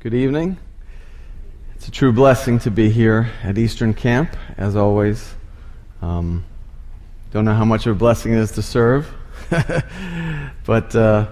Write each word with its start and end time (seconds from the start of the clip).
Good 0.00 0.14
evening. 0.14 0.58
It's 1.74 1.88
a 1.88 1.90
true 1.90 2.12
blessing 2.12 2.60
to 2.60 2.70
be 2.70 2.88
here 2.88 3.32
at 3.42 3.58
Eastern 3.58 3.94
Camp, 3.94 4.36
as 4.56 4.76
always. 4.76 5.34
Um, 6.00 6.44
don't 7.32 7.44
know 7.44 7.54
how 7.54 7.64
much 7.64 7.84
of 7.88 7.96
a 7.96 7.98
blessing 7.98 8.32
it 8.32 8.38
is 8.38 8.52
to 8.52 8.62
serve, 8.62 9.12
but 10.64 10.94
uh, 10.94 11.26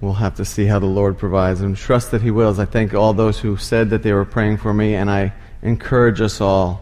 we'll 0.00 0.12
have 0.12 0.36
to 0.36 0.44
see 0.44 0.66
how 0.66 0.78
the 0.78 0.86
Lord 0.86 1.18
provides 1.18 1.62
and 1.62 1.76
trust 1.76 2.12
that 2.12 2.22
He 2.22 2.30
wills. 2.30 2.60
I 2.60 2.64
thank 2.64 2.94
all 2.94 3.12
those 3.12 3.40
who 3.40 3.56
said 3.56 3.90
that 3.90 4.04
they 4.04 4.12
were 4.12 4.24
praying 4.24 4.58
for 4.58 4.72
me, 4.72 4.94
and 4.94 5.10
I 5.10 5.32
encourage 5.60 6.20
us 6.20 6.40
all 6.40 6.80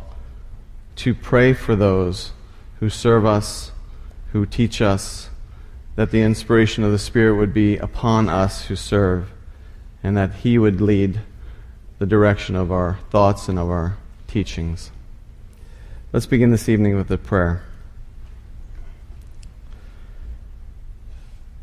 to 0.97 1.15
pray 1.15 1.55
for 1.55 1.75
those 1.75 2.33
who 2.81 2.91
serve 2.91 3.25
us, 3.25 3.73
who 4.33 4.45
teach 4.45 4.83
us, 4.83 5.31
that 5.97 6.11
the 6.11 6.21
inspiration 6.21 6.85
of 6.85 6.93
the 6.93 6.99
Spirit 6.99 7.37
would 7.37 7.55
be 7.55 7.79
upon 7.79 8.29
us 8.29 8.67
who 8.67 8.77
serve 8.77 9.31
and 10.03 10.17
that 10.17 10.35
He 10.37 10.59
would 10.59 10.81
lead 10.81 11.21
the 11.99 12.07
direction 12.07 12.57
of 12.57 12.73
our 12.73 12.99
thoughts 13.11 13.49
and 13.49 13.59
of 13.59 13.71
our 13.71 13.97
teachings. 14.27 14.91
Let's 16.13 16.27
begin 16.27 16.51
this 16.51 16.69
evening 16.69 16.97
with 16.97 17.11
a 17.11 17.19
prayer. 17.19 17.63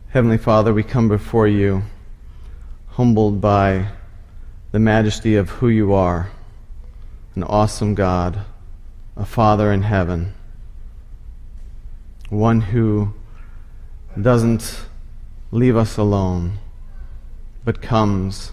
Heavenly 0.10 0.38
Father, 0.38 0.74
we 0.74 0.82
come 0.82 1.08
before 1.08 1.48
you 1.48 1.84
humbled 2.92 3.40
by 3.40 3.88
the 4.72 4.80
majesty 4.80 5.36
of 5.36 5.50
who 5.50 5.68
you 5.68 5.94
are, 5.94 6.32
an 7.36 7.44
awesome 7.44 7.96
God, 7.96 8.42
a 9.16 9.26
Father 9.26 9.72
in 9.72 9.84
heaven, 9.84 10.34
one 12.30 12.62
who 12.62 13.14
doesn't 14.20 14.82
leave 15.52 15.76
us 15.76 15.98
alone 15.98 16.58
but 17.70 17.84
comes 17.84 18.52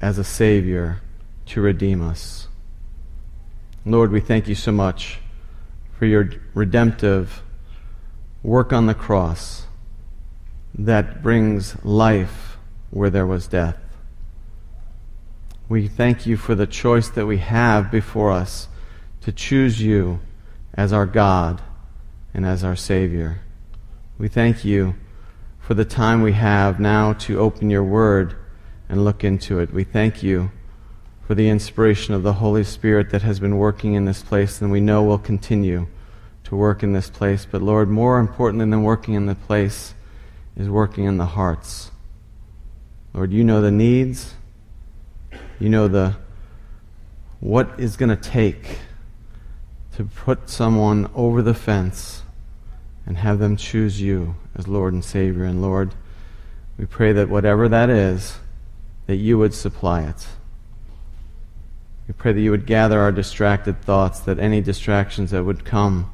as 0.00 0.18
a 0.18 0.22
Savior 0.22 1.00
to 1.46 1.60
redeem 1.60 2.00
us. 2.00 2.46
Lord, 3.84 4.12
we 4.12 4.20
thank 4.20 4.46
you 4.46 4.54
so 4.54 4.70
much 4.70 5.18
for 5.98 6.06
your 6.06 6.30
redemptive 6.54 7.42
work 8.44 8.72
on 8.72 8.86
the 8.86 8.94
cross 8.94 9.66
that 10.72 11.24
brings 11.24 11.84
life 11.84 12.56
where 12.90 13.10
there 13.10 13.26
was 13.26 13.48
death. 13.48 13.78
We 15.68 15.88
thank 15.88 16.24
you 16.24 16.36
for 16.36 16.54
the 16.54 16.68
choice 16.68 17.08
that 17.08 17.26
we 17.26 17.38
have 17.38 17.90
before 17.90 18.30
us 18.30 18.68
to 19.22 19.32
choose 19.32 19.82
you 19.82 20.20
as 20.72 20.92
our 20.92 21.06
God 21.06 21.60
and 22.32 22.46
as 22.46 22.62
our 22.62 22.76
Savior. 22.76 23.40
We 24.18 24.28
thank 24.28 24.64
you 24.64 24.94
for 25.66 25.74
the 25.74 25.84
time 25.84 26.22
we 26.22 26.30
have 26.30 26.78
now 26.78 27.12
to 27.12 27.40
open 27.40 27.70
your 27.70 27.82
word 27.82 28.36
and 28.88 29.04
look 29.04 29.24
into 29.24 29.58
it. 29.58 29.72
We 29.72 29.82
thank 29.82 30.22
you 30.22 30.52
for 31.26 31.34
the 31.34 31.48
inspiration 31.48 32.14
of 32.14 32.22
the 32.22 32.34
Holy 32.34 32.62
Spirit 32.62 33.10
that 33.10 33.22
has 33.22 33.40
been 33.40 33.58
working 33.58 33.94
in 33.94 34.04
this 34.04 34.22
place 34.22 34.62
and 34.62 34.70
we 34.70 34.78
know 34.78 35.02
will 35.02 35.18
continue 35.18 35.88
to 36.44 36.54
work 36.54 36.84
in 36.84 36.92
this 36.92 37.10
place. 37.10 37.48
But 37.50 37.62
Lord, 37.62 37.88
more 37.88 38.20
importantly 38.20 38.70
than 38.70 38.84
working 38.84 39.14
in 39.14 39.26
the 39.26 39.34
place 39.34 39.94
is 40.56 40.68
working 40.68 41.02
in 41.02 41.16
the 41.16 41.26
hearts. 41.26 41.90
Lord, 43.12 43.32
you 43.32 43.42
know 43.42 43.60
the 43.60 43.72
needs. 43.72 44.34
You 45.58 45.68
know 45.68 45.88
the 45.88 46.14
what 47.40 47.70
is 47.76 47.96
going 47.96 48.10
to 48.10 48.30
take 48.30 48.78
to 49.96 50.04
put 50.04 50.48
someone 50.48 51.10
over 51.12 51.42
the 51.42 51.54
fence 51.54 52.22
and 53.04 53.16
have 53.16 53.40
them 53.40 53.56
choose 53.56 54.00
you 54.00 54.36
as 54.56 54.68
Lord 54.68 54.92
and 54.92 55.04
Savior. 55.04 55.44
And 55.44 55.62
Lord, 55.62 55.94
we 56.78 56.86
pray 56.86 57.12
that 57.12 57.28
whatever 57.28 57.68
that 57.68 57.90
is, 57.90 58.38
that 59.06 59.16
you 59.16 59.38
would 59.38 59.54
supply 59.54 60.02
it. 60.02 60.26
We 62.08 62.14
pray 62.14 62.32
that 62.32 62.40
you 62.40 62.50
would 62.50 62.66
gather 62.66 63.00
our 63.00 63.12
distracted 63.12 63.82
thoughts, 63.82 64.20
that 64.20 64.38
any 64.38 64.60
distractions 64.60 65.30
that 65.32 65.44
would 65.44 65.64
come 65.64 66.10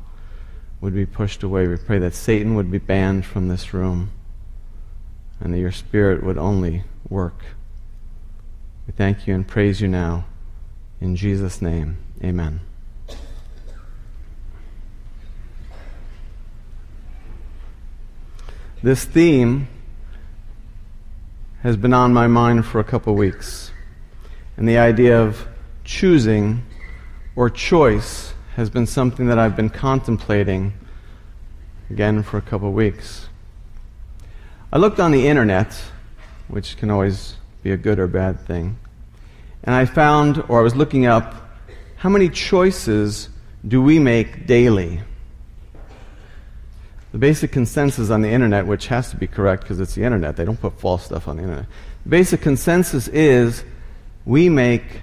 would 0.81 0.95
be 0.95 1.07
pushed 1.07 1.43
away. 1.43 1.67
We 1.67 1.77
pray 1.77 1.99
that 1.99 2.15
Satan 2.15 2.55
would 2.55 2.71
be 2.71 2.79
banned 2.79 3.25
from 3.25 3.49
this 3.49 3.73
room 3.73 4.11
and 5.41 5.53
that 5.53 5.59
your 5.59 5.73
Spirit 5.73 6.23
would 6.23 6.39
only 6.39 6.85
work. 7.09 7.45
We 8.87 8.93
thank 8.93 9.27
you 9.27 9.35
and 9.35 9.47
praise 9.47 9.81
you 9.81 9.89
now. 9.89 10.25
In 11.01 11.17
Jesus' 11.17 11.61
name, 11.61 11.99
amen. 12.23 12.61
This 18.85 19.05
theme 19.05 19.69
has 21.63 21.77
been 21.77 21.95
on 21.95 22.13
my 22.13 22.27
mind 22.27 22.67
for 22.67 22.81
a 22.81 22.85
couple 22.85 23.15
weeks. 23.15 23.71
And 24.57 24.69
the 24.69 24.79
idea 24.79 25.23
of 25.23 25.47
choosing 25.85 26.65
or 27.37 27.49
choice 27.49 28.35
has 28.57 28.71
been 28.71 28.87
something 28.87 29.29
that 29.29 29.39
I've 29.39 29.55
been 29.55 29.71
contemplating 29.71 30.73
again 31.91 32.25
for 32.25 32.39
a 32.39 32.43
couple 32.43 32.73
weeks. 32.73 33.29
I 34.73 34.79
looked 34.79 34.99
on 34.99 35.13
the 35.13 35.29
internet, 35.29 35.81
which 36.49 36.77
can 36.77 36.91
always 36.91 37.37
be 37.63 37.71
a 37.71 37.77
good 37.77 38.01
or 38.01 38.09
bad 38.09 38.41
thing, 38.41 38.81
and 39.63 39.77
I 39.77 39.85
found, 39.85 40.43
or 40.49 40.59
I 40.59 40.63
was 40.63 40.75
looking 40.75 41.07
up, 41.07 41.37
how 41.99 42.09
many 42.09 42.29
choices 42.29 43.29
do 43.67 43.81
we 43.81 44.01
make 44.01 44.49
daily? 44.49 45.03
The 47.13 47.19
basic 47.19 47.53
consensus 47.53 48.09
on 48.09 48.23
the 48.23 48.31
internet, 48.31 48.67
which 48.67 48.87
has 48.87 49.11
to 49.11 49.17
be 49.17 49.27
correct 49.27 49.65
because 49.65 49.81
it's 49.81 49.95
the 49.95 50.03
internet, 50.03 50.37
they 50.37 50.47
don't 50.47 50.61
put 50.61 50.81
false 50.81 51.05
stuff 51.05 51.29
on 51.29 51.37
the 51.37 51.43
internet. 51.43 51.67
The 52.05 52.09
basic 52.09 52.41
consensus 52.41 53.07
is 53.09 53.65
we 54.25 54.49
make 54.49 55.03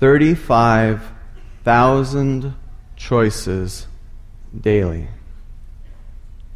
35,000 0.00 2.54
choices 2.96 3.86
daily. 4.58 5.08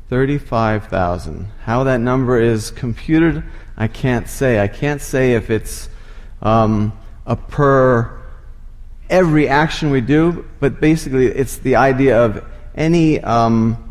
35,000. 0.09 1.49
How 1.65 1.85
that 1.85 2.01
number 2.01 2.41
is 2.41 2.71
computed, 2.71 3.45
I 3.77 3.87
can't 3.87 4.27
say. 4.29 4.61
I 4.61 4.69
can't 4.69 5.03
say 5.03 5.35
if 5.35 5.51
it's 5.51 5.91
um, 6.41 6.99
a 7.27 7.37
per 7.37 8.19
every 9.11 9.47
action 9.47 9.91
we 9.91 10.01
do, 10.01 10.49
but 10.59 10.81
basically 10.81 11.27
it's 11.27 11.59
the 11.59 11.77
idea 11.77 12.25
of 12.25 12.43
any. 12.75 13.21
Um, 13.21 13.90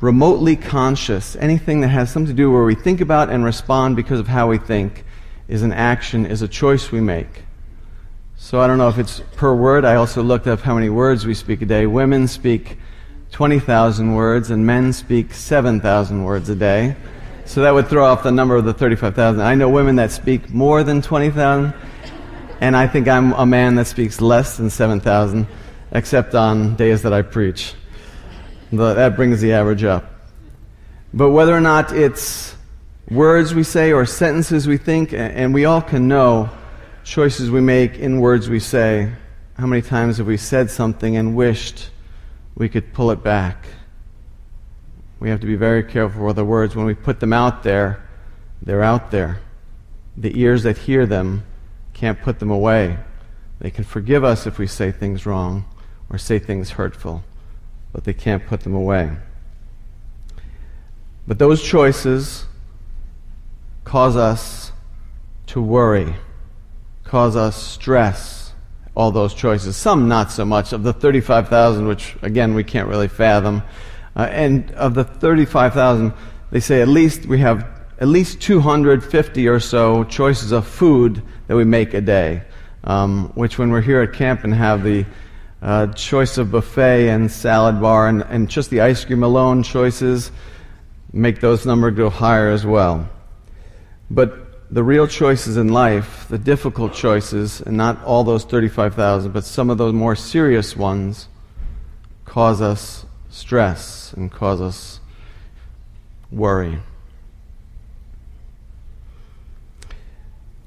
remotely 0.00 0.56
conscious, 0.56 1.36
anything 1.36 1.80
that 1.80 1.88
has 1.88 2.10
something 2.10 2.34
to 2.34 2.36
do 2.36 2.50
where 2.50 2.64
we 2.64 2.74
think 2.74 3.00
about 3.00 3.30
and 3.30 3.44
respond 3.44 3.96
because 3.96 4.20
of 4.20 4.28
how 4.28 4.48
we 4.48 4.58
think, 4.58 5.04
is 5.48 5.62
an 5.62 5.72
action, 5.72 6.26
is 6.26 6.42
a 6.42 6.48
choice 6.48 6.90
we 6.90 7.00
make. 7.00 7.44
So 8.36 8.60
I 8.60 8.66
don't 8.66 8.78
know 8.78 8.88
if 8.88 8.98
it's 8.98 9.20
per 9.36 9.54
word. 9.54 9.84
I 9.84 9.94
also 9.94 10.22
looked 10.22 10.46
up 10.46 10.60
how 10.60 10.74
many 10.74 10.90
words 10.90 11.24
we 11.24 11.34
speak 11.34 11.62
a 11.62 11.66
day. 11.66 11.86
Women 11.86 12.28
speak 12.28 12.78
20,000 13.32 14.14
words, 14.14 14.50
and 14.50 14.66
men 14.66 14.92
speak 14.92 15.32
7,000 15.32 16.22
words 16.24 16.48
a 16.48 16.54
day. 16.54 16.96
So 17.46 17.62
that 17.62 17.72
would 17.72 17.88
throw 17.88 18.04
off 18.04 18.22
the 18.22 18.32
number 18.32 18.56
of 18.56 18.64
the 18.64 18.74
35,000. 18.74 19.40
I 19.40 19.54
know 19.54 19.70
women 19.70 19.96
that 19.96 20.10
speak 20.10 20.50
more 20.50 20.82
than 20.84 21.00
20,000, 21.00 21.72
and 22.60 22.76
I 22.76 22.86
think 22.86 23.08
I'm 23.08 23.32
a 23.32 23.46
man 23.46 23.76
that 23.76 23.86
speaks 23.86 24.20
less 24.20 24.56
than 24.56 24.68
7,000, 24.68 25.46
except 25.92 26.34
on 26.34 26.74
days 26.76 27.02
that 27.02 27.12
I 27.12 27.22
preach. 27.22 27.74
That 28.72 29.14
brings 29.16 29.40
the 29.40 29.52
average 29.52 29.84
up. 29.84 30.12
But 31.14 31.30
whether 31.30 31.56
or 31.56 31.60
not 31.60 31.92
it's 31.92 32.54
words 33.08 33.54
we 33.54 33.62
say 33.62 33.92
or 33.92 34.04
sentences 34.04 34.66
we 34.66 34.76
think, 34.76 35.12
and 35.12 35.54
we 35.54 35.64
all 35.64 35.80
can 35.80 36.08
know 36.08 36.50
choices 37.04 37.50
we 37.50 37.60
make 37.60 37.94
in 37.94 38.20
words 38.20 38.48
we 38.48 38.58
say. 38.58 39.12
How 39.56 39.66
many 39.66 39.82
times 39.82 40.18
have 40.18 40.26
we 40.26 40.36
said 40.36 40.70
something 40.70 41.16
and 41.16 41.36
wished 41.36 41.90
we 42.56 42.68
could 42.68 42.92
pull 42.92 43.10
it 43.10 43.22
back? 43.22 43.66
We 45.20 45.30
have 45.30 45.40
to 45.40 45.46
be 45.46 45.56
very 45.56 45.82
careful 45.82 46.26
with 46.26 46.36
the 46.36 46.44
words. 46.44 46.76
When 46.76 46.84
we 46.84 46.94
put 46.94 47.20
them 47.20 47.32
out 47.32 47.62
there, 47.62 48.02
they're 48.60 48.82
out 48.82 49.10
there. 49.10 49.40
The 50.16 50.38
ears 50.38 50.64
that 50.64 50.76
hear 50.78 51.06
them 51.06 51.44
can't 51.94 52.20
put 52.20 52.40
them 52.40 52.50
away. 52.50 52.98
They 53.60 53.70
can 53.70 53.84
forgive 53.84 54.24
us 54.24 54.46
if 54.46 54.58
we 54.58 54.66
say 54.66 54.90
things 54.90 55.24
wrong 55.24 55.64
or 56.10 56.18
say 56.18 56.38
things 56.38 56.70
hurtful 56.70 57.24
but 57.96 58.04
they 58.04 58.12
can't 58.12 58.44
put 58.44 58.60
them 58.60 58.74
away. 58.74 59.10
But 61.26 61.38
those 61.38 61.62
choices 61.62 62.44
cause 63.84 64.16
us 64.16 64.70
to 65.46 65.62
worry, 65.62 66.14
cause 67.04 67.36
us 67.36 67.56
stress, 67.56 68.52
all 68.94 69.12
those 69.12 69.32
choices. 69.32 69.78
Some 69.78 70.08
not 70.08 70.30
so 70.30 70.44
much. 70.44 70.74
Of 70.74 70.82
the 70.82 70.92
35,000, 70.92 71.88
which 71.88 72.16
again 72.20 72.52
we 72.52 72.62
can't 72.64 72.86
really 72.86 73.08
fathom, 73.08 73.62
uh, 74.14 74.28
and 74.30 74.70
of 74.72 74.92
the 74.92 75.04
35,000, 75.04 76.12
they 76.50 76.60
say 76.60 76.82
at 76.82 76.88
least 76.88 77.24
we 77.24 77.38
have 77.38 77.66
at 77.98 78.08
least 78.08 78.42
250 78.42 79.48
or 79.48 79.58
so 79.58 80.04
choices 80.04 80.52
of 80.52 80.66
food 80.66 81.22
that 81.46 81.56
we 81.56 81.64
make 81.64 81.94
a 81.94 82.02
day. 82.02 82.42
Um, 82.84 83.32
which, 83.34 83.56
when 83.58 83.70
we're 83.70 83.80
here 83.80 84.02
at 84.02 84.12
camp 84.12 84.44
and 84.44 84.54
have 84.54 84.84
the 84.84 85.06
uh, 85.62 85.88
choice 85.88 86.38
of 86.38 86.50
buffet 86.50 87.08
and 87.08 87.30
salad 87.30 87.80
bar, 87.80 88.08
and, 88.08 88.22
and 88.22 88.48
just 88.48 88.70
the 88.70 88.80
ice 88.80 89.04
cream 89.04 89.22
alone 89.22 89.62
choices 89.62 90.30
make 91.12 91.40
those 91.40 91.64
numbers 91.64 91.94
go 91.94 92.10
higher 92.10 92.50
as 92.50 92.64
well. 92.64 93.08
But 94.10 94.70
the 94.70 94.82
real 94.82 95.06
choices 95.06 95.56
in 95.56 95.68
life, 95.68 96.26
the 96.28 96.38
difficult 96.38 96.92
choices, 96.92 97.60
and 97.60 97.76
not 97.76 98.02
all 98.04 98.24
those 98.24 98.44
35,000, 98.44 99.32
but 99.32 99.44
some 99.44 99.70
of 99.70 99.78
those 99.78 99.94
more 99.94 100.16
serious 100.16 100.76
ones, 100.76 101.28
cause 102.24 102.60
us 102.60 103.06
stress 103.30 104.12
and 104.12 104.30
cause 104.30 104.60
us 104.60 105.00
worry. 106.30 106.80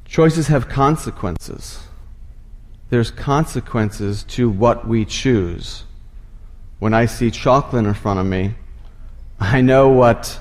Choices 0.06 0.48
have 0.48 0.70
consequences. 0.70 1.89
There's 2.90 3.12
consequences 3.12 4.24
to 4.24 4.50
what 4.50 4.88
we 4.88 5.06
choose. 5.06 5.84
When 6.80 6.94
I 6.94 7.06
see 7.06 7.30
chocolate 7.30 7.86
in 7.86 7.94
front 7.94 8.20
of 8.20 8.26
me, 8.26 8.56
I 9.40 9.62
know 9.62 9.90
what 9.90 10.40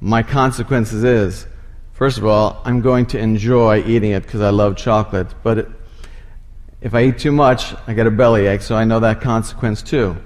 my 0.00 0.22
consequences 0.22 1.04
is. 1.04 1.46
First 1.92 2.18
of 2.18 2.24
all, 2.24 2.62
I'm 2.64 2.80
going 2.80 3.06
to 3.06 3.18
enjoy 3.18 3.84
eating 3.84 4.12
it 4.12 4.22
because 4.22 4.40
I 4.40 4.50
love 4.50 4.76
chocolate. 4.76 5.28
But 5.42 5.58
it, 5.58 5.68
if 6.80 6.94
I 6.94 7.04
eat 7.04 7.18
too 7.18 7.30
much, 7.30 7.74
I 7.86 7.92
get 7.92 8.06
a 8.06 8.10
bellyache, 8.10 8.62
so 8.62 8.74
I 8.74 8.84
know 8.84 9.00
that 9.00 9.20
consequence 9.20 9.82
too. 9.82 10.16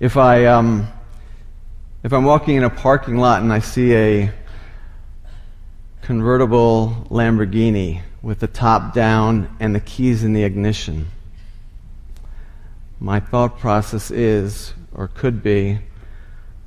If 0.00 0.16
I 0.16 0.46
um, 0.46 0.88
if 2.02 2.12
I'm 2.12 2.24
walking 2.24 2.54
in 2.54 2.62
a 2.62 2.70
parking 2.70 3.18
lot 3.18 3.42
and 3.42 3.52
I 3.52 3.58
see 3.58 3.94
a 3.94 4.32
convertible 6.02 7.06
Lamborghini 7.10 8.02
with 8.22 8.38
the 8.38 8.46
top 8.46 8.94
down 8.94 9.54
and 9.58 9.74
the 9.74 9.80
keys 9.80 10.22
in 10.22 10.32
the 10.32 10.44
ignition, 10.44 11.08
my 12.98 13.20
thought 13.20 13.58
process 13.58 14.10
is, 14.10 14.72
or 14.94 15.08
could 15.08 15.42
be, 15.42 15.80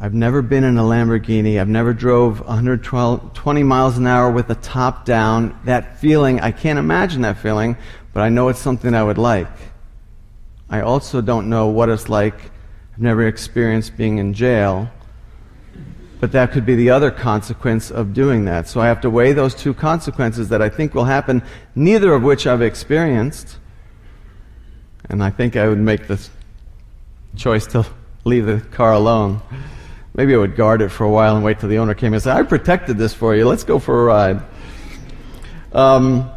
I've 0.01 0.13
never 0.13 0.41
been 0.41 0.63
in 0.63 0.77
a 0.77 0.83
Lamborghini. 0.83 1.59
I've 1.59 1.67
never 1.67 1.93
drove 1.93 2.39
120 2.47 3.63
miles 3.63 3.97
an 3.97 4.07
hour 4.07 4.31
with 4.31 4.47
the 4.47 4.55
top 4.55 5.03
down. 5.03 5.59
That 5.65 5.99
feeling, 5.99 6.39
I 6.39 6.51
can't 6.51 6.79
imagine 6.79 7.21
that 7.23 7.37
feeling, 7.37 7.75
but 8.13 8.21
I 8.21 8.29
know 8.29 8.47
it's 8.47 8.59
something 8.59 8.93
I 8.93 9.03
would 9.03 9.17
like. 9.17 9.51
I 10.69 10.81
also 10.81 11.19
don't 11.19 11.49
know 11.49 11.67
what 11.67 11.89
it's 11.89 12.07
like. 12.07 12.35
I've 12.93 13.01
never 13.01 13.27
experienced 13.27 13.97
being 13.97 14.19
in 14.19 14.33
jail. 14.33 14.89
But 16.21 16.31
that 16.31 16.51
could 16.51 16.65
be 16.65 16.75
the 16.75 16.91
other 16.91 17.11
consequence 17.11 17.91
of 17.91 18.13
doing 18.13 18.45
that. 18.45 18.69
So 18.69 18.79
I 18.79 18.87
have 18.87 19.01
to 19.01 19.09
weigh 19.09 19.33
those 19.33 19.55
two 19.55 19.73
consequences 19.73 20.47
that 20.49 20.61
I 20.61 20.69
think 20.69 20.93
will 20.93 21.05
happen, 21.05 21.41
neither 21.75 22.13
of 22.13 22.23
which 22.23 22.47
I've 22.47 22.61
experienced. 22.61 23.57
And 25.07 25.23
I 25.23 25.29
think 25.29 25.55
I 25.55 25.67
would 25.67 25.79
make 25.79 26.07
the 26.07 26.19
choice 27.35 27.65
to 27.67 27.85
leave 28.25 28.45
the 28.45 28.59
car 28.59 28.93
alone. 28.93 29.41
Maybe 30.13 30.33
I 30.33 30.37
would 30.37 30.55
guard 30.55 30.81
it 30.81 30.89
for 30.89 31.05
a 31.05 31.09
while 31.09 31.35
and 31.35 31.45
wait 31.45 31.59
till 31.59 31.69
the 31.69 31.77
owner 31.77 31.93
came 31.93 32.13
and 32.13 32.21
said, 32.21 32.35
I 32.35 32.43
protected 32.43 32.97
this 32.97 33.13
for 33.13 33.35
you. 33.35 33.47
Let's 33.47 33.63
go 33.63 33.79
for 33.79 34.01
a 34.01 34.03
ride. 34.03 34.41
Um, 35.71 36.29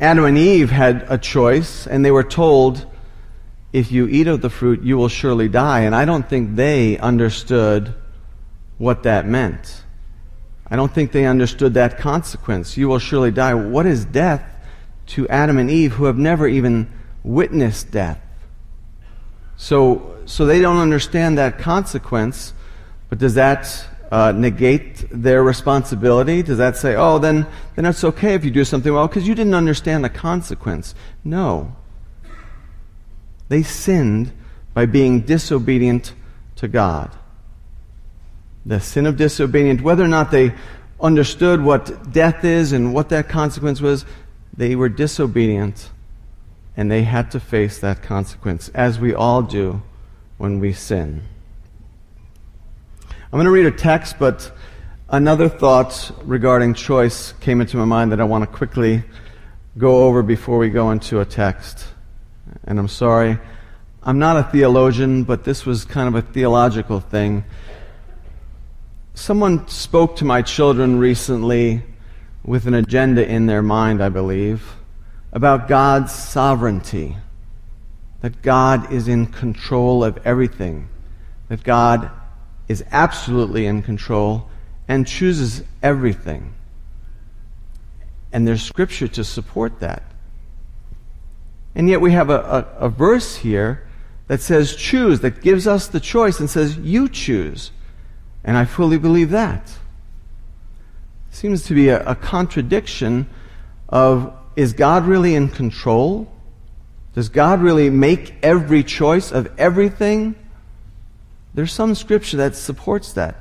Adam 0.00 0.24
and 0.24 0.38
Eve 0.38 0.70
had 0.70 1.06
a 1.08 1.18
choice, 1.18 1.86
and 1.86 2.04
they 2.04 2.10
were 2.10 2.24
told, 2.24 2.86
if 3.72 3.90
you 3.90 4.06
eat 4.06 4.26
of 4.26 4.40
the 4.40 4.50
fruit, 4.50 4.82
you 4.82 4.96
will 4.96 5.08
surely 5.08 5.48
die. 5.48 5.80
And 5.80 5.94
I 5.94 6.04
don't 6.04 6.28
think 6.28 6.56
they 6.56 6.98
understood 6.98 7.94
what 8.78 9.02
that 9.04 9.26
meant. 9.26 9.82
I 10.66 10.76
don't 10.76 10.92
think 10.92 11.12
they 11.12 11.26
understood 11.26 11.74
that 11.74 11.98
consequence. 11.98 12.76
You 12.76 12.88
will 12.88 12.98
surely 12.98 13.30
die. 13.30 13.54
What 13.54 13.86
is 13.86 14.04
death 14.04 14.44
to 15.08 15.28
Adam 15.28 15.58
and 15.58 15.70
Eve 15.70 15.94
who 15.94 16.04
have 16.04 16.18
never 16.18 16.46
even 16.48 16.90
witnessed 17.24 17.90
death? 17.90 18.20
So, 19.56 20.16
so 20.26 20.46
they 20.46 20.60
don't 20.60 20.76
understand 20.76 21.38
that 21.38 21.58
consequence, 21.58 22.52
but 23.08 23.18
does 23.18 23.34
that 23.34 23.86
uh, 24.10 24.32
negate 24.32 25.06
their 25.10 25.42
responsibility? 25.42 26.42
Does 26.42 26.58
that 26.58 26.76
say, 26.76 26.94
oh, 26.94 27.18
then, 27.18 27.46
then 27.74 27.86
it's 27.86 28.04
okay 28.04 28.34
if 28.34 28.44
you 28.44 28.50
do 28.50 28.64
something 28.64 28.92
well 28.92 29.08
because 29.08 29.26
you 29.26 29.34
didn't 29.34 29.54
understand 29.54 30.04
the 30.04 30.10
consequence? 30.10 30.94
No. 31.24 31.74
They 33.48 33.62
sinned 33.62 34.32
by 34.72 34.86
being 34.86 35.20
disobedient 35.20 36.12
to 36.56 36.68
God. 36.68 37.10
The 38.66 38.80
sin 38.80 39.06
of 39.06 39.16
disobedience, 39.16 39.82
whether 39.82 40.04
or 40.04 40.08
not 40.08 40.30
they 40.30 40.54
understood 41.00 41.62
what 41.62 42.12
death 42.12 42.44
is 42.44 42.72
and 42.72 42.94
what 42.94 43.10
that 43.10 43.28
consequence 43.28 43.80
was, 43.80 44.04
they 44.56 44.74
were 44.74 44.88
disobedient 44.88 45.90
and 46.76 46.90
they 46.90 47.04
had 47.04 47.30
to 47.30 47.40
face 47.40 47.78
that 47.78 48.02
consequence, 48.02 48.68
as 48.74 48.98
we 48.98 49.14
all 49.14 49.42
do 49.42 49.82
when 50.38 50.58
we 50.58 50.72
sin. 50.72 51.22
I'm 53.08 53.38
going 53.38 53.44
to 53.46 53.50
read 53.50 53.66
a 53.66 53.70
text, 53.70 54.16
but 54.18 54.52
another 55.08 55.48
thought 55.48 56.10
regarding 56.24 56.74
choice 56.74 57.32
came 57.40 57.60
into 57.60 57.76
my 57.76 57.84
mind 57.84 58.12
that 58.12 58.20
I 58.20 58.24
want 58.24 58.42
to 58.42 58.56
quickly 58.56 59.02
go 59.78 60.04
over 60.04 60.22
before 60.22 60.58
we 60.58 60.70
go 60.70 60.90
into 60.90 61.20
a 61.20 61.24
text. 61.24 61.86
And 62.64 62.78
I'm 62.78 62.88
sorry, 62.88 63.38
I'm 64.02 64.18
not 64.18 64.36
a 64.36 64.44
theologian, 64.44 65.24
but 65.24 65.44
this 65.44 65.64
was 65.64 65.84
kind 65.84 66.08
of 66.08 66.14
a 66.14 66.22
theological 66.22 67.00
thing. 67.00 67.44
Someone 69.14 69.66
spoke 69.68 70.16
to 70.16 70.24
my 70.24 70.42
children 70.42 70.98
recently 70.98 71.82
with 72.44 72.66
an 72.66 72.74
agenda 72.74 73.26
in 73.26 73.46
their 73.46 73.62
mind, 73.62 74.02
I 74.02 74.08
believe 74.08 74.76
about 75.34 75.66
God's 75.66 76.12
sovereignty, 76.12 77.16
that 78.20 78.40
God 78.40 78.92
is 78.92 79.08
in 79.08 79.26
control 79.26 80.04
of 80.04 80.18
everything, 80.24 80.88
that 81.48 81.64
God 81.64 82.10
is 82.68 82.84
absolutely 82.92 83.66
in 83.66 83.82
control 83.82 84.48
and 84.86 85.06
chooses 85.06 85.64
everything. 85.82 86.54
And 88.32 88.46
there's 88.46 88.62
scripture 88.62 89.08
to 89.08 89.24
support 89.24 89.80
that. 89.80 90.04
And 91.74 91.88
yet 91.88 92.00
we 92.00 92.12
have 92.12 92.30
a, 92.30 92.66
a, 92.78 92.86
a, 92.86 92.88
verse 92.88 93.36
here 93.36 93.86
that 94.28 94.40
says 94.40 94.76
choose, 94.76 95.20
that 95.20 95.42
gives 95.42 95.66
us 95.66 95.88
the 95.88 96.00
choice 96.00 96.38
and 96.38 96.48
says 96.48 96.78
you 96.78 97.08
choose. 97.08 97.72
And 98.44 98.56
I 98.56 98.64
fully 98.64 98.98
believe 98.98 99.30
that. 99.30 99.72
Seems 101.30 101.64
to 101.64 101.74
be 101.74 101.88
a, 101.88 102.04
a 102.06 102.14
contradiction 102.14 103.28
of 103.88 104.32
is 104.56 104.72
God 104.72 105.04
really 105.04 105.34
in 105.34 105.48
control? 105.48 106.30
Does 107.14 107.28
God 107.28 107.60
really 107.60 107.90
make 107.90 108.34
every 108.42 108.82
choice 108.82 109.30
of 109.30 109.48
everything? 109.58 110.34
There's 111.54 111.72
some 111.72 111.94
scripture 111.94 112.38
that 112.38 112.56
supports 112.56 113.12
that. 113.12 113.36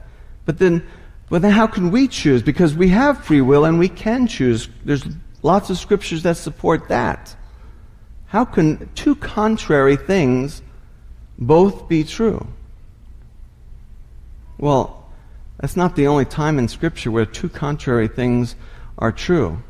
But 0.46 0.60
then, 0.60 0.86
but 1.30 1.42
then 1.42 1.52
how 1.52 1.68
can 1.68 1.92
we 1.92 2.08
choose? 2.08 2.44
Because 2.44 2.76
we 2.76 2.90
have 2.90 3.24
free 3.24 3.42
will 3.42 3.66
and 3.66 3.80
we 3.80 3.90
can 3.90 4.28
choose. 4.28 4.70
There's 4.86 5.04
lots 5.42 5.70
of 5.70 5.78
scriptures 5.78 6.24
that 6.24 6.38
support 6.38 6.90
that. 6.90 7.36
How 8.28 8.46
can 8.46 8.90
two 8.96 9.16
contrary 9.16 9.96
things 9.96 10.62
both 11.38 11.88
be 11.88 12.04
true? 12.04 12.48
Well, 14.58 15.04
that's 15.60 15.76
not 15.76 15.96
the 15.96 16.08
only 16.08 16.26
time 16.26 16.60
in 16.60 16.68
Scripture 16.68 17.12
where 17.12 17.26
two 17.26 17.50
contrary 17.50 18.08
things 18.08 18.56
are 18.98 19.12
true. 19.12 19.62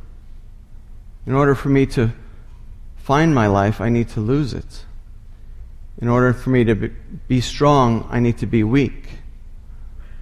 In 1.26 1.34
order 1.34 1.56
for 1.56 1.70
me 1.70 1.86
to 1.88 2.12
find 2.98 3.34
my 3.34 3.48
life, 3.48 3.80
I 3.80 3.90
need 3.90 4.10
to 4.10 4.20
lose 4.20 4.54
it. 4.54 4.86
In 6.02 6.10
order 6.10 6.34
for 6.34 6.50
me 6.50 6.66
to 6.66 6.76
be 7.28 7.40
strong, 7.40 8.08
I 8.10 8.20
need 8.20 8.38
to 8.40 8.46
be 8.46 8.64
weak. 8.64 9.10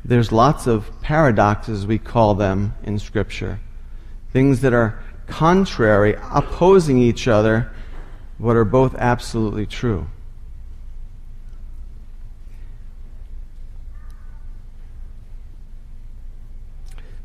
There's 0.06 0.32
lots 0.32 0.68
of 0.68 0.92
paradoxes, 1.02 1.88
we 1.88 1.98
call 1.98 2.36
them, 2.36 2.76
in 2.84 3.00
Scripture. 3.00 3.60
Things 4.32 4.62
that 4.62 4.74
are 4.74 5.00
contrary, 5.28 6.16
opposing 6.32 7.00
each 7.00 7.28
other, 7.28 7.72
but 8.40 8.56
are 8.56 8.66
both 8.66 8.96
absolutely 8.96 9.66
true. 9.66 10.08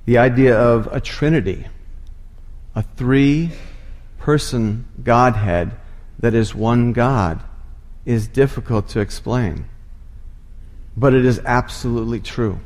The 0.06 0.18
idea 0.18 0.56
of 0.56 0.86
a 0.92 1.00
trinity 1.00 1.66
a 2.76 2.82
three 2.82 3.50
person 4.26 4.84
Godhead 5.04 5.70
that 6.18 6.34
is 6.34 6.52
one 6.52 6.92
God 6.92 7.44
is 8.04 8.26
difficult 8.26 8.88
to 8.88 8.98
explain. 8.98 9.66
But 10.96 11.14
it 11.14 11.24
is 11.24 11.38
absolutely 11.44 12.18
true. 12.18 12.58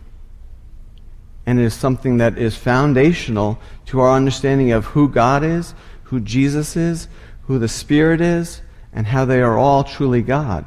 And 1.44 1.60
it 1.60 1.64
is 1.64 1.74
something 1.74 2.16
that 2.16 2.38
is 2.38 2.56
foundational 2.56 3.58
to 3.86 4.00
our 4.00 4.16
understanding 4.16 4.72
of 4.72 4.86
who 4.86 5.06
God 5.06 5.44
is, 5.44 5.74
who 6.04 6.18
Jesus 6.18 6.76
is, 6.76 7.08
who 7.42 7.58
the 7.58 7.68
Spirit 7.68 8.22
is, 8.22 8.62
and 8.90 9.06
how 9.06 9.26
they 9.26 9.42
are 9.42 9.58
all 9.58 9.84
truly 9.84 10.22
God. 10.22 10.64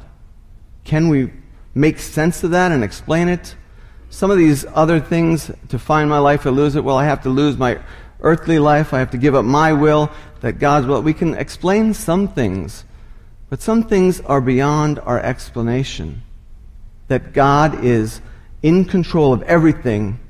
Can 0.84 1.08
we 1.08 1.32
make 1.74 1.98
sense 1.98 2.44
of 2.44 2.52
that 2.52 2.70
and 2.70 2.84
explain 2.84 3.26
it? 3.26 3.56
Some 4.10 4.30
of 4.30 4.38
these 4.38 4.64
other 4.72 5.00
things, 5.00 5.50
to 5.70 5.78
find 5.80 6.08
my 6.08 6.18
life 6.18 6.46
or 6.46 6.52
lose 6.52 6.76
it, 6.76 6.84
well, 6.84 6.98
I 6.98 7.06
have 7.06 7.24
to 7.24 7.30
lose 7.30 7.56
my 7.56 7.80
earthly 8.24 8.58
life. 8.58 8.92
I 8.92 8.98
have 8.98 9.10
to 9.10 9.18
give 9.18 9.34
up 9.34 9.44
my 9.44 9.72
will, 9.72 10.10
that 10.44 10.58
God's 10.58 10.86
will. 10.86 11.00
We 11.00 11.14
can 11.14 11.32
explain 11.32 11.94
some 11.94 12.28
things, 12.28 12.84
but 13.48 13.62
some 13.62 13.82
things 13.82 14.20
are 14.20 14.42
beyond 14.42 14.98
our 14.98 15.18
explanation. 15.18 16.20
That 17.08 17.32
God 17.32 17.82
is 17.82 18.20
in 18.60 18.84
control 18.84 19.32
of 19.32 19.40
everything, 19.44 20.20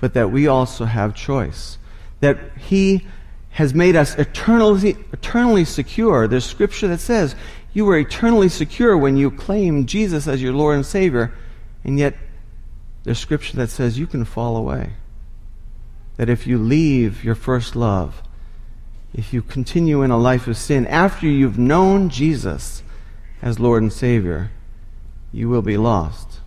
but 0.00 0.12
that 0.14 0.32
we 0.32 0.48
also 0.48 0.86
have 0.86 1.14
choice. 1.14 1.78
That 2.18 2.36
He 2.58 3.06
has 3.50 3.72
made 3.72 3.94
us 3.94 4.16
eternally, 4.16 4.96
eternally 5.12 5.64
secure. 5.64 6.26
There's 6.26 6.44
scripture 6.44 6.88
that 6.88 6.98
says 6.98 7.36
you 7.72 7.84
were 7.84 7.98
eternally 7.98 8.48
secure 8.48 8.98
when 8.98 9.16
you 9.16 9.30
claim 9.30 9.86
Jesus 9.86 10.26
as 10.26 10.42
your 10.42 10.52
Lord 10.52 10.74
and 10.74 10.84
Savior, 10.84 11.32
and 11.84 11.96
yet 11.96 12.16
there's 13.04 13.20
scripture 13.20 13.56
that 13.58 13.70
says 13.70 14.00
you 14.00 14.08
can 14.08 14.24
fall 14.24 14.56
away. 14.56 14.94
That 16.16 16.28
if 16.28 16.44
you 16.44 16.58
leave 16.58 17.22
your 17.22 17.36
first 17.36 17.76
love, 17.76 18.20
if 19.14 19.32
you 19.32 19.40
continue 19.40 20.02
in 20.02 20.10
a 20.10 20.18
life 20.18 20.48
of 20.48 20.56
sin 20.56 20.86
after 20.88 21.26
you've 21.28 21.58
known 21.58 22.08
Jesus 22.08 22.82
as 23.40 23.60
Lord 23.60 23.82
and 23.82 23.92
Savior, 23.92 24.50
you 25.32 25.48
will 25.48 25.62
be 25.62 25.76
lost. 25.76 26.40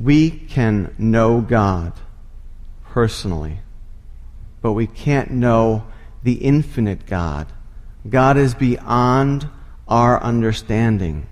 We 0.00 0.30
can 0.30 0.94
know 0.98 1.40
God 1.40 1.92
personally, 2.84 3.60
but 4.60 4.72
we 4.72 4.88
can't 4.88 5.30
know 5.30 5.86
the 6.24 6.34
infinite 6.34 7.06
God. 7.06 7.46
God 8.08 8.36
is 8.36 8.54
beyond 8.54 9.48
our 9.86 10.20
understanding. 10.20 11.28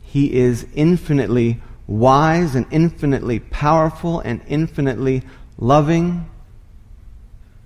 He 0.00 0.34
is 0.34 0.66
infinitely 0.74 1.60
wise 1.86 2.54
and 2.54 2.66
infinitely 2.70 3.40
powerful 3.40 4.20
and 4.20 4.40
infinitely 4.46 5.22
loving. 5.58 6.28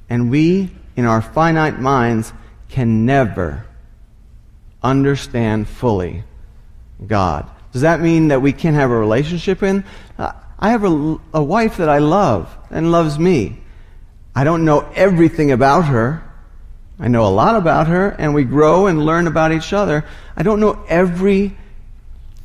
And 0.09 0.31
we, 0.31 0.71
in 0.97 1.05
our 1.05 1.23
finite 1.23 1.79
minds, 1.79 2.33
can 2.69 3.07
never 3.07 3.67
understand 4.83 5.69
fully 5.69 6.25
God. 7.07 7.49
Does 7.73 7.83
that 7.83 8.01
mean 8.01 8.29
that 8.29 8.43
we 8.43 8.53
can't 8.53 8.77
have 8.77 8.91
a 8.91 8.97
relationship 8.97 9.63
in? 9.63 9.85
Uh, 10.19 10.33
I 10.59 10.71
have 10.71 10.85
a, 10.85 11.17
a 11.33 11.43
wife 11.43 11.79
that 11.79 11.89
I 11.89 11.99
love 11.99 12.55
and 12.71 12.93
loves 12.93 13.19
me. 13.19 13.61
I 14.35 14.45
don't 14.45 14.65
know 14.65 14.81
everything 14.95 15.51
about 15.53 15.87
her. 15.87 16.23
I 16.99 17.09
know 17.09 17.27
a 17.27 17.31
lot 17.33 17.57
about 17.57 17.87
her, 17.87 18.11
and 18.11 18.35
we 18.35 18.45
grow 18.45 18.87
and 18.87 19.05
learn 19.05 19.27
about 19.27 19.53
each 19.53 19.73
other. 19.73 20.05
I 20.37 20.43
don't 20.43 20.61
know 20.61 20.85
every 20.87 21.57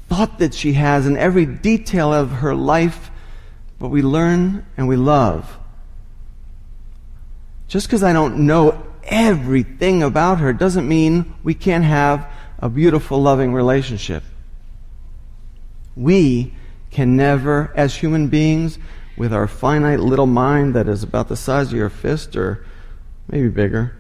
thought 0.08 0.40
that 0.40 0.54
she 0.54 0.74
has 0.74 1.06
and 1.06 1.18
every 1.18 1.46
detail 1.46 2.14
of 2.14 2.32
her 2.32 2.56
life, 2.56 3.12
but 3.80 3.90
we 3.90 4.02
learn 4.02 4.66
and 4.78 4.88
we 4.88 4.96
love. 4.96 5.58
Just 7.68 7.88
because 7.88 8.04
I 8.04 8.14
don't 8.14 8.46
know 8.46 8.84
everything 9.04 10.04
about 10.04 10.40
her 10.40 10.54
doesn't 10.54 10.88
mean 10.88 11.36
we 11.44 11.54
can't 11.54 11.84
have 11.84 12.30
a 12.60 12.70
beautiful, 12.70 13.22
loving 13.22 13.54
relationship. 13.54 14.24
We 15.96 16.54
can 16.92 17.16
never, 17.16 17.72
as 17.76 17.96
human 17.96 18.28
beings, 18.28 18.80
with 19.18 19.34
our 19.34 19.48
finite 19.48 20.00
little 20.00 20.26
mind 20.26 20.74
that 20.76 20.88
is 20.88 21.04
about 21.04 21.28
the 21.28 21.36
size 21.36 21.68
of 21.68 21.78
your 21.78 21.90
fist 21.90 22.36
or 22.36 22.66
maybe 23.28 23.50
bigger, 23.50 23.96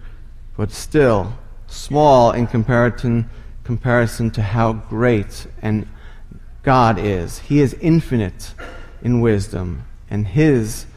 but 0.57 0.71
still 0.71 1.33
small 1.67 2.31
in 2.31 2.47
comparison, 2.47 3.29
comparison 3.63 4.31
to 4.31 4.41
how 4.41 4.73
great 4.73 5.47
and 5.61 5.87
God 6.63 6.97
is. 6.97 7.39
He 7.39 7.59
is 7.59 7.73
infinite 7.75 8.53
in 9.05 9.21
wisdom, 9.21 9.85
and 10.09 10.27
His 10.27 10.87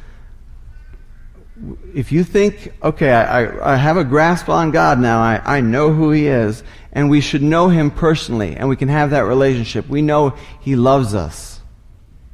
if 1.95 2.13
you 2.13 2.25
think, 2.25 2.73
okay, 2.83 3.11
I, 3.11 3.75
I, 3.75 3.77
have 3.77 3.97
a 3.97 4.05
grasp 4.05 4.49
on 4.49 4.71
God 4.71 5.01
now, 5.01 5.21
I, 5.21 5.59
I 5.59 5.61
know 5.61 5.93
who 5.93 6.13
He 6.13 6.29
is, 6.29 6.63
and 6.93 7.11
we 7.11 7.21
should 7.21 7.43
know 7.43 7.69
Him 7.69 7.91
personally, 7.91 8.55
and 8.57 8.69
we 8.69 8.77
can 8.77 8.89
have 8.89 9.11
that 9.11 9.25
relationship. 9.25 9.89
We 9.89 10.01
know 10.01 10.37
He 10.61 10.77
loves 10.77 11.15
us. 11.15 11.61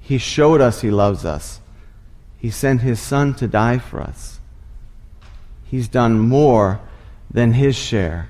He 0.00 0.18
showed 0.18 0.60
us 0.60 0.82
He 0.82 0.90
loves 0.90 1.24
us. 1.24 1.60
He 2.38 2.50
sent 2.50 2.82
His 2.82 3.00
Son 3.00 3.32
to 3.34 3.48
die 3.48 3.78
for 3.78 4.00
us. 4.00 4.40
He's 5.64 5.88
done 5.88 6.18
more 6.18 6.80
than 7.30 7.54
His 7.54 7.74
share. 7.74 8.28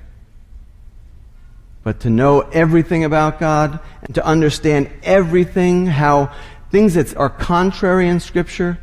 But 1.83 1.99
to 1.99 2.09
know 2.09 2.41
everything 2.41 3.03
about 3.03 3.39
God 3.39 3.79
and 4.01 4.15
to 4.15 4.25
understand 4.25 4.89
everything, 5.03 5.85
how 5.85 6.33
things 6.75 6.95
that 6.95 7.15
are 7.15 7.29
contrary 7.29 8.09
in 8.09 8.19
Scripture, 8.19 8.77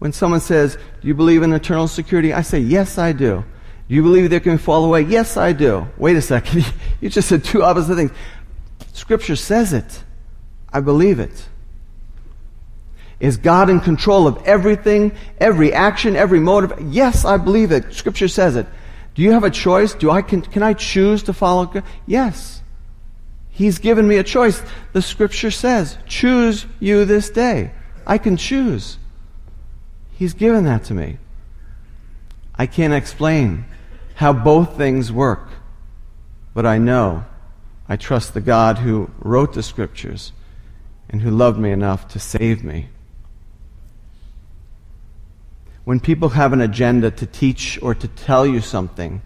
when 0.00 0.12
someone 0.12 0.40
says, 0.40 0.76
Do 1.00 1.06
you 1.06 1.14
believe 1.14 1.44
in 1.44 1.52
eternal 1.52 1.86
security? 1.86 2.32
I 2.32 2.42
say, 2.42 2.58
Yes, 2.58 2.98
I 2.98 3.12
do. 3.12 3.44
Do 3.88 3.94
you 3.94 4.02
believe 4.02 4.30
they 4.30 4.40
can 4.40 4.58
fall 4.58 4.84
away? 4.84 5.02
Yes, 5.02 5.36
I 5.36 5.52
do. 5.52 5.86
Wait 5.96 6.16
a 6.16 6.20
second. 6.20 6.66
you 7.00 7.08
just 7.08 7.28
said 7.28 7.44
two 7.44 7.62
opposite 7.62 7.94
things. 7.94 8.10
Scripture 8.92 9.36
says 9.36 9.72
it. 9.72 10.02
I 10.72 10.80
believe 10.80 11.20
it. 11.20 11.48
Is 13.20 13.36
God 13.36 13.70
in 13.70 13.78
control 13.78 14.26
of 14.26 14.42
everything, 14.44 15.12
every 15.38 15.72
action, 15.72 16.16
every 16.16 16.40
motive? 16.40 16.72
Yes, 16.92 17.24
I 17.24 17.36
believe 17.36 17.70
it. 17.70 17.94
Scripture 17.94 18.26
says 18.26 18.56
it. 18.56 18.66
Do 19.14 19.22
you 19.22 19.30
have 19.30 19.44
a 19.44 19.50
choice? 19.50 19.94
Do 19.94 20.10
I 20.10 20.20
can, 20.20 20.42
can 20.42 20.64
I 20.64 20.72
choose 20.72 21.22
to 21.24 21.32
follow 21.32 21.66
God? 21.66 21.84
Yes. 22.08 22.60
He's 23.54 23.78
given 23.78 24.08
me 24.08 24.16
a 24.16 24.24
choice. 24.24 24.60
The 24.92 25.00
scripture 25.00 25.52
says, 25.52 25.96
choose 26.08 26.66
you 26.80 27.04
this 27.04 27.30
day. 27.30 27.70
I 28.04 28.18
can 28.18 28.36
choose. 28.36 28.98
He's 30.10 30.34
given 30.34 30.64
that 30.64 30.82
to 30.84 30.94
me. 30.94 31.18
I 32.56 32.66
can't 32.66 32.92
explain 32.92 33.64
how 34.16 34.32
both 34.32 34.76
things 34.76 35.12
work, 35.12 35.48
but 36.52 36.66
I 36.66 36.78
know 36.78 37.24
I 37.88 37.96
trust 37.96 38.34
the 38.34 38.40
God 38.40 38.78
who 38.78 39.08
wrote 39.20 39.52
the 39.52 39.62
scriptures 39.62 40.32
and 41.08 41.22
who 41.22 41.30
loved 41.30 41.58
me 41.58 41.70
enough 41.70 42.08
to 42.08 42.18
save 42.18 42.64
me. 42.64 42.88
When 45.84 46.00
people 46.00 46.30
have 46.30 46.52
an 46.52 46.60
agenda 46.60 47.12
to 47.12 47.26
teach 47.26 47.78
or 47.80 47.94
to 47.94 48.08
tell 48.08 48.44
you 48.44 48.60
something, 48.60 49.22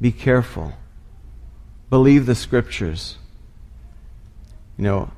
be 0.00 0.10
careful. 0.10 0.72
Believe 1.90 2.26
the 2.26 2.34
scriptures. 2.34 3.18
You 4.78 4.84
know, 4.84 5.10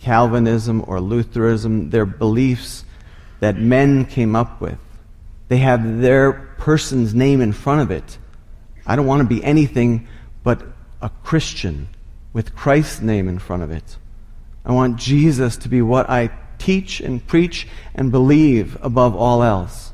Calvinism 0.00 0.84
or 0.86 1.00
Lutheranism, 1.00 1.90
their 1.90 2.06
beliefs 2.06 2.84
that 3.40 3.58
men 3.58 4.06
came 4.06 4.34
up 4.34 4.60
with. 4.60 4.78
They 5.48 5.58
have 5.58 6.00
their 6.00 6.32
person's 6.58 7.14
name 7.14 7.40
in 7.40 7.52
front 7.52 7.82
of 7.82 7.90
it. 7.90 8.18
I 8.86 8.96
don't 8.96 9.06
want 9.06 9.20
to 9.20 9.28
be 9.28 9.44
anything 9.44 10.08
but 10.42 10.62
a 11.02 11.10
Christian 11.22 11.88
with 12.32 12.54
Christ's 12.54 13.00
name 13.00 13.28
in 13.28 13.38
front 13.38 13.62
of 13.62 13.70
it. 13.70 13.96
I 14.64 14.72
want 14.72 14.96
Jesus 14.96 15.56
to 15.58 15.68
be 15.68 15.82
what 15.82 16.08
I 16.08 16.30
teach 16.58 17.00
and 17.00 17.24
preach 17.26 17.68
and 17.94 18.10
believe 18.10 18.76
above 18.82 19.14
all 19.14 19.42
else. 19.42 19.92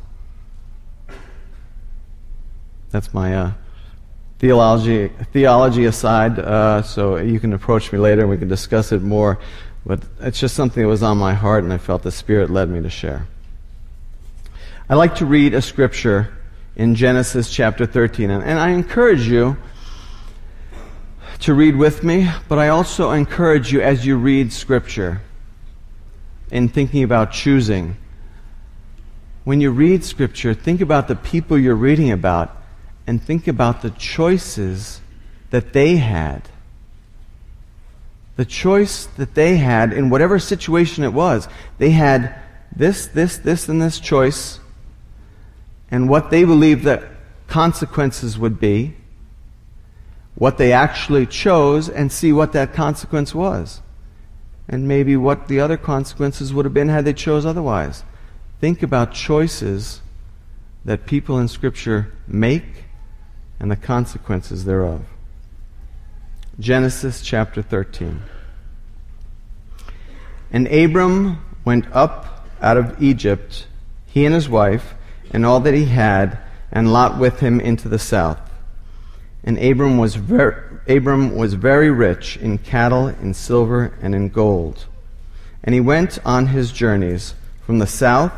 That's 2.90 3.12
my 3.14 3.34
uh, 3.34 3.52
theology 4.42 5.06
theology 5.32 5.84
aside. 5.84 6.36
Uh, 6.36 6.82
so 6.82 7.16
you 7.16 7.38
can 7.38 7.52
approach 7.52 7.92
me 7.92 7.98
later 7.98 8.22
and 8.22 8.30
we 8.30 8.36
can 8.36 8.48
discuss 8.48 8.90
it 8.90 9.00
more. 9.00 9.38
But 9.86 10.00
it's 10.20 10.40
just 10.40 10.56
something 10.56 10.82
that 10.82 10.88
was 10.88 11.02
on 11.02 11.16
my 11.16 11.32
heart, 11.32 11.64
and 11.64 11.72
I 11.72 11.78
felt 11.78 12.02
the 12.02 12.10
Spirit 12.10 12.50
led 12.50 12.68
me 12.68 12.82
to 12.82 12.90
share. 12.90 13.26
I 14.88 14.96
like 14.96 15.16
to 15.16 15.26
read 15.26 15.54
a 15.54 15.62
scripture 15.62 16.36
in 16.74 16.96
Genesis 16.96 17.52
chapter 17.52 17.86
13, 17.86 18.30
and, 18.30 18.44
and 18.44 18.58
I 18.58 18.70
encourage 18.70 19.26
you 19.28 19.56
to 21.40 21.54
read 21.54 21.76
with 21.76 22.02
me, 22.04 22.28
but 22.48 22.58
I 22.58 22.68
also 22.68 23.10
encourage 23.12 23.72
you 23.72 23.80
as 23.80 24.06
you 24.06 24.16
read 24.16 24.52
scripture 24.52 25.20
in 26.50 26.68
thinking 26.68 27.02
about 27.02 27.32
choosing. 27.32 27.96
When 29.44 29.60
you 29.60 29.70
read 29.70 30.04
scripture, 30.04 30.54
think 30.54 30.80
about 30.80 31.08
the 31.08 31.16
people 31.16 31.58
you're 31.58 31.74
reading 31.74 32.10
about 32.12 32.61
and 33.06 33.22
think 33.22 33.48
about 33.48 33.82
the 33.82 33.90
choices 33.90 35.00
that 35.50 35.72
they 35.72 35.96
had. 35.96 36.48
The 38.36 38.44
choice 38.44 39.06
that 39.16 39.34
they 39.34 39.58
had 39.58 39.92
in 39.92 40.10
whatever 40.10 40.38
situation 40.38 41.04
it 41.04 41.12
was. 41.12 41.48
They 41.78 41.90
had 41.90 42.34
this, 42.74 43.06
this, 43.06 43.36
this, 43.38 43.68
and 43.68 43.80
this 43.80 44.00
choice 44.00 44.60
and 45.92 46.08
what 46.08 46.30
they 46.30 46.44
believed 46.44 46.84
the 46.84 47.06
consequences 47.48 48.38
would 48.38 48.58
be, 48.58 48.96
what 50.34 50.56
they 50.56 50.72
actually 50.72 51.26
chose, 51.26 51.86
and 51.86 52.10
see 52.10 52.32
what 52.32 52.52
that 52.54 52.72
consequence 52.72 53.34
was. 53.34 53.82
And 54.66 54.88
maybe 54.88 55.18
what 55.18 55.48
the 55.48 55.60
other 55.60 55.76
consequences 55.76 56.54
would 56.54 56.64
have 56.64 56.72
been 56.72 56.88
had 56.88 57.04
they 57.04 57.12
chose 57.12 57.44
otherwise. 57.44 58.04
Think 58.58 58.82
about 58.82 59.12
choices 59.12 60.00
that 60.86 61.04
people 61.04 61.38
in 61.38 61.46
Scripture 61.46 62.10
make 62.26 62.84
and 63.62 63.70
the 63.70 63.76
consequences 63.76 64.64
thereof. 64.64 65.02
Genesis 66.58 67.22
chapter 67.22 67.62
13. 67.62 68.20
And 70.50 70.66
Abram 70.66 71.42
went 71.64 71.86
up 71.92 72.48
out 72.60 72.76
of 72.76 73.02
Egypt, 73.02 73.66
he 74.06 74.26
and 74.26 74.34
his 74.34 74.48
wife, 74.48 74.94
and 75.30 75.46
all 75.46 75.60
that 75.60 75.74
he 75.74 75.86
had, 75.86 76.38
and 76.70 76.92
Lot 76.92 77.18
with 77.18 77.40
him 77.40 77.60
into 77.60 77.88
the 77.88 77.98
south. 77.98 78.40
And 79.44 79.56
Abram 79.58 79.96
was, 79.96 80.16
Abram 80.16 81.36
was 81.36 81.54
very 81.54 81.90
rich 81.90 82.36
in 82.36 82.58
cattle, 82.58 83.06
in 83.06 83.32
silver, 83.32 83.96
and 84.02 84.14
in 84.14 84.28
gold. 84.28 84.86
And 85.64 85.74
he 85.74 85.80
went 85.80 86.18
on 86.24 86.48
his 86.48 86.72
journeys 86.72 87.34
from 87.64 87.78
the 87.78 87.86
south 87.86 88.32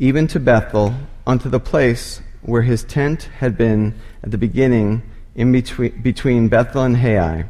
even 0.00 0.26
to 0.26 0.40
Bethel, 0.40 0.94
unto 1.26 1.50
the 1.50 1.60
place 1.60 2.22
where 2.42 2.62
his 2.62 2.84
tent 2.84 3.24
had 3.38 3.56
been 3.56 3.94
at 4.22 4.30
the 4.30 4.38
beginning 4.38 5.02
in 5.34 5.52
between, 5.52 6.00
between 6.02 6.48
Bethel 6.48 6.82
and 6.82 6.96
Hai, 6.96 7.46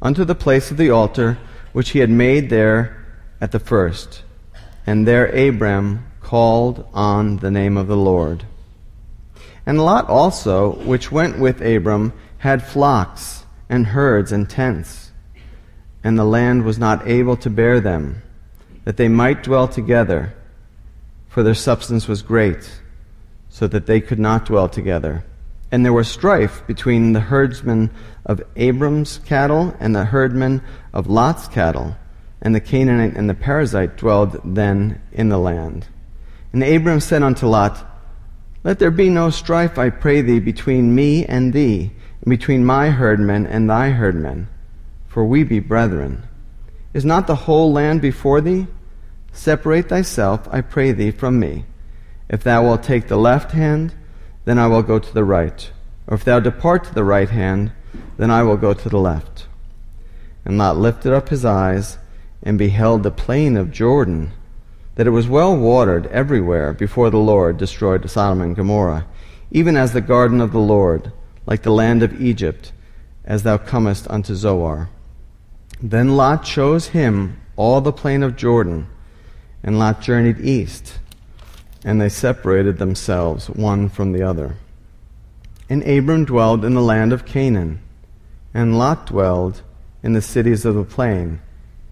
unto 0.00 0.24
the 0.24 0.34
place 0.34 0.70
of 0.70 0.76
the 0.76 0.90
altar 0.90 1.38
which 1.72 1.90
he 1.90 1.98
had 1.98 2.10
made 2.10 2.50
there 2.50 3.04
at 3.40 3.52
the 3.52 3.58
first. 3.58 4.22
And 4.86 5.06
there 5.06 5.26
Abram 5.26 6.06
called 6.20 6.88
on 6.94 7.38
the 7.38 7.50
name 7.50 7.76
of 7.76 7.86
the 7.86 7.96
Lord. 7.96 8.44
And 9.64 9.84
Lot 9.84 10.08
also, 10.08 10.74
which 10.84 11.10
went 11.10 11.38
with 11.38 11.60
Abram, 11.60 12.12
had 12.38 12.62
flocks 12.62 13.44
and 13.68 13.86
herds 13.88 14.30
and 14.30 14.48
tents, 14.48 15.10
and 16.04 16.16
the 16.16 16.24
land 16.24 16.64
was 16.64 16.78
not 16.78 17.06
able 17.06 17.36
to 17.38 17.50
bear 17.50 17.80
them, 17.80 18.22
that 18.84 18.96
they 18.96 19.08
might 19.08 19.42
dwell 19.42 19.66
together, 19.66 20.34
for 21.28 21.42
their 21.42 21.54
substance 21.54 22.06
was 22.06 22.22
great, 22.22 22.80
so 23.56 23.66
that 23.66 23.86
they 23.86 24.02
could 24.02 24.18
not 24.18 24.44
dwell 24.44 24.68
together. 24.68 25.24
And 25.72 25.82
there 25.82 25.92
was 25.94 26.08
strife 26.08 26.66
between 26.66 27.14
the 27.14 27.20
herdsmen 27.20 27.90
of 28.26 28.42
Abram's 28.54 29.16
cattle 29.24 29.74
and 29.80 29.96
the 29.96 30.04
herdmen 30.04 30.60
of 30.92 31.06
Lot's 31.06 31.48
cattle, 31.48 31.96
and 32.42 32.54
the 32.54 32.60
Canaanite 32.60 33.16
and 33.16 33.30
the 33.30 33.34
Perizzite 33.34 33.96
dwelled 33.96 34.38
then 34.44 35.00
in 35.10 35.30
the 35.30 35.38
land. 35.38 35.86
And 36.52 36.62
Abram 36.62 37.00
said 37.00 37.22
unto 37.22 37.46
Lot, 37.46 37.82
Let 38.62 38.78
there 38.78 38.90
be 38.90 39.08
no 39.08 39.30
strife, 39.30 39.78
I 39.78 39.88
pray 39.88 40.20
thee, 40.20 40.38
between 40.38 40.94
me 40.94 41.24
and 41.24 41.54
thee, 41.54 41.92
and 42.20 42.28
between 42.28 42.62
my 42.62 42.90
herdmen 42.90 43.46
and 43.46 43.70
thy 43.70 43.88
herdmen, 43.88 44.48
for 45.08 45.24
we 45.24 45.44
be 45.44 45.60
brethren. 45.60 46.28
Is 46.92 47.06
not 47.06 47.26
the 47.26 47.46
whole 47.46 47.72
land 47.72 48.02
before 48.02 48.42
thee? 48.42 48.66
Separate 49.32 49.88
thyself, 49.88 50.46
I 50.52 50.60
pray 50.60 50.92
thee, 50.92 51.10
from 51.10 51.40
me. 51.40 51.64
If 52.28 52.42
thou 52.42 52.62
wilt 52.64 52.82
take 52.82 53.08
the 53.08 53.16
left 53.16 53.52
hand, 53.52 53.94
then 54.44 54.58
I 54.58 54.66
will 54.66 54.82
go 54.82 54.98
to 54.98 55.14
the 55.14 55.24
right. 55.24 55.70
Or 56.06 56.14
if 56.14 56.24
thou 56.24 56.40
depart 56.40 56.84
to 56.84 56.94
the 56.94 57.04
right 57.04 57.30
hand, 57.30 57.72
then 58.16 58.30
I 58.30 58.42
will 58.42 58.56
go 58.56 58.74
to 58.74 58.88
the 58.88 58.98
left. 58.98 59.46
And 60.44 60.58
Lot 60.58 60.76
lifted 60.76 61.12
up 61.12 61.28
his 61.28 61.44
eyes 61.44 61.98
and 62.42 62.58
beheld 62.58 63.02
the 63.02 63.10
plain 63.10 63.56
of 63.56 63.72
Jordan, 63.72 64.32
that 64.94 65.06
it 65.06 65.10
was 65.10 65.28
well 65.28 65.56
watered 65.56 66.06
everywhere 66.06 66.72
before 66.72 67.10
the 67.10 67.18
Lord 67.18 67.58
destroyed 67.58 68.08
Sodom 68.08 68.40
and 68.40 68.54
Gomorrah, 68.54 69.06
even 69.50 69.76
as 69.76 69.92
the 69.92 70.00
garden 70.00 70.40
of 70.40 70.52
the 70.52 70.60
Lord, 70.60 71.12
like 71.46 71.62
the 71.62 71.72
land 71.72 72.02
of 72.02 72.20
Egypt, 72.20 72.72
as 73.24 73.42
thou 73.42 73.58
comest 73.58 74.06
unto 74.08 74.34
Zoar. 74.34 74.88
Then 75.82 76.16
Lot 76.16 76.44
chose 76.44 76.88
him 76.88 77.40
all 77.56 77.80
the 77.80 77.92
plain 77.92 78.22
of 78.22 78.36
Jordan, 78.36 78.86
and 79.62 79.78
Lot 79.78 80.00
journeyed 80.00 80.40
east, 80.40 80.98
and 81.86 82.00
they 82.00 82.08
separated 82.08 82.78
themselves 82.78 83.48
one 83.48 83.88
from 83.88 84.10
the 84.10 84.20
other. 84.20 84.56
And 85.70 85.86
Abram 85.86 86.24
dwelled 86.24 86.64
in 86.64 86.74
the 86.74 86.82
land 86.82 87.12
of 87.12 87.24
Canaan, 87.24 87.80
and 88.52 88.76
Lot 88.76 89.06
dwelled 89.06 89.62
in 90.02 90.12
the 90.12 90.20
cities 90.20 90.64
of 90.64 90.74
the 90.74 90.82
plain, 90.82 91.40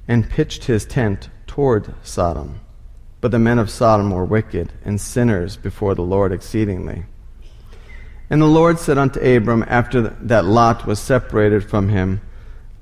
and 0.08 0.28
pitched 0.28 0.64
his 0.64 0.84
tent 0.84 1.30
toward 1.46 1.94
Sodom. 2.02 2.58
But 3.20 3.30
the 3.30 3.38
men 3.38 3.60
of 3.60 3.70
Sodom 3.70 4.10
were 4.10 4.24
wicked 4.24 4.72
and 4.84 5.00
sinners 5.00 5.56
before 5.56 5.94
the 5.94 6.02
Lord 6.02 6.32
exceedingly. 6.32 7.04
And 8.28 8.42
the 8.42 8.46
Lord 8.46 8.80
said 8.80 8.98
unto 8.98 9.20
Abram, 9.20 9.64
after 9.68 10.00
that 10.00 10.44
Lot 10.44 10.86
was 10.86 10.98
separated 10.98 11.62
from 11.70 11.88
him, 11.88 12.20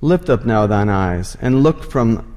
Lift 0.00 0.30
up 0.30 0.46
now 0.46 0.66
thine 0.66 0.88
eyes, 0.88 1.36
and 1.42 1.62
look 1.62 1.84
from, 1.84 2.34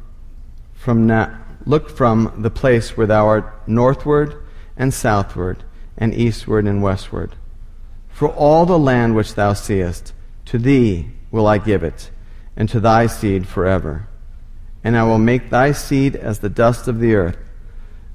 from, 0.73 1.07
na- 1.07 1.33
look 1.65 1.89
from 1.89 2.33
the 2.39 2.51
place 2.51 2.97
where 2.97 3.07
thou 3.07 3.25
art 3.25 3.67
northward 3.67 4.41
and 4.77 4.93
southward, 4.93 5.63
and 5.97 6.13
eastward 6.13 6.65
and 6.65 6.81
westward. 6.81 7.35
For 8.09 8.29
all 8.29 8.65
the 8.65 8.79
land 8.79 9.15
which 9.15 9.35
thou 9.35 9.53
seest, 9.53 10.13
to 10.45 10.57
thee 10.57 11.11
will 11.31 11.47
I 11.47 11.57
give 11.57 11.83
it, 11.83 12.11
and 12.55 12.69
to 12.69 12.79
thy 12.79 13.07
seed 13.07 13.47
forever. 13.47 14.07
And 14.83 14.95
I 14.95 15.03
will 15.03 15.17
make 15.17 15.49
thy 15.49 15.71
seed 15.71 16.15
as 16.15 16.39
the 16.39 16.49
dust 16.49 16.87
of 16.87 16.99
the 16.99 17.15
earth, 17.15 17.37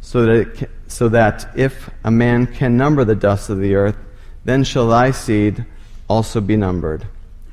so 0.01 0.25
that, 0.25 0.55
can, 0.55 0.68
so 0.87 1.09
that 1.09 1.51
if 1.57 1.90
a 2.05 2.11
man 2.11 2.46
can 2.46 2.77
number 2.77 3.05
the 3.05 3.14
dust 3.14 3.51
of 3.51 3.59
the 3.59 3.75
earth, 3.75 3.96
then 4.44 4.64
shall 4.64 4.88
thy 4.88 5.11
seed 5.11 5.66
also 6.09 6.40
be 6.40 6.57
numbered. 6.57 7.07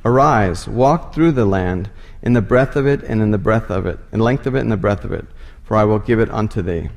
Arise, 0.06 0.68
walk 0.68 1.14
through 1.14 1.34
the 1.34 1.46
land, 1.46 1.90
in 2.22 2.34
the 2.34 2.42
breadth 2.42 2.76
of 2.76 2.88
it 2.88 3.04
and 3.04 3.22
in 3.22 3.32
the 3.32 3.38
breadth 3.38 3.70
of 3.70 3.86
it, 3.86 4.00
in 4.12 4.20
length 4.20 4.48
of 4.48 4.56
it 4.56 4.60
and 4.60 4.72
the 4.72 4.78
breadth 4.78 5.04
of 5.04 5.12
it, 5.12 5.26
for 5.64 5.78
I 5.78 5.84
will 5.84 6.00
give 6.00 6.20
it 6.20 6.32
unto 6.32 6.62
thee. 6.62 6.90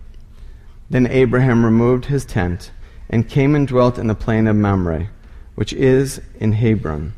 Then 0.91 1.07
Abraham 1.07 1.65
removed 1.65 2.07
his 2.07 2.25
tent, 2.25 2.73
and 3.09 3.29
came 3.29 3.55
and 3.55 3.67
dwelt 3.67 3.99
in 3.99 4.09
the 4.09 4.15
plain 4.15 4.47
of 4.47 4.57
Mamre, 4.57 5.09
which 5.55 5.73
is 5.73 6.21
in 6.39 6.53
Hebron, 6.53 7.15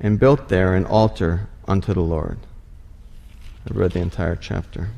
and 0.00 0.18
built 0.18 0.48
there 0.48 0.74
an 0.74 0.84
altar 0.84 1.48
unto 1.66 1.94
the 1.94 2.00
Lord. 2.00 2.38
I 3.68 3.74
read 3.74 3.92
the 3.92 4.00
entire 4.00 4.36
chapter. 4.36 4.88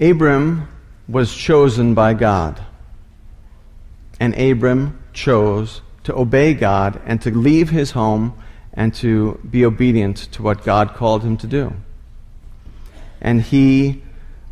Abram 0.00 0.68
was 1.08 1.34
chosen 1.34 1.94
by 1.94 2.14
God. 2.14 2.60
And 4.18 4.38
Abram 4.38 4.98
chose 5.12 5.80
to 6.04 6.14
obey 6.16 6.54
God 6.54 7.00
and 7.06 7.20
to 7.22 7.30
leave 7.30 7.70
his 7.70 7.92
home 7.92 8.34
and 8.72 8.94
to 8.94 9.40
be 9.48 9.64
obedient 9.64 10.16
to 10.32 10.42
what 10.42 10.64
God 10.64 10.94
called 10.94 11.22
him 11.22 11.36
to 11.38 11.46
do. 11.46 11.74
And 13.20 13.42
he 13.42 14.02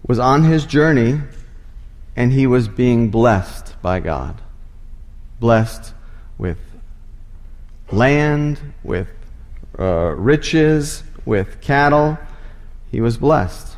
was 0.06 0.18
on 0.18 0.44
his 0.44 0.64
journey 0.66 1.20
and 2.16 2.32
he 2.32 2.46
was 2.46 2.68
being 2.68 3.10
blessed 3.10 3.74
by 3.82 4.00
God. 4.00 4.40
Blessed 5.38 5.94
with 6.38 6.58
land, 7.90 8.60
with 8.82 9.08
uh, 9.78 10.14
riches, 10.16 11.02
with 11.24 11.60
cattle. 11.60 12.18
He 12.90 13.00
was 13.00 13.16
blessed. 13.16 13.76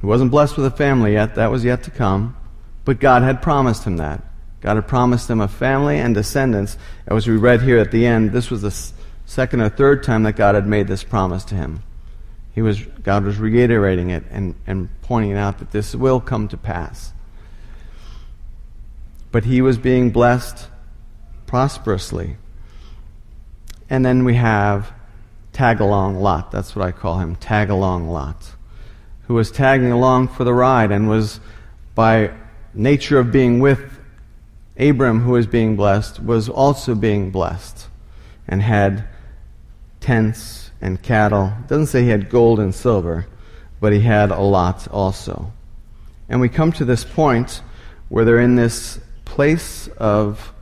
He 0.00 0.06
wasn't 0.06 0.30
blessed 0.30 0.56
with 0.56 0.66
a 0.66 0.70
family 0.70 1.12
yet, 1.12 1.34
that 1.34 1.50
was 1.50 1.64
yet 1.64 1.82
to 1.84 1.90
come, 1.90 2.34
but 2.84 3.00
God 3.00 3.22
had 3.22 3.42
promised 3.42 3.84
him 3.84 3.98
that. 3.98 4.22
God 4.62 4.76
had 4.76 4.88
promised 4.88 5.28
him 5.28 5.40
a 5.40 5.48
family 5.48 5.98
and 5.98 6.14
descendants. 6.14 6.78
As 7.06 7.26
we 7.26 7.36
read 7.36 7.62
here 7.62 7.78
at 7.78 7.90
the 7.90 8.06
end, 8.06 8.32
this 8.32 8.50
was 8.50 8.62
the 8.62 8.74
second 9.26 9.60
or 9.60 9.68
third 9.68 10.02
time 10.02 10.22
that 10.22 10.36
God 10.36 10.54
had 10.54 10.66
made 10.66 10.86
this 10.86 11.04
promise 11.04 11.44
to 11.46 11.54
him. 11.54 11.82
He 12.54 12.62
was, 12.62 12.82
God 12.82 13.24
was 13.24 13.38
reiterating 13.38 14.10
it 14.10 14.24
and, 14.30 14.54
and 14.66 14.88
pointing 15.02 15.34
out 15.34 15.58
that 15.58 15.70
this 15.70 15.94
will 15.94 16.20
come 16.20 16.48
to 16.48 16.56
pass. 16.56 17.12
But 19.30 19.44
he 19.44 19.62
was 19.62 19.78
being 19.78 20.10
blessed 20.10 20.68
prosperously. 21.46 22.36
And 23.88 24.04
then 24.04 24.24
we 24.24 24.34
have 24.34 24.92
tag 25.52 25.80
along 25.80 26.16
Lot. 26.16 26.50
That's 26.50 26.74
what 26.74 26.84
I 26.84 26.92
call 26.92 27.18
him, 27.18 27.36
tag 27.36 27.70
along 27.70 28.08
Lot, 28.08 28.54
who 29.26 29.34
was 29.34 29.50
tagging 29.50 29.92
along 29.92 30.28
for 30.28 30.44
the 30.44 30.54
ride 30.54 30.90
and 30.90 31.08
was, 31.08 31.40
by 31.94 32.32
nature 32.74 33.18
of 33.18 33.30
being 33.30 33.60
with 33.60 34.00
Abram, 34.78 35.20
who 35.20 35.32
was 35.32 35.46
being 35.46 35.76
blessed, 35.76 36.20
was 36.22 36.48
also 36.48 36.94
being 36.94 37.30
blessed 37.30 37.88
and 38.48 38.62
had 38.62 39.04
tents 40.00 40.69
and 40.80 41.02
cattle. 41.02 41.52
It 41.60 41.68
doesn't 41.68 41.86
say 41.86 42.02
he 42.02 42.08
had 42.08 42.30
gold 42.30 42.60
and 42.60 42.74
silver, 42.74 43.26
but 43.80 43.92
he 43.92 44.00
had 44.00 44.30
a 44.30 44.40
lot 44.40 44.88
also. 44.88 45.52
And 46.28 46.40
we 46.40 46.48
come 46.48 46.72
to 46.72 46.84
this 46.84 47.04
point 47.04 47.62
where 48.08 48.24
they're 48.24 48.40
in 48.40 48.56
this 48.56 49.00
place 49.24 49.88
of 49.98 50.52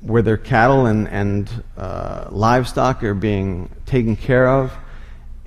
where 0.00 0.22
their 0.22 0.36
cattle 0.36 0.86
and, 0.86 1.08
and 1.08 1.64
uh, 1.76 2.28
livestock 2.30 3.02
are 3.02 3.14
being 3.14 3.70
taken 3.86 4.16
care 4.16 4.48
of, 4.48 4.72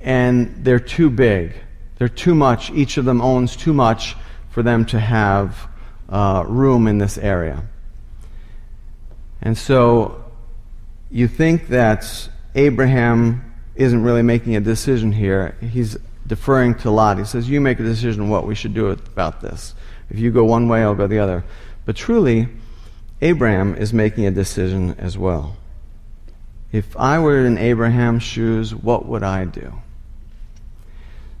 and 0.00 0.64
they're 0.64 0.80
too 0.80 1.10
big. 1.10 1.54
They're 1.98 2.08
too 2.08 2.34
much. 2.34 2.70
Each 2.70 2.96
of 2.96 3.04
them 3.04 3.20
owns 3.20 3.56
too 3.56 3.72
much 3.72 4.16
for 4.50 4.62
them 4.62 4.84
to 4.86 4.98
have 4.98 5.68
uh, 6.08 6.44
room 6.46 6.86
in 6.86 6.98
this 6.98 7.18
area. 7.18 7.64
And 9.40 9.56
so 9.56 10.24
you 11.10 11.28
think 11.28 11.68
that 11.68 12.28
Abraham 12.54 13.54
isn't 13.74 14.02
really 14.02 14.22
making 14.22 14.56
a 14.56 14.60
decision 14.60 15.12
here. 15.12 15.56
He's 15.60 15.96
deferring 16.26 16.74
to 16.76 16.90
Lot. 16.90 17.18
He 17.18 17.24
says, 17.24 17.48
You 17.48 17.60
make 17.60 17.80
a 17.80 17.84
decision 17.84 18.28
what 18.28 18.46
we 18.46 18.54
should 18.54 18.74
do 18.74 18.88
about 18.88 19.40
this. 19.40 19.74
If 20.10 20.18
you 20.18 20.30
go 20.30 20.44
one 20.44 20.68
way, 20.68 20.82
I'll 20.82 20.94
go 20.94 21.06
the 21.06 21.18
other. 21.18 21.44
But 21.84 21.96
truly, 21.96 22.48
Abraham 23.20 23.74
is 23.74 23.92
making 23.92 24.26
a 24.26 24.30
decision 24.30 24.94
as 24.98 25.18
well. 25.18 25.56
If 26.70 26.96
I 26.96 27.18
were 27.18 27.46
in 27.46 27.56
Abraham's 27.56 28.22
shoes, 28.22 28.74
what 28.74 29.06
would 29.06 29.22
I 29.22 29.44
do? 29.44 29.80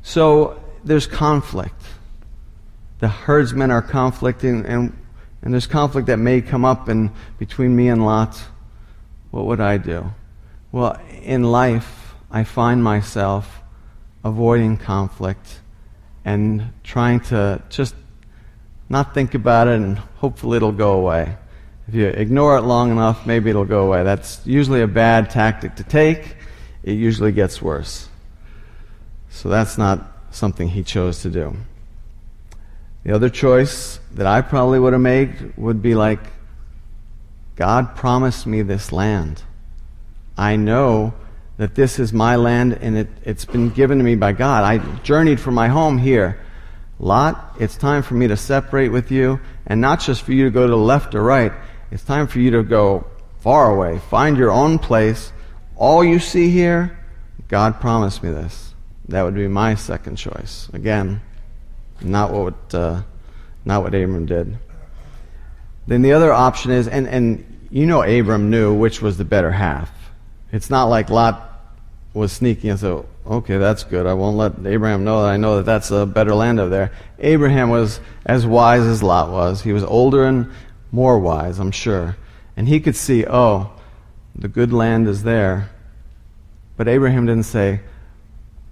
So 0.02 0.62
there's 0.84 1.06
conflict. 1.06 1.82
The 3.00 3.08
herdsmen 3.08 3.70
are 3.70 3.82
conflicting, 3.82 4.64
and, 4.64 4.96
and 5.42 5.52
there's 5.52 5.66
conflict 5.66 6.06
that 6.06 6.18
may 6.18 6.40
come 6.40 6.64
up 6.64 6.88
in, 6.88 7.12
between 7.38 7.76
me 7.76 7.88
and 7.88 8.04
Lot. 8.04 8.42
What 9.30 9.44
would 9.46 9.60
I 9.60 9.76
do? 9.76 10.12
Well, 10.70 11.00
in 11.22 11.44
life, 11.44 12.14
I 12.30 12.44
find 12.44 12.84
myself 12.84 13.62
avoiding 14.22 14.76
conflict 14.76 15.60
and 16.26 16.72
trying 16.84 17.20
to 17.20 17.62
just 17.70 17.94
not 18.90 19.14
think 19.14 19.34
about 19.34 19.66
it 19.68 19.80
and 19.80 19.96
hopefully 19.96 20.58
it'll 20.58 20.72
go 20.72 20.92
away. 20.92 21.36
If 21.86 21.94
you 21.94 22.06
ignore 22.06 22.58
it 22.58 22.62
long 22.62 22.90
enough, 22.90 23.26
maybe 23.26 23.48
it'll 23.48 23.64
go 23.64 23.86
away. 23.86 24.02
That's 24.02 24.46
usually 24.46 24.82
a 24.82 24.86
bad 24.86 25.30
tactic 25.30 25.76
to 25.76 25.84
take. 25.84 26.36
It 26.82 26.92
usually 26.92 27.32
gets 27.32 27.62
worse. 27.62 28.10
So 29.30 29.48
that's 29.48 29.78
not 29.78 30.06
something 30.30 30.68
he 30.68 30.82
chose 30.82 31.22
to 31.22 31.30
do. 31.30 31.56
The 33.04 33.14
other 33.14 33.30
choice 33.30 34.00
that 34.12 34.26
I 34.26 34.42
probably 34.42 34.78
would 34.78 34.92
have 34.92 35.00
made 35.00 35.56
would 35.56 35.80
be 35.80 35.94
like, 35.94 36.20
God 37.56 37.96
promised 37.96 38.46
me 38.46 38.60
this 38.60 38.92
land. 38.92 39.42
I 40.38 40.54
know 40.56 41.12
that 41.56 41.74
this 41.74 41.98
is 41.98 42.12
my 42.12 42.36
land 42.36 42.78
and 42.80 42.96
it, 42.96 43.08
it's 43.24 43.44
been 43.44 43.70
given 43.70 43.98
to 43.98 44.04
me 44.04 44.14
by 44.14 44.32
God. 44.32 44.62
I 44.62 44.78
journeyed 45.00 45.40
from 45.40 45.54
my 45.54 45.66
home 45.66 45.98
here. 45.98 46.40
Lot, 47.00 47.56
it's 47.58 47.76
time 47.76 48.02
for 48.02 48.14
me 48.14 48.28
to 48.28 48.36
separate 48.36 48.88
with 48.88 49.12
you, 49.12 49.40
and 49.66 49.80
not 49.80 50.00
just 50.00 50.22
for 50.22 50.32
you 50.32 50.44
to 50.44 50.50
go 50.50 50.66
to 50.66 50.70
the 50.70 50.76
left 50.76 51.14
or 51.14 51.22
right. 51.22 51.52
It's 51.90 52.02
time 52.02 52.26
for 52.26 52.38
you 52.38 52.50
to 52.52 52.62
go 52.62 53.06
far 53.40 53.70
away. 53.70 53.98
Find 54.10 54.36
your 54.36 54.50
own 54.50 54.78
place. 54.78 55.32
All 55.76 56.04
you 56.04 56.18
see 56.18 56.50
here, 56.50 56.98
God 57.48 57.80
promised 57.80 58.22
me 58.22 58.30
this. 58.30 58.74
That 59.08 59.22
would 59.22 59.34
be 59.34 59.46
my 59.46 59.74
second 59.74 60.16
choice. 60.16 60.68
Again, 60.72 61.20
not 62.00 62.32
what, 62.32 62.74
uh, 62.74 63.02
not 63.64 63.82
what 63.82 63.94
Abram 63.94 64.26
did. 64.26 64.58
Then 65.86 66.02
the 66.02 66.12
other 66.12 66.32
option 66.32 66.72
is, 66.72 66.88
and, 66.88 67.08
and 67.08 67.68
you 67.70 67.86
know 67.86 68.02
Abram 68.02 68.50
knew 68.50 68.74
which 68.74 69.00
was 69.00 69.18
the 69.18 69.24
better 69.24 69.52
half. 69.52 69.90
It's 70.50 70.70
not 70.70 70.84
like 70.84 71.10
Lot 71.10 71.44
was 72.14 72.32
sneaky 72.32 72.68
and 72.68 72.80
said, 72.80 73.04
okay, 73.26 73.58
that's 73.58 73.84
good. 73.84 74.06
I 74.06 74.14
won't 74.14 74.36
let 74.36 74.66
Abraham 74.66 75.04
know 75.04 75.22
that 75.22 75.28
I 75.28 75.36
know 75.36 75.56
that 75.56 75.66
that's 75.66 75.90
a 75.90 76.06
better 76.06 76.34
land 76.34 76.58
over 76.58 76.70
there. 76.70 76.92
Abraham 77.18 77.70
was 77.70 78.00
as 78.24 78.46
wise 78.46 78.82
as 78.82 79.02
Lot 79.02 79.30
was. 79.30 79.62
He 79.62 79.72
was 79.72 79.84
older 79.84 80.24
and 80.24 80.50
more 80.90 81.18
wise, 81.18 81.58
I'm 81.58 81.70
sure. 81.70 82.16
And 82.56 82.66
he 82.66 82.80
could 82.80 82.96
see, 82.96 83.26
oh, 83.26 83.72
the 84.34 84.48
good 84.48 84.72
land 84.72 85.06
is 85.06 85.22
there. 85.22 85.70
But 86.76 86.88
Abraham 86.88 87.26
didn't 87.26 87.44
say, 87.44 87.80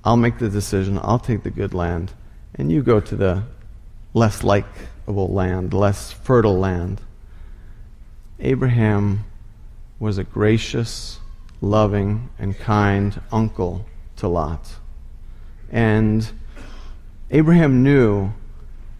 I'll 0.04 0.16
make 0.16 0.38
the 0.38 0.48
decision, 0.48 0.98
I'll 1.02 1.18
take 1.18 1.42
the 1.42 1.50
good 1.50 1.74
land, 1.74 2.12
and 2.54 2.70
you 2.70 2.82
go 2.82 3.00
to 3.00 3.16
the 3.16 3.42
less 4.14 4.44
likable 4.44 5.28
land, 5.28 5.74
less 5.74 6.12
fertile 6.12 6.56
land. 6.56 7.00
Abraham 8.38 9.24
was 9.98 10.18
a 10.18 10.24
gracious, 10.24 11.18
loving, 11.60 12.30
and 12.38 12.58
kind 12.58 13.20
uncle 13.32 13.86
to 14.16 14.28
Lot. 14.28 14.76
And 15.70 16.30
Abraham 17.30 17.82
knew 17.82 18.32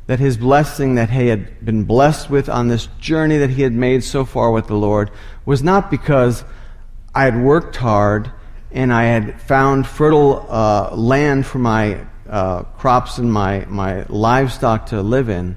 that 0.07 0.21
his 0.21 0.37
blessing 0.37 0.95
that 0.95 1.11
he 1.11 1.29
had 1.29 1.65
been 1.65 1.85
blessed 1.85 2.31
with 2.31 2.49
on 2.49 2.69
this 2.69 2.87
journey 3.01 3.39
that 3.39 3.51
he 3.51 3.63
had 3.63 3.73
made 3.73 4.05
so 4.05 4.25
far 4.25 4.53
with 4.53 4.67
the 4.69 4.77
Lord 4.77 5.11
was 5.45 5.63
not 5.63 5.91
because 5.91 6.45
I 7.15 7.25
had 7.25 7.43
worked 7.43 7.77
hard 7.77 8.31
and 8.71 8.93
I 8.93 9.05
had 9.05 9.41
found 9.41 9.87
fertile 9.87 10.47
uh, 10.49 10.95
land 10.95 11.47
for 11.47 11.59
my 11.59 12.05
uh, 12.29 12.63
crops 12.63 13.19
and 13.19 13.33
my, 13.33 13.65
my 13.69 14.05
livestock 14.09 14.87
to 14.87 15.03
live 15.03 15.29
in. 15.29 15.57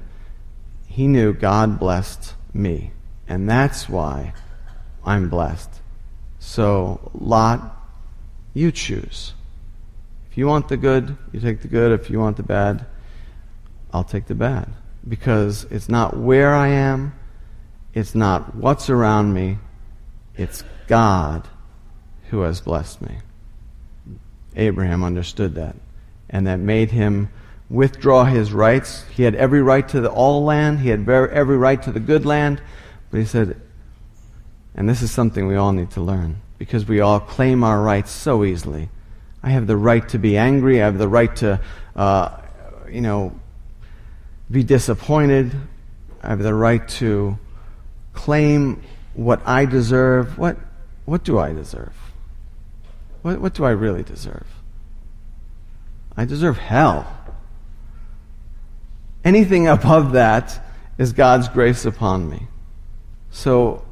He 0.86 1.06
knew 1.06 1.32
God 1.32 1.78
blessed 1.78 2.34
me. 2.52 2.92
And 3.28 3.48
that's 3.48 3.88
why 3.88 4.32
I'm 5.04 5.28
blessed. 5.28 5.79
So, 6.40 7.12
Lot, 7.14 7.76
you 8.54 8.72
choose. 8.72 9.34
If 10.30 10.38
you 10.38 10.46
want 10.46 10.68
the 10.68 10.76
good, 10.76 11.16
you 11.32 11.38
take 11.38 11.60
the 11.60 11.68
good. 11.68 11.92
If 11.92 12.10
you 12.10 12.18
want 12.18 12.38
the 12.38 12.42
bad, 12.42 12.86
I'll 13.92 14.04
take 14.04 14.26
the 14.26 14.34
bad. 14.34 14.68
Because 15.06 15.64
it's 15.70 15.88
not 15.88 16.16
where 16.16 16.52
I 16.52 16.68
am, 16.68 17.14
it's 17.94 18.14
not 18.14 18.54
what's 18.54 18.88
around 18.88 19.34
me, 19.34 19.58
it's 20.36 20.64
God 20.88 21.46
who 22.30 22.40
has 22.40 22.60
blessed 22.60 23.02
me. 23.02 23.18
Abraham 24.56 25.04
understood 25.04 25.54
that, 25.56 25.76
and 26.28 26.46
that 26.46 26.58
made 26.58 26.90
him 26.90 27.28
withdraw 27.68 28.24
his 28.24 28.52
rights. 28.52 29.04
He 29.14 29.24
had 29.24 29.34
every 29.34 29.62
right 29.62 29.86
to 29.88 30.00
the 30.00 30.10
all 30.10 30.44
land, 30.44 30.80
he 30.80 30.88
had 30.88 31.08
every 31.08 31.56
right 31.56 31.82
to 31.82 31.92
the 31.92 32.00
good 32.00 32.24
land, 32.24 32.62
but 33.10 33.20
he 33.20 33.26
said, 33.26 33.60
and 34.74 34.88
this 34.88 35.02
is 35.02 35.10
something 35.10 35.46
we 35.46 35.56
all 35.56 35.72
need 35.72 35.90
to 35.92 36.00
learn 36.00 36.40
because 36.58 36.86
we 36.86 37.00
all 37.00 37.20
claim 37.20 37.64
our 37.64 37.82
rights 37.82 38.10
so 38.10 38.44
easily. 38.44 38.88
I 39.42 39.50
have 39.50 39.66
the 39.66 39.76
right 39.76 40.06
to 40.10 40.18
be 40.18 40.36
angry. 40.36 40.82
I 40.82 40.84
have 40.84 40.98
the 40.98 41.08
right 41.08 41.34
to, 41.36 41.60
uh, 41.96 42.36
you 42.90 43.00
know, 43.00 43.38
be 44.50 44.62
disappointed. 44.62 45.52
I 46.22 46.28
have 46.28 46.42
the 46.42 46.54
right 46.54 46.86
to 47.00 47.38
claim 48.12 48.82
what 49.14 49.40
I 49.46 49.64
deserve. 49.64 50.36
What, 50.38 50.58
what 51.06 51.24
do 51.24 51.38
I 51.38 51.52
deserve? 51.52 51.94
What, 53.22 53.40
what 53.40 53.54
do 53.54 53.64
I 53.64 53.70
really 53.70 54.02
deserve? 54.02 54.46
I 56.16 56.24
deserve 56.26 56.58
hell. 56.58 57.06
Anything 59.24 59.68
above 59.68 60.12
that 60.12 60.60
is 60.98 61.12
God's 61.12 61.48
grace 61.48 61.84
upon 61.84 62.28
me. 62.28 62.48
So 63.30 63.84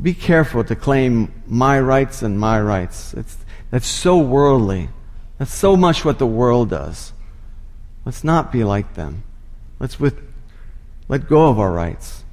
be 0.00 0.14
careful 0.14 0.62
to 0.64 0.76
claim 0.76 1.42
my 1.46 1.80
rights 1.80 2.22
and 2.22 2.38
my 2.38 2.60
rights. 2.60 3.14
It's, 3.14 3.36
that's 3.70 3.86
so 3.86 4.18
worldly. 4.18 4.90
That's 5.38 5.54
so 5.54 5.76
much 5.76 6.04
what 6.04 6.18
the 6.18 6.26
world 6.26 6.70
does. 6.70 7.12
Let's 8.04 8.22
not 8.22 8.52
be 8.52 8.64
like 8.64 8.94
them. 8.94 9.24
Let's 9.78 9.98
with, 9.98 10.20
let 11.08 11.28
go 11.28 11.48
of 11.48 11.58
our 11.58 11.72
rights. 11.72 12.24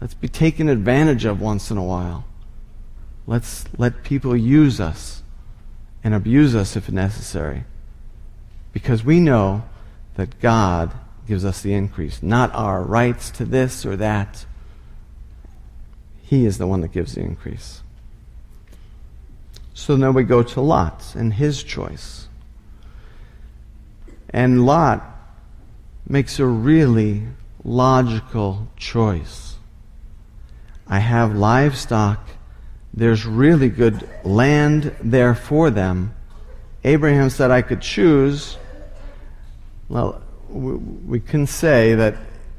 Let's 0.00 0.14
be 0.14 0.28
taken 0.28 0.68
advantage 0.68 1.24
of 1.24 1.40
once 1.40 1.70
in 1.70 1.76
a 1.76 1.84
while. 1.84 2.24
Let's 3.26 3.64
let 3.76 4.02
people 4.02 4.36
use 4.36 4.80
us 4.80 5.22
and 6.02 6.14
abuse 6.14 6.54
us 6.54 6.74
if 6.74 6.90
necessary. 6.90 7.64
Because 8.72 9.04
we 9.04 9.20
know 9.20 9.64
that 10.14 10.40
God 10.40 10.92
gives 11.26 11.44
us 11.44 11.62
the 11.62 11.74
increase, 11.74 12.22
not 12.22 12.52
our 12.54 12.82
rights 12.82 13.30
to 13.30 13.44
this 13.44 13.84
or 13.86 13.96
that. 13.96 14.46
He 16.30 16.46
is 16.46 16.58
the 16.58 16.66
one 16.68 16.80
that 16.82 16.92
gives 16.92 17.16
the 17.16 17.22
increase. 17.22 17.82
So 19.74 19.96
then 19.96 20.14
we 20.14 20.22
go 20.22 20.44
to 20.44 20.60
Lot 20.60 21.16
and 21.16 21.34
his 21.34 21.64
choice. 21.64 22.28
And 24.28 24.64
Lot 24.64 25.04
makes 26.08 26.38
a 26.38 26.46
really 26.46 27.24
logical 27.64 28.68
choice. 28.76 29.56
I 30.86 31.00
have 31.00 31.34
livestock. 31.34 32.24
There's 32.94 33.26
really 33.26 33.68
good 33.68 34.08
land 34.22 34.94
there 35.02 35.34
for 35.34 35.68
them. 35.68 36.14
Abraham 36.84 37.30
said 37.30 37.50
I 37.50 37.62
could 37.62 37.80
choose. 37.80 38.56
Well, 39.88 40.22
we 40.48 41.18
can 41.18 41.48
say 41.48 41.96
that 41.96 42.14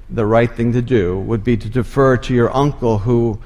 the 0.10 0.26
right 0.26 0.54
thing 0.54 0.74
to 0.74 0.82
do 0.82 1.18
would 1.18 1.46
be 1.46 1.56
to 1.56 1.70
defer 1.70 2.18
to 2.18 2.34
your 2.34 2.54
uncle 2.54 2.98
who 2.98 3.40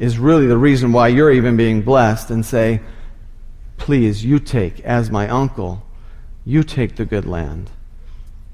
is 0.00 0.18
really 0.18 0.46
the 0.46 0.56
reason 0.56 0.92
why 0.92 1.06
you're 1.08 1.30
even 1.30 1.58
being 1.58 1.82
blessed 1.82 2.30
and 2.30 2.44
say, 2.44 2.80
please, 3.76 4.24
you 4.24 4.40
take, 4.40 4.80
as 4.80 5.10
my 5.10 5.28
uncle, 5.28 5.86
you 6.44 6.62
take 6.62 6.96
the 6.96 7.04
good 7.04 7.26
land. 7.26 7.70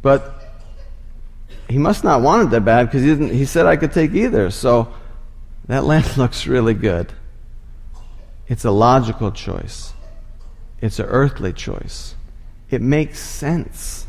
But 0.03 0.43
he 1.69 1.79
must 1.79 2.03
not 2.03 2.21
want 2.21 2.49
it 2.49 2.51
that 2.51 2.65
bad 2.65 2.87
because 2.87 3.05
he, 3.05 3.29
he 3.29 3.45
said 3.45 3.65
I 3.65 3.77
could 3.77 3.93
take 3.93 4.13
either. 4.13 4.51
So 4.51 4.93
that 5.69 5.85
land 5.91 6.17
looks 6.17 6.49
really 6.49 6.75
good. 6.75 7.13
It's 8.49 8.65
a 8.65 8.73
logical 8.73 9.31
choice. 9.31 9.93
It's 10.81 10.99
an 10.99 11.07
earthly 11.07 11.53
choice. 11.53 12.17
It 12.71 12.83
makes 12.83 13.21
sense. 13.21 14.09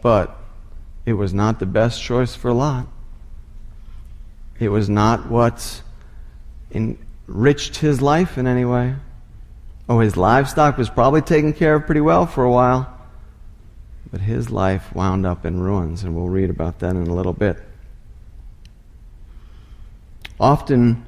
But 0.00 0.34
it 1.04 1.12
was 1.12 1.34
not 1.34 1.58
the 1.58 1.66
best 1.66 2.02
choice 2.02 2.34
for 2.34 2.50
Lot. 2.50 2.88
It 4.62 4.68
was 4.68 4.88
not 4.88 5.28
what 5.28 5.82
enriched 6.70 7.78
his 7.78 8.00
life 8.00 8.38
in 8.38 8.46
any 8.46 8.64
way. 8.64 8.94
Oh, 9.88 9.98
his 9.98 10.16
livestock 10.16 10.78
was 10.78 10.88
probably 10.88 11.20
taken 11.20 11.52
care 11.52 11.74
of 11.74 11.86
pretty 11.86 12.00
well 12.00 12.26
for 12.26 12.44
a 12.44 12.50
while. 12.50 12.88
But 14.12 14.20
his 14.20 14.50
life 14.50 14.94
wound 14.94 15.26
up 15.26 15.44
in 15.44 15.58
ruins, 15.58 16.04
and 16.04 16.14
we'll 16.14 16.28
read 16.28 16.48
about 16.48 16.78
that 16.78 16.90
in 16.90 17.08
a 17.08 17.12
little 17.12 17.32
bit. 17.32 17.56
Often 20.38 21.04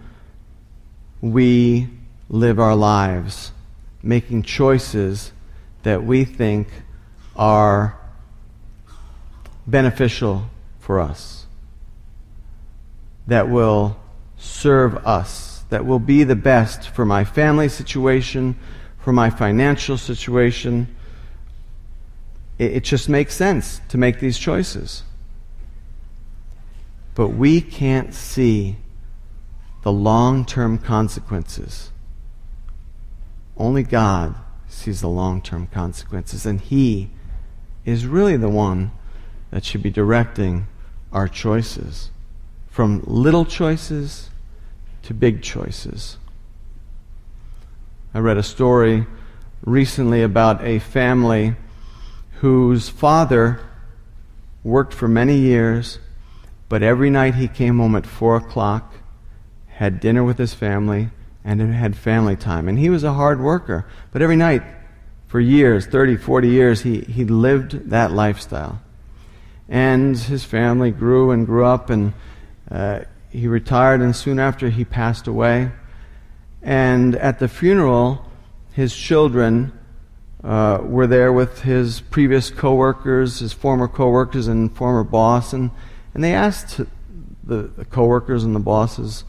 we 1.21 1.89
live 2.29 2.59
our 2.59 2.75
lives 2.75 3.53
making 4.03 4.43
choices 4.43 5.31
that 5.85 6.03
we 6.03 6.25
think 6.25 6.67
are 7.37 7.97
beneficial 9.65 10.51
for 10.81 10.99
us 10.99 11.34
that 13.27 13.49
will 13.49 13.97
serve 14.37 14.97
us, 15.07 15.65
that 15.71 15.87
will 15.87 15.99
be 15.99 16.25
the 16.25 16.37
best 16.37 16.89
for 16.89 17.05
my 17.05 17.25
family 17.25 17.69
situation, 17.69 18.57
for 18.99 19.13
my 19.13 19.31
financial 19.31 19.99
situation, 19.99 20.95
it, 22.59 22.73
it 22.73 22.85
just 22.85 23.09
makes 23.09 23.35
sense 23.35 23.81
to 23.89 23.99
make 23.99 24.21
these 24.21 24.39
choices. 24.39 25.03
But 27.15 27.29
we 27.29 27.61
can't 27.61 28.15
see 28.15 28.77
the 29.83 29.93
long 29.93 30.45
term 30.45 30.79
consequences. 30.79 31.91
Only 33.57 33.83
God 33.83 34.35
sees 34.69 35.01
the 35.01 35.09
long 35.09 35.41
term 35.41 35.67
consequences, 35.67 36.45
and 36.45 36.61
He 36.61 37.11
is 37.85 38.07
really 38.07 38.37
the 38.37 38.49
one 38.49 38.91
that 39.51 39.65
should 39.65 39.83
be 39.83 39.91
directing 39.91 40.67
our 41.13 41.29
choices 41.29 42.11
from 42.75 43.01
little 43.07 43.45
choices 43.45 44.31
to 45.01 45.15
big 45.15 45.41
choices. 45.41 46.17
I 48.13 48.19
read 48.19 48.37
a 48.37 48.43
story 48.43 49.07
recently 49.65 50.23
about 50.23 50.61
a 50.65 50.81
family 50.81 51.55
whose 52.41 52.89
father 52.89 53.61
worked 54.65 54.93
for 54.93 55.07
many 55.07 55.37
years, 55.37 56.01
but 56.69 56.83
every 56.83 57.11
night 57.11 57.37
he 57.37 57.47
came 57.47 57.79
home 57.79 57.95
at 57.95 58.07
4 58.07 58.39
o'clock, 58.39 58.93
had 59.69 60.01
dinner 60.01 60.25
with 60.25 60.39
his 60.39 60.53
family, 60.53 61.11
and 61.45 61.61
had 61.61 61.95
family 61.95 62.35
time. 62.35 62.67
And 62.67 62.77
he 62.77 62.91
was 62.91 63.05
a 63.05 63.13
hard 63.13 63.41
worker, 63.41 63.87
but 64.11 64.21
every 64.21 64.35
night 64.35 64.65
for 65.29 65.39
years 65.39 65.87
30, 65.87 66.17
40 66.17 66.49
years 66.49 66.81
he, 66.81 67.03
he 67.03 67.25
lived 67.25 67.91
that 67.91 68.11
lifestyle. 68.11 68.83
And 69.69 70.19
his 70.19 70.43
family 70.43 70.91
grew 70.91 71.31
and 71.31 71.47
grew 71.47 71.65
up, 71.65 71.89
and 71.89 72.15
uh, 72.75 73.05
he 73.31 73.47
retired, 73.47 74.01
and 74.01 74.15
soon 74.15 74.41
after 74.41 74.69
he 74.69 74.85
passed 74.85 75.29
away. 75.29 75.71
And 76.61 77.15
at 77.17 77.39
the 77.39 77.47
funeral, 77.47 78.27
his 78.73 78.97
children 78.97 79.73
uh, 80.43 80.81
were 80.83 81.07
there 81.07 81.33
with 81.33 81.63
his 81.63 82.01
previous 82.01 82.51
coworkers, 82.51 83.39
his 83.39 83.53
former 83.53 83.87
coworkers 83.87 84.49
and 84.49 84.75
former 84.77 85.05
boss, 85.05 85.53
and, 85.53 85.71
and 86.15 86.25
they 86.25 86.35
asked 86.35 86.81
the, 87.45 87.71
the 87.77 87.85
coworkers 87.85 88.43
and 88.43 88.57
the 88.57 88.61
bosses, 88.61 89.25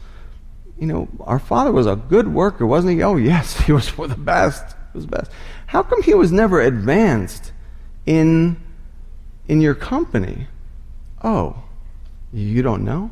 you 0.78 0.86
know, 0.86 1.08
our 1.20 1.38
father 1.38 1.70
was 1.70 1.86
a 1.86 1.94
good 1.94 2.28
worker, 2.28 2.66
wasn't 2.66 2.94
he? 2.94 3.02
Oh, 3.02 3.16
yes, 3.16 3.60
he 3.66 3.72
was 3.72 3.88
for 3.88 4.08
the 4.08 4.16
best. 4.16 4.74
He 4.92 4.98
was 4.98 5.06
best. 5.06 5.30
How 5.66 5.82
come 5.82 6.02
he 6.02 6.14
was 6.14 6.32
never 6.32 6.60
advanced 6.60 7.52
in, 8.06 8.56
in 9.46 9.60
your 9.60 9.74
company? 9.74 10.48
Oh, 11.22 11.62
you 12.32 12.62
don't 12.62 12.84
know? 12.84 13.10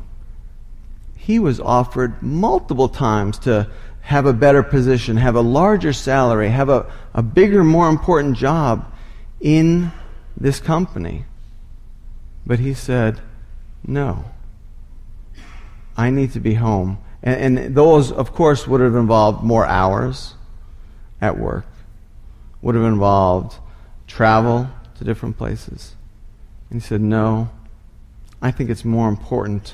He 1.25 1.39
was 1.39 1.59
offered 1.59 2.21
multiple 2.21 2.87
times 2.87 3.39
to 3.39 3.67
have 4.01 4.27
a 4.27 4.33
better 4.33 4.61
position, 4.61 5.17
have 5.17 5.33
a 5.33 5.41
larger 5.41 5.91
salary, 5.91 6.49
have 6.49 6.69
a, 6.69 6.85
a 7.15 7.23
bigger, 7.23 7.63
more 7.63 7.89
important 7.89 8.37
job 8.37 8.93
in 9.41 9.91
this 10.37 10.59
company. 10.59 11.25
But 12.45 12.59
he 12.59 12.75
said, 12.75 13.21
No. 13.87 14.25
I 15.97 16.11
need 16.11 16.31
to 16.33 16.39
be 16.39 16.53
home. 16.53 16.99
And, 17.23 17.57
and, 17.57 17.75
those, 17.75 18.11
of 18.11 18.31
course, 18.31 18.67
would 18.67 18.81
have 18.81 18.93
involved 18.93 19.43
more 19.43 19.65
hours 19.65 20.35
at 21.19 21.39
work, 21.39 21.65
would 22.61 22.75
have 22.75 22.83
involved 22.83 23.57
travel 24.05 24.69
to 24.99 25.03
different 25.03 25.39
places. 25.39 25.95
And 26.69 26.83
he 26.83 26.87
said, 26.87 27.01
No, 27.01 27.49
I 28.43 28.51
think 28.51 28.69
it's 28.69 28.85
more 28.85 29.09
important 29.09 29.73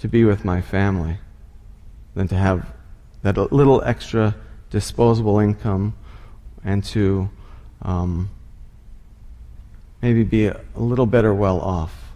to 0.00 0.08
be 0.08 0.24
with 0.24 0.44
my 0.44 0.60
family 0.60 1.18
than 2.14 2.28
to 2.28 2.34
have 2.34 2.72
that 3.22 3.36
little 3.52 3.82
extra 3.82 4.34
disposable 4.70 5.38
income 5.38 5.94
and 6.64 6.82
to 6.84 7.28
um, 7.82 8.30
maybe 10.02 10.24
be 10.24 10.46
a, 10.46 10.60
a 10.74 10.80
little 10.80 11.06
better 11.06 11.34
well 11.34 11.60
off. 11.60 12.12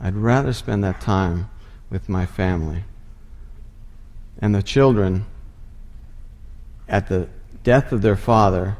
I'd 0.00 0.14
rather 0.14 0.52
spend 0.52 0.84
that 0.84 1.00
time 1.00 1.48
with 1.90 2.08
my 2.08 2.26
family. 2.26 2.84
And 4.38 4.54
the 4.54 4.62
children, 4.62 5.24
at 6.88 7.08
the 7.08 7.28
death 7.64 7.92
of 7.92 8.02
their 8.02 8.16
father, 8.16 8.76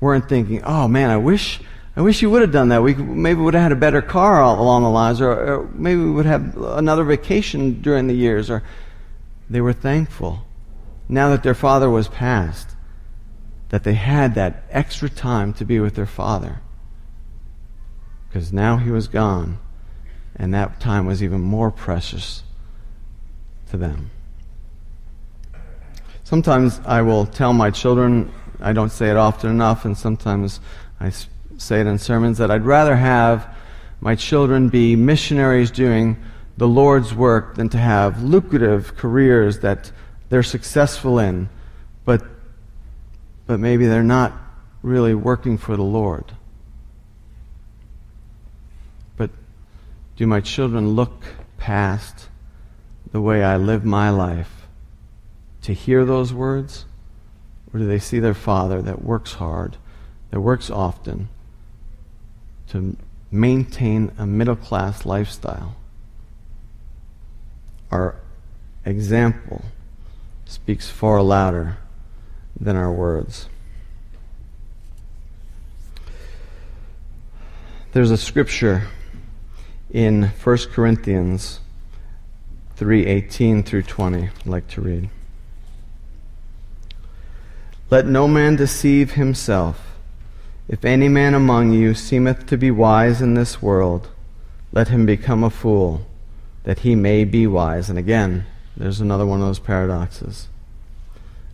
weren't 0.00 0.28
thinking, 0.28 0.62
oh 0.64 0.86
man, 0.86 1.08
I 1.08 1.16
wish 1.16 1.60
I 1.96 2.02
wish 2.02 2.22
you 2.22 2.30
would 2.30 2.42
have 2.42 2.50
done 2.50 2.70
that. 2.70 2.82
We 2.82 2.94
maybe 2.94 3.40
would 3.40 3.54
have 3.54 3.62
had 3.62 3.72
a 3.72 3.76
better 3.76 4.02
car 4.02 4.42
along 4.42 4.82
the 4.82 4.90
lines, 4.90 5.20
or, 5.20 5.30
or 5.30 5.68
maybe 5.72 6.00
we 6.00 6.10
would 6.10 6.26
have 6.26 6.56
another 6.56 7.04
vacation 7.04 7.80
during 7.82 8.08
the 8.08 8.14
years. 8.14 8.50
Or 8.50 8.62
they 9.48 9.60
were 9.60 9.72
thankful 9.72 10.44
now 11.08 11.28
that 11.28 11.42
their 11.42 11.54
father 11.54 11.88
was 11.88 12.08
passed 12.08 12.70
that 13.68 13.82
they 13.82 13.94
had 13.94 14.34
that 14.36 14.62
extra 14.70 15.08
time 15.08 15.52
to 15.52 15.64
be 15.64 15.80
with 15.80 15.96
their 15.96 16.06
father, 16.06 16.60
because 18.28 18.52
now 18.52 18.76
he 18.76 18.90
was 18.90 19.08
gone, 19.08 19.58
and 20.36 20.54
that 20.54 20.78
time 20.78 21.06
was 21.06 21.22
even 21.22 21.40
more 21.40 21.70
precious 21.72 22.44
to 23.70 23.76
them. 23.76 24.10
Sometimes 26.22 26.80
I 26.86 27.02
will 27.02 27.26
tell 27.26 27.52
my 27.52 27.70
children, 27.70 28.32
I 28.60 28.72
don't 28.72 28.92
say 28.92 29.10
it 29.10 29.16
often 29.16 29.50
enough, 29.50 29.84
and 29.84 29.98
sometimes 29.98 30.60
I 31.00 31.10
say 31.58 31.80
it 31.80 31.86
in 31.86 31.98
sermons 31.98 32.38
that 32.38 32.50
I'd 32.50 32.64
rather 32.64 32.96
have 32.96 33.54
my 34.00 34.14
children 34.14 34.68
be 34.68 34.96
missionaries 34.96 35.70
doing 35.70 36.22
the 36.56 36.68
Lord's 36.68 37.14
work 37.14 37.54
than 37.56 37.68
to 37.70 37.78
have 37.78 38.22
lucrative 38.22 38.96
careers 38.96 39.60
that 39.60 39.90
they're 40.28 40.42
successful 40.42 41.18
in, 41.18 41.48
but, 42.04 42.22
but 43.46 43.58
maybe 43.58 43.86
they're 43.86 44.02
not 44.02 44.32
really 44.82 45.14
working 45.14 45.56
for 45.56 45.76
the 45.76 45.82
Lord. 45.82 46.32
But 49.16 49.30
do 50.16 50.26
my 50.26 50.40
children 50.40 50.90
look 50.90 51.24
past 51.58 52.28
the 53.10 53.20
way 53.20 53.42
I 53.42 53.56
live 53.56 53.84
my 53.84 54.10
life 54.10 54.66
to 55.62 55.72
hear 55.72 56.04
those 56.04 56.32
words? 56.32 56.84
Or 57.72 57.78
do 57.80 57.86
they 57.86 57.98
see 57.98 58.20
their 58.20 58.34
father 58.34 58.82
that 58.82 59.02
works 59.02 59.34
hard, 59.34 59.76
that 60.30 60.40
works 60.40 60.70
often, 60.70 61.28
to 62.68 62.96
maintain 63.30 64.12
a 64.18 64.26
middle 64.26 64.56
class 64.56 65.04
lifestyle. 65.04 65.76
Our 67.90 68.16
example 68.84 69.64
speaks 70.44 70.90
far 70.90 71.22
louder 71.22 71.78
than 72.58 72.76
our 72.76 72.92
words. 72.92 73.48
There's 77.92 78.10
a 78.10 78.16
scripture 78.16 78.88
in 79.90 80.24
1 80.42 80.58
Corinthians 80.72 81.60
3:18 82.76 83.62
through 83.62 83.82
20 83.82 84.24
I'd 84.24 84.46
like 84.46 84.66
to 84.68 84.80
read. 84.80 85.08
Let 87.90 88.06
no 88.06 88.26
man 88.26 88.56
deceive 88.56 89.12
himself. 89.12 89.93
If 90.66 90.84
any 90.84 91.08
man 91.08 91.34
among 91.34 91.72
you 91.72 91.94
seemeth 91.94 92.46
to 92.46 92.56
be 92.56 92.70
wise 92.70 93.20
in 93.20 93.34
this 93.34 93.60
world, 93.60 94.08
let 94.72 94.88
him 94.88 95.04
become 95.04 95.44
a 95.44 95.50
fool, 95.50 96.06
that 96.64 96.80
he 96.80 96.94
may 96.94 97.24
be 97.24 97.46
wise. 97.46 97.90
And 97.90 97.98
again, 97.98 98.46
there's 98.76 99.00
another 99.00 99.26
one 99.26 99.40
of 99.40 99.46
those 99.46 99.58
paradoxes. 99.58 100.48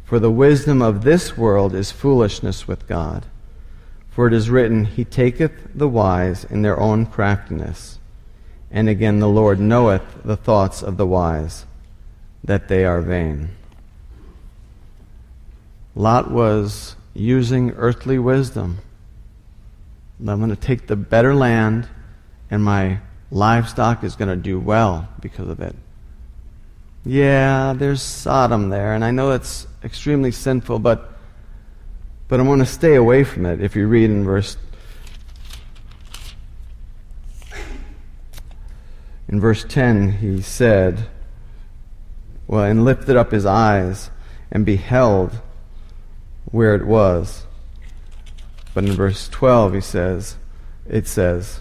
For 0.05 0.20
the 0.20 0.31
wisdom 0.31 0.81
of 0.81 1.03
this 1.03 1.37
world 1.37 1.75
is 1.75 1.90
foolishness 1.90 2.68
with 2.68 2.87
God. 2.87 3.27
For 4.11 4.29
it 4.29 4.33
is 4.33 4.51
written, 4.51 4.85
He 4.85 5.05
taketh 5.05 5.53
the 5.75 5.88
wise 5.88 6.44
in 6.44 6.62
their 6.62 6.79
own 6.79 7.07
craftiness. 7.07 7.99
And 8.70 8.88
again, 8.88 9.18
the 9.18 9.29
Lord 9.29 9.59
knoweth 9.59 10.23
the 10.25 10.37
thoughts 10.37 10.83
of 10.83 10.96
the 10.96 11.07
wise, 11.07 11.66
that 12.44 12.68
they 12.68 12.85
are 12.85 13.01
vain. 13.01 13.51
Lot 15.96 16.31
was 16.31 16.94
using 17.12 17.73
earthly 17.73 18.18
wisdom 18.18 18.79
I'm 20.26 20.38
going 20.38 20.50
to 20.50 20.56
take 20.56 20.87
the 20.87 20.96
better 20.96 21.35
land, 21.35 21.88
and 22.50 22.62
my 22.62 23.00
livestock 23.30 24.04
is 24.04 24.16
going 24.16 24.28
to 24.28 24.37
do 24.37 24.59
well 24.59 25.09
because 25.20 25.48
of 25.48 25.61
it. 25.61 25.74
Yeah, 27.04 27.72
there's 27.76 28.02
Sodom 28.02 28.68
there, 28.68 28.94
and 28.94 29.04
I 29.04 29.11
know 29.11 29.30
it's 29.30 29.66
extremely 29.83 30.30
sinful, 30.30 30.80
but 30.80 31.16
but 32.28 32.38
I'm 32.38 32.46
going 32.46 32.61
to 32.61 32.66
stay 32.66 32.94
away 32.94 33.24
from 33.24 33.44
it. 33.44 33.61
If 33.61 33.74
you 33.74 33.88
read 33.88 34.09
in 34.11 34.24
verse 34.24 34.56
in 39.28 39.40
verse 39.40 39.64
10, 39.64 40.18
he 40.18 40.42
said, 40.42 41.09
well, 42.46 42.64
and 42.64 42.85
lifted 42.85 43.16
up 43.16 43.30
his 43.30 43.46
eyes 43.46 44.11
and 44.50 44.66
beheld 44.66 45.40
where 46.46 46.74
it 46.74 46.85
was. 46.85 47.46
But 48.74 48.85
in 48.85 48.92
verse 48.92 49.28
12, 49.28 49.74
he 49.74 49.80
says, 49.80 50.37
it 50.88 51.06
says, 51.06 51.61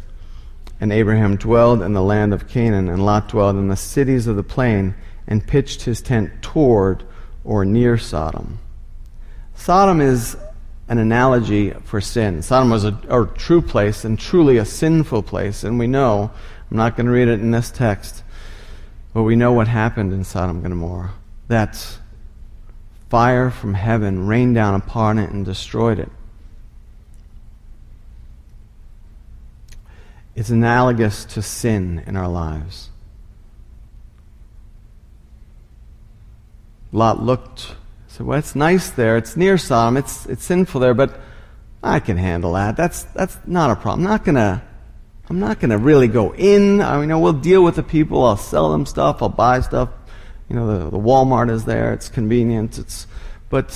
And 0.79 0.91
Abraham 0.91 1.35
dwelled 1.35 1.81
in 1.81 1.93
the 1.93 2.01
land 2.01 2.33
of 2.33 2.47
Canaan, 2.47 2.89
and 2.89 3.05
Lot 3.05 3.29
dwelled 3.29 3.55
in 3.55 3.67
the 3.67 3.75
cities 3.75 4.27
of 4.27 4.35
the 4.35 4.43
plain, 4.43 4.95
and 5.27 5.45
pitched 5.45 5.83
his 5.83 6.01
tent 6.01 6.41
toward 6.41 7.03
or 7.43 7.65
near 7.65 7.97
Sodom. 7.97 8.59
Sodom 9.55 10.01
is 10.01 10.37
an 10.87 10.97
analogy 10.97 11.71
for 11.83 12.01
sin. 12.01 12.41
Sodom 12.41 12.69
was 12.69 12.83
a, 12.83 12.97
a 13.09 13.27
true 13.35 13.61
place 13.61 14.03
and 14.03 14.19
truly 14.19 14.57
a 14.57 14.65
sinful 14.65 15.23
place, 15.23 15.63
and 15.63 15.77
we 15.77 15.87
know, 15.87 16.31
I'm 16.71 16.77
not 16.77 16.95
going 16.95 17.05
to 17.05 17.11
read 17.11 17.27
it 17.27 17.39
in 17.39 17.51
this 17.51 17.69
text, 17.69 18.23
but 19.13 19.23
we 19.23 19.35
know 19.35 19.51
what 19.51 19.67
happened 19.67 20.13
in 20.13 20.23
Sodom 20.23 20.57
and 20.57 20.65
Gomorrah. 20.65 21.13
That 21.47 21.99
fire 23.09 23.49
from 23.49 23.73
heaven 23.73 24.27
rained 24.27 24.55
down 24.55 24.75
upon 24.75 25.17
it 25.17 25.29
and 25.31 25.45
destroyed 25.45 25.99
it. 25.99 26.09
It's 30.39 30.49
analogous 30.49 31.25
to 31.25 31.41
sin 31.41 32.01
in 32.07 32.15
our 32.15 32.29
lives. 32.29 32.91
Lot 36.93 37.21
looked 37.21 37.75
said, 38.07 38.25
Well, 38.25 38.39
it's 38.39 38.55
nice 38.55 38.89
there. 38.89 39.17
It's 39.17 39.35
near 39.35 39.57
Sodom. 39.57 39.97
It's, 39.97 40.25
it's 40.27 40.45
sinful 40.45 40.79
there, 40.79 40.93
but 40.93 41.19
I 41.83 41.99
can 41.99 42.15
handle 42.15 42.53
that. 42.53 42.77
That's, 42.77 43.03
that's 43.03 43.37
not 43.45 43.69
a 43.69 43.75
problem. 43.75 44.07
I'm 44.07 44.11
not 44.11 44.23
going 44.23 44.35
to. 44.35 44.61
I'm 45.29 45.39
not 45.41 45.59
going 45.59 45.71
to 45.71 45.77
really 45.77 46.07
go 46.07 46.33
in. 46.33 46.79
I 46.79 47.05
mean, 47.05 47.19
we'll 47.19 47.33
deal 47.33 47.61
with 47.61 47.75
the 47.75 47.83
people. 47.83 48.23
I'll 48.23 48.37
sell 48.37 48.71
them 48.71 48.85
stuff. 48.85 49.21
I'll 49.21 49.27
buy 49.27 49.59
stuff. 49.59 49.89
You 50.47 50.55
know, 50.55 50.67
the, 50.67 50.89
the 50.89 50.97
Walmart 50.97 51.51
is 51.51 51.65
there. 51.65 51.91
It's 51.91 52.07
convenient. 52.07 52.79
It's, 52.79 53.07
but 53.49 53.67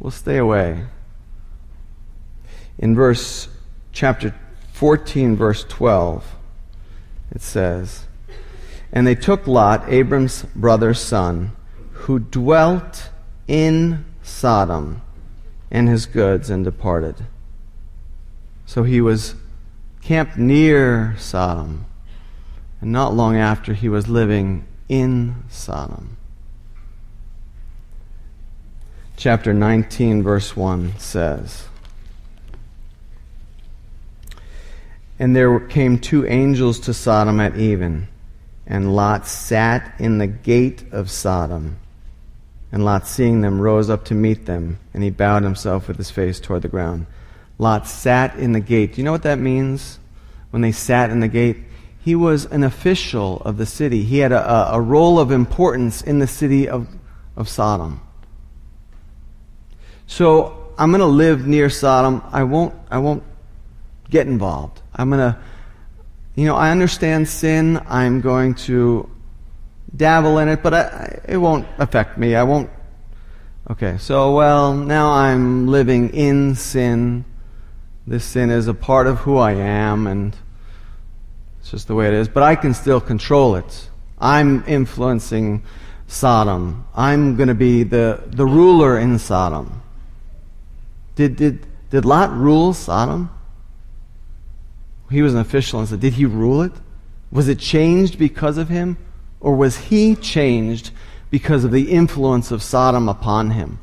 we'll 0.00 0.10
stay 0.10 0.38
away. 0.38 0.86
In 2.78 2.94
verse 2.94 3.48
chapter 3.92 4.34
14, 4.76 5.36
verse 5.36 5.64
12, 5.64 6.36
it 7.34 7.40
says, 7.40 8.04
And 8.92 9.06
they 9.06 9.14
took 9.14 9.46
Lot, 9.46 9.88
Abram's 9.88 10.42
brother's 10.54 11.00
son, 11.00 11.52
who 11.92 12.18
dwelt 12.18 13.08
in 13.48 14.04
Sodom 14.22 15.00
and 15.70 15.88
his 15.88 16.04
goods 16.04 16.50
and 16.50 16.62
departed. 16.62 17.24
So 18.66 18.82
he 18.82 19.00
was 19.00 19.34
camped 20.02 20.36
near 20.36 21.14
Sodom, 21.16 21.86
and 22.82 22.92
not 22.92 23.14
long 23.14 23.34
after 23.34 23.72
he 23.72 23.88
was 23.88 24.08
living 24.08 24.66
in 24.90 25.44
Sodom. 25.48 26.18
Chapter 29.16 29.54
19, 29.54 30.22
verse 30.22 30.54
1 30.54 30.98
says, 30.98 31.68
And 35.18 35.34
there 35.34 35.58
came 35.60 35.98
two 35.98 36.26
angels 36.26 36.80
to 36.80 36.94
Sodom 36.94 37.40
at 37.40 37.56
even, 37.56 38.08
and 38.66 38.94
Lot 38.94 39.26
sat 39.26 39.94
in 39.98 40.18
the 40.18 40.26
gate 40.26 40.84
of 40.92 41.10
Sodom. 41.10 41.78
And 42.70 42.84
Lot, 42.84 43.06
seeing 43.06 43.40
them, 43.40 43.60
rose 43.60 43.88
up 43.88 44.04
to 44.06 44.14
meet 44.14 44.44
them, 44.44 44.78
and 44.92 45.02
he 45.02 45.10
bowed 45.10 45.44
himself 45.44 45.88
with 45.88 45.96
his 45.96 46.10
face 46.10 46.40
toward 46.40 46.62
the 46.62 46.68
ground. 46.68 47.06
Lot 47.58 47.86
sat 47.86 48.36
in 48.36 48.52
the 48.52 48.60
gate. 48.60 48.94
Do 48.94 49.00
you 49.00 49.04
know 49.04 49.12
what 49.12 49.22
that 49.22 49.38
means 49.38 49.98
when 50.50 50.62
they 50.62 50.72
sat 50.72 51.10
in 51.10 51.20
the 51.20 51.28
gate? 51.28 51.56
He 51.98 52.14
was 52.14 52.44
an 52.44 52.62
official 52.62 53.40
of 53.40 53.56
the 53.56 53.66
city. 53.66 54.02
He 54.02 54.18
had 54.18 54.32
a, 54.32 54.74
a 54.74 54.80
role 54.80 55.18
of 55.18 55.30
importance 55.30 56.02
in 56.02 56.18
the 56.18 56.26
city 56.26 56.68
of, 56.68 56.86
of 57.34 57.48
Sodom. 57.48 58.00
So 60.06 60.72
I'm 60.78 60.90
going 60.90 61.00
to 61.00 61.06
live 61.06 61.46
near 61.46 61.70
Sodom. 61.70 62.22
I 62.30 62.44
won't, 62.44 62.74
I 62.90 62.98
won't 62.98 63.22
get 64.10 64.26
involved. 64.26 64.82
I'm 64.96 65.10
going 65.10 65.20
to, 65.20 65.38
you 66.34 66.46
know, 66.46 66.56
I 66.56 66.70
understand 66.70 67.28
sin. 67.28 67.80
I'm 67.86 68.22
going 68.22 68.54
to 68.66 69.08
dabble 69.94 70.38
in 70.38 70.48
it, 70.48 70.62
but 70.62 70.74
I, 70.74 71.20
it 71.28 71.36
won't 71.36 71.68
affect 71.78 72.18
me. 72.18 72.34
I 72.34 72.42
won't. 72.42 72.70
Okay, 73.70 73.98
so, 73.98 74.34
well, 74.34 74.74
now 74.74 75.10
I'm 75.10 75.66
living 75.66 76.10
in 76.10 76.54
sin. 76.54 77.24
This 78.06 78.24
sin 78.24 78.50
is 78.50 78.68
a 78.68 78.74
part 78.74 79.06
of 79.06 79.18
who 79.18 79.36
I 79.36 79.52
am, 79.52 80.06
and 80.06 80.34
it's 81.60 81.70
just 81.72 81.88
the 81.88 81.94
way 81.94 82.06
it 82.06 82.14
is. 82.14 82.28
But 82.28 82.42
I 82.42 82.56
can 82.56 82.72
still 82.72 83.00
control 83.00 83.56
it. 83.56 83.90
I'm 84.18 84.64
influencing 84.66 85.62
Sodom. 86.06 86.86
I'm 86.94 87.36
going 87.36 87.48
to 87.48 87.54
be 87.54 87.82
the, 87.82 88.22
the 88.26 88.46
ruler 88.46 88.98
in 88.98 89.18
Sodom. 89.18 89.82
Did, 91.16 91.36
did, 91.36 91.66
did 91.90 92.04
Lot 92.04 92.32
rule 92.34 92.72
Sodom? 92.72 93.30
He 95.10 95.22
was 95.22 95.34
an 95.34 95.40
official 95.40 95.78
and 95.78 95.88
said, 95.88 96.00
Did 96.00 96.14
he 96.14 96.24
rule 96.24 96.62
it? 96.62 96.72
Was 97.30 97.48
it 97.48 97.58
changed 97.58 98.18
because 98.18 98.58
of 98.58 98.68
him? 98.68 98.96
Or 99.40 99.54
was 99.54 99.76
he 99.76 100.16
changed 100.16 100.90
because 101.30 101.64
of 101.64 101.70
the 101.70 101.92
influence 101.92 102.50
of 102.50 102.62
Sodom 102.62 103.08
upon 103.08 103.50
him? 103.50 103.78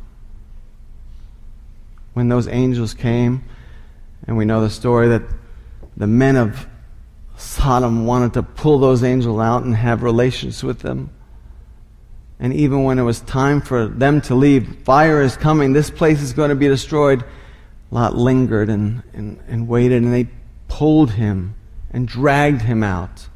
When 2.13 2.29
those 2.29 2.47
angels 2.47 2.93
came, 2.93 3.43
and 4.27 4.37
we 4.37 4.45
know 4.45 4.61
the 4.61 4.69
story 4.69 5.07
that 5.09 5.23
the 5.97 6.07
men 6.07 6.35
of 6.35 6.67
Sodom 7.37 8.05
wanted 8.05 8.33
to 8.33 8.43
pull 8.43 8.79
those 8.79 9.03
angels 9.03 9.39
out 9.39 9.63
and 9.63 9.75
have 9.75 10.03
relations 10.03 10.63
with 10.63 10.79
them. 10.79 11.09
And 12.39 12.53
even 12.53 12.83
when 12.83 12.99
it 12.99 13.03
was 13.03 13.21
time 13.21 13.61
for 13.61 13.87
them 13.87 14.21
to 14.21 14.35
leave, 14.35 14.83
fire 14.83 15.21
is 15.21 15.37
coming, 15.37 15.73
this 15.73 15.89
place 15.89 16.21
is 16.21 16.33
going 16.33 16.49
to 16.49 16.55
be 16.55 16.67
destroyed. 16.67 17.23
Lot 17.91 18.15
lingered 18.15 18.69
and, 18.69 19.03
and, 19.13 19.39
and 19.47 19.67
waited, 19.67 20.03
and 20.03 20.13
they 20.13 20.27
pulled 20.73 21.11
him 21.11 21.53
and 21.91 22.07
dragged 22.07 22.63
him 22.63 22.81
out. 22.81 23.27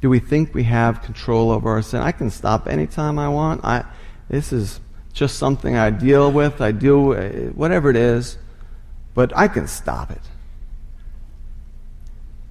Do 0.00 0.10
we 0.10 0.18
think 0.18 0.52
we 0.52 0.64
have 0.64 1.02
control 1.02 1.52
over 1.52 1.70
our 1.70 1.82
sin? 1.82 2.00
I 2.00 2.10
can 2.10 2.30
stop 2.30 2.66
anytime 2.66 3.16
I 3.16 3.28
want. 3.28 3.64
I, 3.64 3.84
this 4.28 4.52
is 4.52 4.80
just 5.12 5.38
something 5.38 5.76
I 5.76 5.90
deal 5.90 6.32
with. 6.32 6.60
I 6.60 6.72
deal 6.72 7.04
with 7.04 7.18
uh, 7.18 7.52
whatever 7.52 7.90
it 7.90 7.96
is, 7.96 8.36
but 9.14 9.32
I 9.36 9.46
can 9.46 9.68
stop 9.68 10.10
it. 10.10 10.20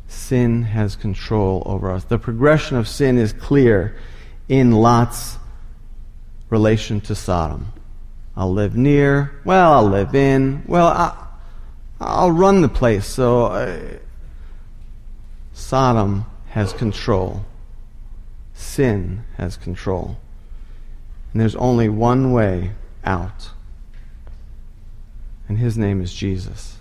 Sin 0.08 0.64
has 0.64 0.96
control 0.96 1.64
over 1.66 1.92
us. 1.92 2.06
The 2.06 2.18
progression 2.18 2.78
of 2.78 2.88
sin 2.88 3.18
is 3.18 3.34
clear 3.34 3.98
in 4.48 4.72
Lot's 4.72 5.38
relation 6.50 7.02
to 7.02 7.14
Sodom. 7.14 7.74
I'll 8.38 8.54
live 8.54 8.78
near. 8.78 9.42
Well, 9.44 9.74
I'll 9.74 9.90
live 9.90 10.16
in. 10.16 10.64
Well, 10.66 10.88
I, 10.88 11.23
I'll 12.00 12.32
run 12.32 12.62
the 12.62 12.70
place. 12.70 13.06
So 13.06 13.46
uh, 13.46 13.80
Sodom 15.54 16.26
has 16.50 16.74
control. 16.74 17.46
Sin 18.54 19.24
has 19.38 19.58
control. 19.58 20.18
And 21.32 21.42
there's 21.42 21.56
only 21.56 21.90
one 21.90 22.32
way 22.32 22.72
out. 23.04 23.50
And 25.48 25.58
his 25.58 25.78
name 25.78 26.02
is 26.02 26.14
Jesus. 26.14 26.78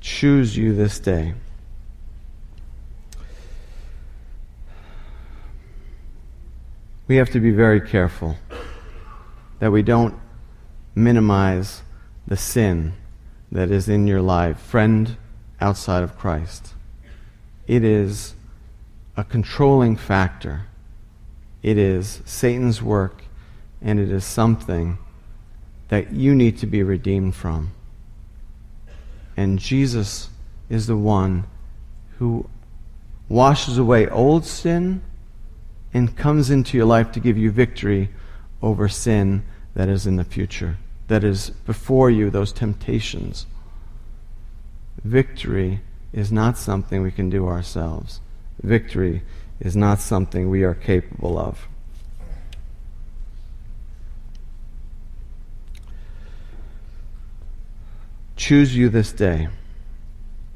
Choose 0.00 0.56
you 0.56 0.74
this 0.74 0.98
day. 0.98 1.34
We 7.06 7.16
have 7.16 7.30
to 7.30 7.40
be 7.40 7.50
very 7.50 7.80
careful 7.80 8.36
that 9.58 9.72
we 9.72 9.82
don't 9.82 10.14
minimize 10.94 11.82
the 12.26 12.36
sin 12.36 12.94
that 13.52 13.70
is 13.70 13.88
in 13.88 14.06
your 14.06 14.22
life, 14.22 14.58
friend 14.58 15.16
outside 15.60 16.02
of 16.02 16.16
Christ. 16.18 16.74
It 17.66 17.84
is 17.84 18.34
a 19.16 19.24
controlling 19.24 19.96
factor. 19.96 20.62
It 21.62 21.76
is 21.76 22.22
Satan's 22.24 22.82
work, 22.82 23.24
and 23.82 23.98
it 23.98 24.10
is 24.10 24.24
something 24.24 24.98
that 25.88 26.12
you 26.12 26.34
need 26.34 26.58
to 26.58 26.66
be 26.66 26.82
redeemed 26.82 27.34
from. 27.34 27.72
And 29.36 29.58
Jesus 29.58 30.30
is 30.68 30.86
the 30.86 30.96
one 30.96 31.44
who 32.18 32.48
washes 33.28 33.78
away 33.78 34.08
old 34.08 34.44
sin 34.44 35.02
and 35.92 36.16
comes 36.16 36.50
into 36.50 36.76
your 36.76 36.86
life 36.86 37.10
to 37.12 37.20
give 37.20 37.36
you 37.36 37.50
victory 37.50 38.10
over 38.62 38.88
sin 38.88 39.42
that 39.74 39.88
is 39.88 40.06
in 40.06 40.16
the 40.16 40.24
future, 40.24 40.76
that 41.10 41.22
is 41.22 41.50
before 41.50 42.10
you, 42.10 42.30
those 42.30 42.52
temptations. 42.52 43.46
Victory 45.04 45.80
is 46.12 46.32
not 46.32 46.56
something 46.56 47.02
we 47.02 47.12
can 47.12 47.30
do 47.30 47.46
ourselves 47.46 48.20
victory 48.62 49.22
is 49.60 49.76
not 49.76 50.00
something 50.00 50.48
we 50.48 50.62
are 50.62 50.74
capable 50.74 51.38
of. 51.38 51.68
Choose 58.36 58.74
you 58.74 58.88
this 58.88 59.12
day. 59.12 59.48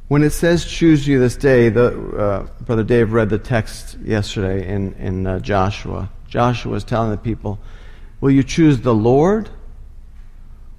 When 0.08 0.22
it 0.22 0.30
says 0.30 0.64
choose 0.64 1.06
you 1.06 1.18
this 1.18 1.36
day, 1.36 1.68
the, 1.68 1.86
uh, 2.16 2.62
Brother 2.62 2.82
Dave 2.82 3.12
read 3.12 3.30
the 3.30 3.38
text 3.38 3.98
yesterday 4.00 4.66
in, 4.66 4.94
in 4.94 5.26
uh, 5.26 5.38
Joshua. 5.38 6.10
Joshua 6.26 6.72
was 6.72 6.84
telling 6.84 7.10
the 7.10 7.16
people, 7.16 7.58
Will 8.20 8.30
you 8.30 8.42
choose 8.42 8.80
the 8.80 8.94
Lord 8.94 9.50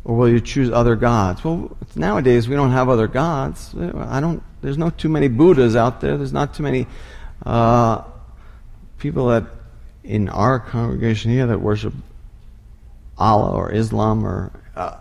or 0.06 0.16
will 0.16 0.30
you 0.30 0.40
choose 0.40 0.72
other 0.72 0.96
gods? 0.96 1.44
Well, 1.44 1.76
nowadays 1.96 2.48
we 2.48 2.56
don't 2.56 2.72
have 2.72 2.88
other 2.88 3.08
gods. 3.08 3.74
I 3.76 4.20
don't, 4.20 4.42
there's 4.62 4.78
no 4.78 4.92
too 4.92 5.10
many 5.10 5.28
Buddhas 5.28 5.76
out 5.76 6.00
there. 6.00 6.16
There's 6.16 6.32
not 6.32 6.54
too 6.54 6.64
many 6.64 6.86
uh, 7.44 8.04
people 9.00 9.28
that 9.30 9.46
in 10.04 10.30
our 10.30 10.60
congregation 10.60 11.32
here 11.32 11.48
that 11.48 11.60
worship 11.60 11.94
Allah 13.18 13.52
or 13.52 13.72
Islam 13.72 14.24
or 14.24 14.52
uh, 14.76 14.98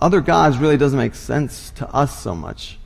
other 0.00 0.22
gods 0.22 0.56
really 0.56 0.78
doesn't 0.78 0.98
make 0.98 1.14
sense 1.14 1.70
to 1.72 1.88
us 1.94 2.18
so 2.18 2.34
much. 2.34 2.78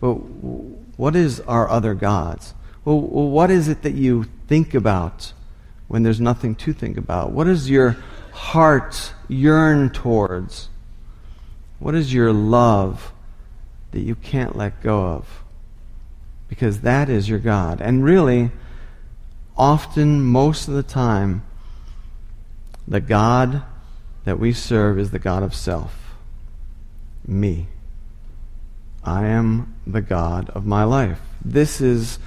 But 0.00 0.14
what 0.14 1.16
is 1.16 1.40
our 1.40 1.68
other 1.68 1.94
gods? 1.94 2.54
Well, 2.84 3.00
what 3.00 3.50
is 3.50 3.66
it 3.66 3.82
that 3.82 3.94
you 3.94 4.26
think 4.46 4.72
about 4.72 5.32
when 5.88 6.04
there's 6.04 6.20
nothing 6.20 6.54
to 6.56 6.72
think 6.72 6.96
about? 6.96 7.32
What 7.32 7.44
does 7.44 7.68
your 7.68 7.96
heart 8.32 9.12
yearn 9.26 9.90
towards? 9.90 10.68
What 11.78 11.94
is 11.94 12.12
your 12.12 12.32
love 12.32 13.12
that 13.92 14.00
you 14.00 14.14
can't 14.14 14.56
let 14.56 14.82
go 14.82 15.04
of? 15.06 15.44
Because 16.48 16.80
that 16.80 17.08
is 17.08 17.28
your 17.28 17.38
God. 17.38 17.80
And 17.80 18.04
really, 18.04 18.50
often, 19.56 20.22
most 20.22 20.68
of 20.68 20.74
the 20.74 20.82
time, 20.82 21.42
the 22.86 23.00
God 23.00 23.62
that 24.24 24.38
we 24.38 24.52
serve 24.52 24.98
is 24.98 25.10
the 25.10 25.18
God 25.18 25.42
of 25.42 25.54
self. 25.54 26.14
Me. 27.26 27.66
I 29.04 29.26
am 29.26 29.74
the 29.86 30.00
God 30.00 30.50
of 30.50 30.66
my 30.66 30.84
life. 30.84 31.20
This 31.44 31.80
is 31.80 32.18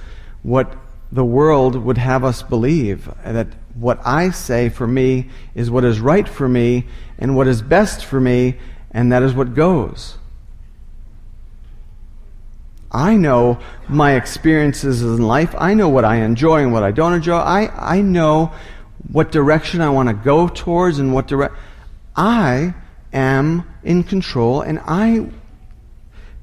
what 0.42 0.76
the 1.12 1.24
world 1.24 1.76
would 1.76 1.98
have 1.98 2.24
us 2.24 2.42
believe 2.42 3.10
that 3.24 3.48
what 3.74 4.00
I 4.04 4.30
say 4.30 4.68
for 4.68 4.86
me 4.86 5.28
is 5.54 5.70
what 5.70 5.84
is 5.84 6.00
right 6.00 6.28
for 6.28 6.48
me 6.48 6.86
and 7.18 7.36
what 7.36 7.46
is 7.46 7.62
best 7.62 8.04
for 8.04 8.20
me, 8.20 8.56
and 8.90 9.12
that 9.12 9.22
is 9.22 9.34
what 9.34 9.54
goes. 9.54 10.18
I 12.92 13.16
know 13.16 13.60
my 13.88 14.14
experiences 14.14 15.02
in 15.02 15.22
life. 15.22 15.54
I 15.56 15.74
know 15.74 15.88
what 15.88 16.04
I 16.04 16.16
enjoy 16.16 16.62
and 16.62 16.72
what 16.72 16.82
I 16.82 16.90
don't 16.90 17.12
enjoy. 17.12 17.36
I, 17.36 17.96
I 17.96 18.00
know 18.00 18.52
what 19.12 19.30
direction 19.30 19.80
I 19.80 19.90
want 19.90 20.08
to 20.08 20.14
go 20.14 20.48
towards 20.48 20.98
and 20.98 21.14
what 21.14 21.28
direction. 21.28 21.56
I 22.16 22.74
am 23.12 23.64
in 23.84 24.02
control 24.02 24.62
and 24.62 24.80
I 24.84 25.26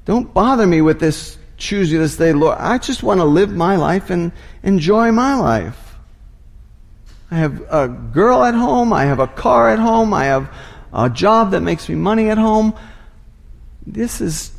don't 0.06 0.32
bother 0.32 0.66
me 0.66 0.80
with 0.80 1.00
this 1.00 1.36
choose 1.58 1.92
you 1.92 1.98
this 1.98 2.16
day, 2.16 2.32
Lord. 2.32 2.56
I 2.58 2.78
just 2.78 3.02
want 3.02 3.20
to 3.20 3.24
live 3.24 3.50
my 3.50 3.76
life 3.76 4.10
and 4.10 4.32
enjoy 4.62 5.12
my 5.12 5.34
life. 5.34 5.96
I 7.30 7.36
have 7.36 7.60
a 7.70 7.88
girl 7.88 8.42
at 8.44 8.54
home. 8.54 8.92
I 8.92 9.04
have 9.04 9.18
a 9.18 9.26
car 9.26 9.68
at 9.68 9.78
home. 9.78 10.14
I 10.14 10.24
have 10.26 10.50
a 10.92 11.10
job 11.10 11.50
that 11.52 11.60
makes 11.60 11.88
me 11.88 11.94
money 11.94 12.30
at 12.30 12.38
home. 12.38 12.74
This 13.86 14.20
is 14.20 14.52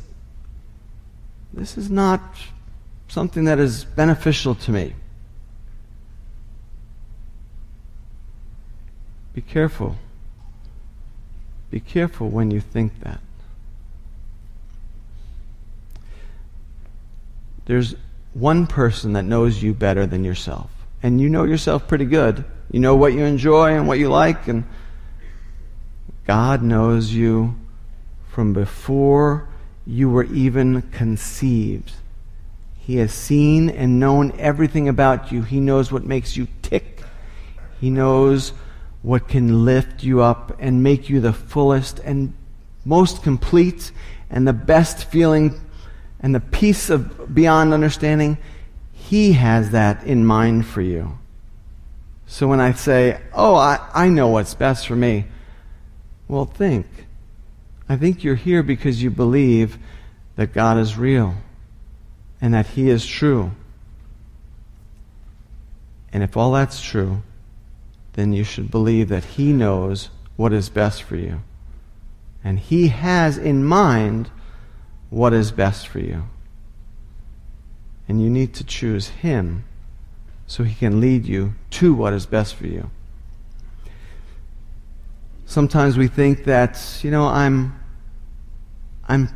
this 1.52 1.76
is 1.76 1.90
not 1.90 2.20
something 3.08 3.44
that 3.44 3.58
is 3.58 3.84
beneficial 3.84 4.54
to 4.54 4.70
me. 4.70 4.94
Be 9.34 9.40
careful. 9.40 9.96
Be 11.70 11.80
careful 11.80 12.28
when 12.28 12.50
you 12.50 12.60
think 12.60 13.00
that. 13.00 13.20
There's 17.66 17.94
one 18.34 18.66
person 18.66 19.12
that 19.12 19.24
knows 19.24 19.62
you 19.62 19.74
better 19.74 20.06
than 20.06 20.24
yourself. 20.24 20.70
And 21.02 21.20
you 21.20 21.28
know 21.28 21.44
yourself 21.44 21.86
pretty 21.86 22.04
good. 22.04 22.44
You 22.70 22.80
know 22.80 22.96
what 22.96 23.12
you 23.12 23.24
enjoy 23.24 23.76
and 23.76 23.86
what 23.86 23.98
you 23.98 24.08
like. 24.08 24.48
And 24.48 24.64
God 26.30 26.62
knows 26.62 27.12
you 27.12 27.56
from 28.28 28.52
before 28.52 29.48
you 29.84 30.08
were 30.08 30.22
even 30.22 30.82
conceived. 30.92 31.90
He 32.78 32.98
has 32.98 33.12
seen 33.12 33.68
and 33.68 33.98
known 33.98 34.30
everything 34.38 34.88
about 34.88 35.32
you. 35.32 35.42
He 35.42 35.58
knows 35.58 35.90
what 35.90 36.04
makes 36.04 36.36
you 36.36 36.46
tick. 36.62 37.02
He 37.80 37.90
knows 37.90 38.52
what 39.02 39.26
can 39.26 39.64
lift 39.64 40.04
you 40.04 40.22
up 40.22 40.56
and 40.60 40.84
make 40.84 41.10
you 41.10 41.20
the 41.20 41.32
fullest 41.32 41.98
and 41.98 42.32
most 42.84 43.24
complete 43.24 43.90
and 44.30 44.46
the 44.46 44.52
best 44.52 45.06
feeling 45.06 45.60
and 46.20 46.32
the 46.32 46.38
peace 46.38 46.90
of 46.90 47.34
beyond 47.34 47.74
understanding. 47.74 48.38
He 48.92 49.32
has 49.32 49.72
that 49.72 50.04
in 50.04 50.24
mind 50.24 50.64
for 50.64 50.80
you. 50.80 51.18
So 52.28 52.46
when 52.46 52.60
I 52.60 52.70
say, 52.70 53.20
Oh, 53.34 53.56
I, 53.56 53.84
I 53.92 54.08
know 54.08 54.28
what's 54.28 54.54
best 54.54 54.86
for 54.86 54.94
me, 54.94 55.24
well, 56.30 56.44
think. 56.44 56.86
I 57.88 57.96
think 57.96 58.22
you're 58.22 58.36
here 58.36 58.62
because 58.62 59.02
you 59.02 59.10
believe 59.10 59.78
that 60.36 60.52
God 60.52 60.78
is 60.78 60.96
real 60.96 61.34
and 62.40 62.54
that 62.54 62.68
He 62.68 62.88
is 62.88 63.04
true. 63.04 63.50
And 66.12 66.22
if 66.22 66.36
all 66.36 66.52
that's 66.52 66.80
true, 66.80 67.22
then 68.12 68.32
you 68.32 68.44
should 68.44 68.70
believe 68.70 69.08
that 69.08 69.24
He 69.24 69.52
knows 69.52 70.10
what 70.36 70.52
is 70.52 70.68
best 70.68 71.02
for 71.02 71.16
you. 71.16 71.42
And 72.44 72.60
He 72.60 72.88
has 72.88 73.36
in 73.36 73.64
mind 73.64 74.30
what 75.10 75.32
is 75.32 75.50
best 75.50 75.88
for 75.88 75.98
you. 75.98 76.28
And 78.08 78.22
you 78.22 78.30
need 78.30 78.54
to 78.54 78.62
choose 78.62 79.08
Him 79.08 79.64
so 80.46 80.62
He 80.62 80.76
can 80.76 81.00
lead 81.00 81.26
you 81.26 81.54
to 81.70 81.92
what 81.92 82.12
is 82.12 82.24
best 82.24 82.54
for 82.54 82.68
you. 82.68 82.88
Sometimes 85.50 85.98
we 85.98 86.06
think 86.06 86.44
that, 86.44 87.00
you 87.02 87.10
know, 87.10 87.26
I'm 87.26 87.76
I'm 89.08 89.28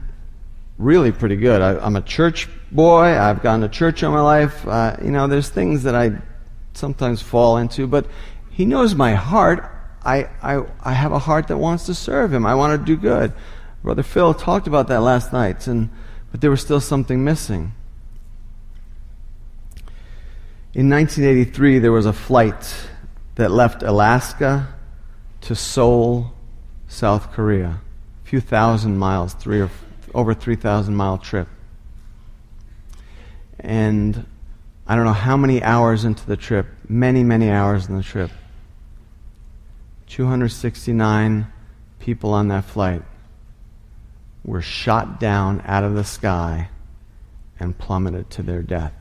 really 0.79 1.11
pretty 1.11 1.35
good. 1.35 1.61
I, 1.61 1.85
am 1.85 1.97
a 1.97 2.03
church 2.03 2.49
boy. 2.71 3.19
I've 3.19 3.43
gone 3.43 3.63
to 3.63 3.69
church 3.69 4.05
all 4.05 4.13
my 4.13 4.21
life. 4.21 4.65
Uh, 4.65 4.97
you 5.03 5.11
know, 5.11 5.27
there's 5.27 5.49
things 5.49 5.83
that 5.83 5.97
I 5.97 6.13
sometimes 6.73 7.21
fall 7.21 7.57
into, 7.57 7.89
but 7.89 8.07
He 8.49 8.65
knows 8.65 8.95
my 8.95 9.15
heart. 9.15 9.69
I, 10.05 10.29
I, 10.41 10.65
I 10.85 10.93
have 10.93 11.11
a 11.11 11.19
heart 11.19 11.49
that 11.49 11.57
wants 11.57 11.87
to 11.87 11.95
serve 11.95 12.33
Him. 12.33 12.47
I 12.47 12.55
want 12.55 12.81
to 12.81 12.87
do 12.87 12.97
good. 12.97 13.33
Brother 13.83 14.05
Phil 14.05 14.35
talked 14.35 14.69
about 14.69 14.87
that 14.87 15.01
last 15.01 15.33
night, 15.33 15.67
and, 15.67 15.91
but 16.31 16.41
there 16.41 16.51
was 16.53 16.61
still 16.61 16.81
something 16.81 17.25
missing. 17.25 17.73
In 20.75 20.89
1983, 20.89 21.81
there 21.81 21.91
was 21.91 22.07
a 22.07 22.13
flight 22.13 22.73
that 23.35 23.51
left 23.51 23.83
Alaska 23.83 24.74
to 25.45 25.55
Seoul, 25.55 26.33
South 26.89 27.33
Korea 27.33 27.81
A 28.25 28.29
few 28.29 28.41
thousand 28.41 28.97
miles, 28.99 29.35
three 29.35 29.61
or 29.61 29.71
over 30.15 30.33
3,000 30.33 30.95
mile 30.95 31.19
trip. 31.19 31.49
And 33.59 34.27
I 34.87 34.97
don't 34.97 35.05
know 35.05 35.13
how 35.13 35.37
many 35.37 35.63
hours 35.63 36.05
into 36.05 36.25
the 36.27 36.37
trip, 36.37 36.67
many, 36.89 37.23
many 37.23 37.51
hours 37.51 37.89
in 37.89 37.97
the 37.97 38.03
trip. 38.03 38.31
269 40.07 41.47
people 41.99 42.33
on 42.33 42.49
that 42.49 42.65
flight 42.65 43.03
were 44.45 44.63
shot 44.63 45.19
down 45.19 45.63
out 45.67 45.85
of 45.85 45.95
the 45.95 46.05
sky 46.05 46.69
and 47.59 47.77
plummeted 47.77 48.31
to 48.31 48.43
their 48.43 48.63
death. 48.63 48.93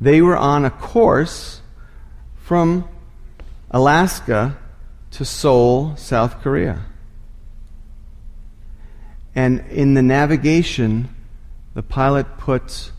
They 0.00 0.20
were 0.20 0.36
on 0.36 0.64
a 0.64 0.70
course 0.70 1.60
from 2.36 2.88
Alaska 3.74 4.56
to 5.10 5.24
Seoul, 5.24 5.96
South 5.96 6.40
Korea. 6.42 6.86
And 9.34 9.66
in 9.68 9.94
the 9.94 10.02
navigation, 10.02 11.12
the 11.74 11.82
pilot 11.82 12.38
put 12.38 12.92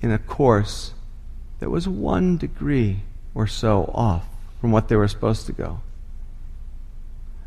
in 0.00 0.10
a 0.10 0.18
course 0.18 0.94
that 1.58 1.68
was 1.68 1.86
one 1.86 2.38
degree 2.38 3.02
or 3.34 3.46
so 3.46 3.90
off 3.94 4.24
from 4.62 4.72
what 4.72 4.88
they 4.88 4.96
were 4.96 5.08
supposed 5.08 5.44
to 5.44 5.52
go. 5.52 5.82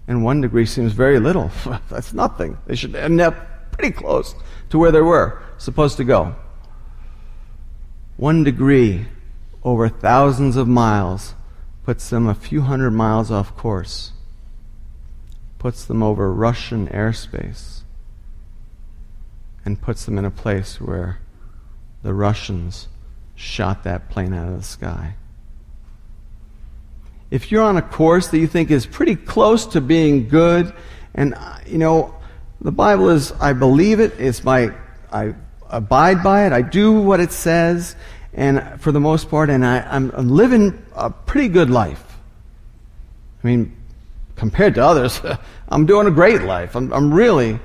And 0.07 0.23
one 0.23 0.39
degree 0.39 0.67
seems 0.67 0.93
very 0.93 1.19
little. 1.19 1.49
That's 1.89 2.13
nothing. 2.13 2.59
They 2.67 2.75
should 2.75 2.95
end 2.95 3.19
up 3.21 3.71
pretty 3.71 3.89
close 3.91 4.35
to 4.69 4.77
where 4.77 4.91
they 4.91 5.01
were 5.01 5.41
supposed 5.57 5.97
to 5.97 6.03
go. 6.03 6.35
One 8.17 8.43
degree 8.43 9.07
over 9.63 9.89
thousands 9.89 10.57
of 10.57 10.67
miles 10.67 11.33
puts 11.89 12.11
them 12.11 12.27
a 12.27 12.35
few 12.35 12.61
hundred 12.61 12.91
miles 12.91 13.31
off 13.31 13.57
course, 13.57 14.11
puts 15.57 15.85
them 15.85 16.03
over 16.03 16.31
Russian 16.31 16.87
airspace, 16.89 17.81
and 19.65 19.81
puts 19.81 20.05
them 20.05 20.15
in 20.19 20.23
a 20.23 20.29
place 20.29 20.79
where 20.79 21.17
the 22.03 22.13
Russians 22.13 22.89
shot 23.33 23.83
that 23.85 24.07
plane 24.07 24.35
out 24.35 24.47
of 24.47 24.55
the 24.55 24.61
sky. 24.61 25.15
If 27.31 27.51
you're 27.51 27.63
on 27.63 27.75
a 27.75 27.81
course 27.81 28.27
that 28.27 28.37
you 28.37 28.45
think 28.45 28.69
is 28.69 28.85
pretty 28.85 29.15
close 29.15 29.65
to 29.65 29.81
being 29.81 30.27
good, 30.27 30.71
and 31.15 31.33
uh, 31.33 31.57
you 31.65 31.79
know, 31.79 32.13
the 32.61 32.71
Bible 32.71 33.09
is, 33.09 33.31
I 33.31 33.53
believe 33.53 33.99
it, 33.99 34.13
it's 34.19 34.43
my, 34.43 34.75
I 35.11 35.33
abide 35.71 36.21
by 36.21 36.45
it, 36.45 36.53
I 36.53 36.61
do 36.61 37.01
what 37.01 37.19
it 37.19 37.31
says, 37.31 37.95
and 38.39 38.79
for 38.79 38.93
the 38.93 39.01
most 39.01 39.29
part, 39.29 39.49
and 39.49 39.65
I, 39.65 39.81
I'm, 39.81 40.11
I'm 40.11 40.29
living 40.29 40.81
a 40.95 41.09
pretty 41.09 41.49
good 41.49 41.69
life. 41.69 42.01
I 43.43 43.47
mean, 43.47 43.75
compared 44.37 44.75
to 44.75 44.85
others, 44.85 45.19
I'm 45.67 45.85
doing 45.85 46.07
a 46.07 46.11
great 46.11 46.43
life. 46.43 46.73
I'm, 46.73 46.93
I'm 46.93 47.13
really 47.13 47.59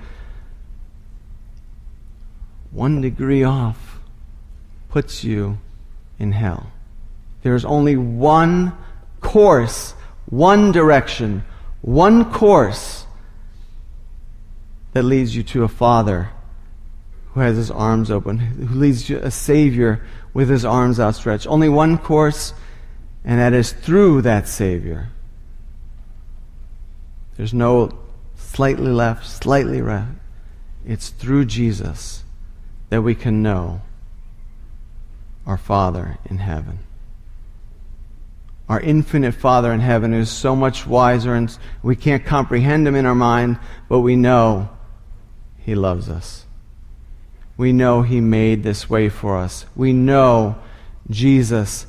one 2.73 3.01
degree 3.01 3.45
off 3.45 4.01
puts 4.89 5.23
you 5.23 5.59
in 6.19 6.33
hell. 6.33 6.73
There's 7.43 7.65
only 7.65 7.97
one 7.97 8.77
course, 9.21 9.95
one 10.27 10.73
direction, 10.73 11.45
one 11.83 12.33
course 12.33 13.07
that 14.93 15.05
leads 15.05 15.37
you 15.37 15.45
to 15.45 15.63
a 15.63 15.69
Father 15.69 16.31
who 17.33 17.41
has 17.41 17.57
his 17.57 17.71
arms 17.71 18.11
open, 18.11 18.39
who 18.39 18.75
leads 18.75 19.09
you 19.09 19.19
a 19.19 19.31
Savior 19.31 20.05
with 20.35 20.51
his 20.51 20.65
arms 20.65 21.01
outstretched. 21.01 21.47
Only 21.47 21.69
one 21.69 21.97
course, 21.97 22.53
and 23.25 23.39
that 23.41 23.55
is 23.55 23.73
through 23.73 24.23
that 24.23 24.49
Savior. 24.49 25.09
There's 27.37 27.55
no 27.55 27.99
slightly 28.37 28.91
left, 28.91 29.27
slightly 29.27 29.81
right. 29.81 30.09
It's 30.85 31.09
through 31.09 31.47
Jesus 31.47 32.25
that 32.91 33.03
we 33.03 33.15
can 33.15 33.43
know 33.43 33.81
our 35.47 35.57
Father 35.57 36.19
in 36.27 36.39
heaven. 36.39 36.81
Our 38.69 38.81
infinite 38.81 39.33
Father 39.33 39.73
in 39.73 39.81
heaven 39.81 40.15
is 40.15 40.31
so 40.31 40.57
much 40.57 40.87
wiser 40.87 41.35
and 41.35 41.57
we 41.83 41.97
can't 41.97 42.25
comprehend 42.25 42.89
him 42.89 42.95
in 42.95 43.07
our 43.07 43.15
mind, 43.15 43.59
but 43.89 44.01
we 44.01 44.17
know 44.17 44.71
he 45.59 45.75
loves 45.75 46.09
us. 46.09 46.44
We 47.57 47.73
know 47.73 48.03
he 48.03 48.21
made 48.21 48.63
this 48.63 48.91
way 48.91 49.09
for 49.09 49.37
us. 49.37 49.67
We 49.77 49.93
know 49.93 50.57
Jesus 51.09 51.87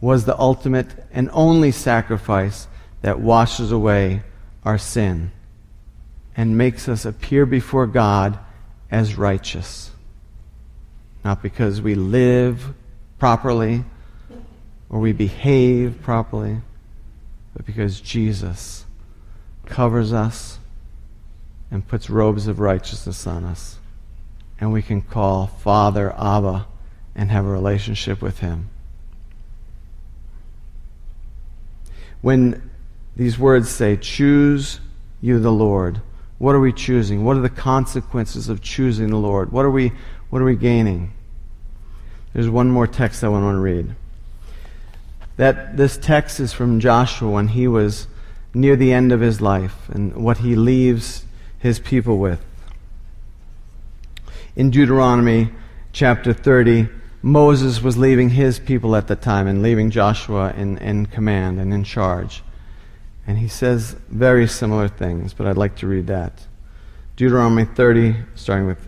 was 0.00 0.24
the 0.24 0.38
ultimate 0.38 0.88
and 1.12 1.30
only 1.32 1.70
sacrifice 1.70 2.66
that 3.02 3.20
washes 3.20 3.70
away 3.70 4.22
our 4.64 4.78
sin 4.78 5.30
and 6.36 6.56
makes 6.58 6.88
us 6.88 7.04
appear 7.04 7.46
before 7.46 7.86
God 7.86 8.38
as 8.90 9.16
righteous. 9.16 9.90
Not 11.24 11.42
because 11.42 11.80
we 11.80 11.94
live 11.94 12.74
properly 13.18 13.84
or 14.88 15.00
we 15.00 15.12
behave 15.12 16.00
properly, 16.02 16.60
but 17.54 17.66
because 17.66 18.00
Jesus 18.00 18.84
covers 19.66 20.12
us 20.12 20.58
and 21.70 21.86
puts 21.86 22.10
robes 22.10 22.46
of 22.46 22.60
righteousness 22.60 23.26
on 23.26 23.44
us. 23.44 23.78
And 24.64 24.72
we 24.72 24.80
can 24.80 25.02
call 25.02 25.46
Father 25.46 26.14
Abba 26.18 26.66
and 27.14 27.30
have 27.30 27.44
a 27.44 27.48
relationship 27.48 28.22
with 28.22 28.38
Him. 28.38 28.70
When 32.22 32.70
these 33.14 33.38
words 33.38 33.68
say, 33.68 33.98
Choose 33.98 34.80
you 35.20 35.38
the 35.38 35.52
Lord, 35.52 36.00
what 36.38 36.54
are 36.54 36.60
we 36.60 36.72
choosing? 36.72 37.26
What 37.26 37.36
are 37.36 37.42
the 37.42 37.50
consequences 37.50 38.48
of 38.48 38.62
choosing 38.62 39.10
the 39.10 39.18
Lord? 39.18 39.52
What 39.52 39.66
are 39.66 39.70
we, 39.70 39.92
what 40.30 40.40
are 40.40 40.46
we 40.46 40.56
gaining? 40.56 41.12
There's 42.32 42.48
one 42.48 42.70
more 42.70 42.86
text 42.86 43.22
I 43.22 43.28
want 43.28 43.54
to 43.54 43.60
read. 43.60 43.94
That 45.36 45.76
this 45.76 45.98
text 45.98 46.40
is 46.40 46.54
from 46.54 46.80
Joshua 46.80 47.30
when 47.30 47.48
he 47.48 47.68
was 47.68 48.06
near 48.54 48.76
the 48.76 48.94
end 48.94 49.12
of 49.12 49.20
his 49.20 49.42
life 49.42 49.90
and 49.90 50.16
what 50.16 50.38
he 50.38 50.56
leaves 50.56 51.26
his 51.58 51.78
people 51.78 52.16
with. 52.16 52.42
In 54.56 54.70
Deuteronomy 54.70 55.50
chapter 55.92 56.32
30, 56.32 56.88
Moses 57.22 57.82
was 57.82 57.96
leaving 57.96 58.30
his 58.30 58.60
people 58.60 58.94
at 58.94 59.08
the 59.08 59.16
time 59.16 59.48
and 59.48 59.62
leaving 59.62 59.90
Joshua 59.90 60.52
in, 60.56 60.78
in 60.78 61.06
command 61.06 61.58
and 61.58 61.74
in 61.74 61.82
charge. 61.82 62.44
And 63.26 63.38
he 63.38 63.48
says 63.48 63.96
very 64.08 64.46
similar 64.46 64.86
things, 64.86 65.34
but 65.34 65.48
I'd 65.48 65.56
like 65.56 65.76
to 65.76 65.88
read 65.88 66.06
that. 66.06 66.46
Deuteronomy 67.16 67.64
30, 67.64 68.14
starting 68.36 68.66
with 68.66 68.78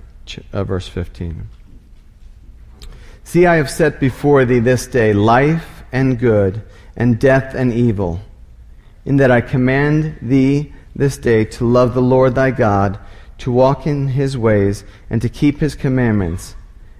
uh, 0.53 0.63
verse 0.63 0.87
15. 0.87 1.49
See, 3.25 3.47
I 3.47 3.57
have 3.57 3.71
set 3.71 3.99
before 3.99 4.45
thee 4.45 4.61
this 4.61 4.87
day 4.87 5.13
life 5.13 5.83
and 5.91 6.17
good, 6.17 6.63
and 6.97 7.19
death 7.19 7.55
and 7.55 7.73
evil, 7.73 8.21
in 9.05 9.17
that 9.17 9.33
I 9.33 9.41
command 9.41 10.19
thee 10.23 10.73
this 10.95 11.17
day 11.17 11.45
to 11.45 11.65
love 11.65 11.95
the 11.95 12.03
Lord 12.03 12.37
thy 12.37 12.53
God, 12.53 12.99
to 13.39 13.53
walk 13.53 13.87
in 13.87 14.09
his 14.09 14.37
ways, 14.37 14.85
and 15.11 15.21
to 15.23 15.29
keep 15.29 15.59
his 15.59 15.75
commandments, 15.75 16.57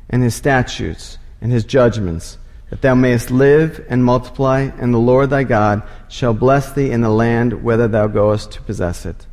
and 0.09 0.23
his 0.23 0.35
statutes, 0.35 1.19
and 1.41 1.53
his 1.53 1.65
judgments, 1.65 2.39
that 2.71 2.83
thou 2.83 2.95
mayest 2.95 3.31
live 3.31 3.85
and 3.89 4.05
multiply, 4.05 4.71
and 4.79 4.93
the 4.93 4.99
Lord 4.99 5.31
thy 5.31 5.45
God 5.45 5.83
shall 6.09 6.35
bless 6.35 6.73
thee 6.73 6.91
in 6.91 7.01
the 7.01 7.11
land 7.11 7.63
whither 7.63 7.89
thou 7.89 8.07
goest 8.07 8.53
to 8.53 8.63
possess 8.63 9.07
it. 9.07 9.27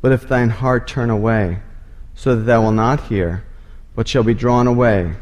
But 0.00 0.12
if 0.12 0.28
thine 0.28 0.50
heart 0.50 0.88
turn 0.88 1.10
away, 1.10 1.60
so 2.14 2.34
that 2.34 2.42
thou 2.42 2.62
wilt 2.62 2.74
not 2.74 3.02
hear, 3.02 3.44
but 3.94 4.08
shall 4.08 4.22
be 4.22 4.34
drawn 4.34 4.66
away, 4.66 5.14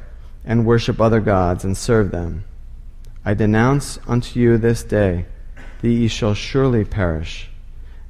and 0.45 0.65
worship 0.65 1.01
other 1.01 1.21
gods 1.21 1.65
and 1.65 1.77
serve 1.77 2.11
them. 2.11 2.45
I 3.25 3.35
denounce 3.35 3.99
unto 4.07 4.39
you 4.39 4.57
this 4.57 4.83
day 4.85 5.27
that 5.81 5.89
ye 5.89 6.09
shall 6.09 6.35
surely 6.35 6.85
perish, 6.85 7.51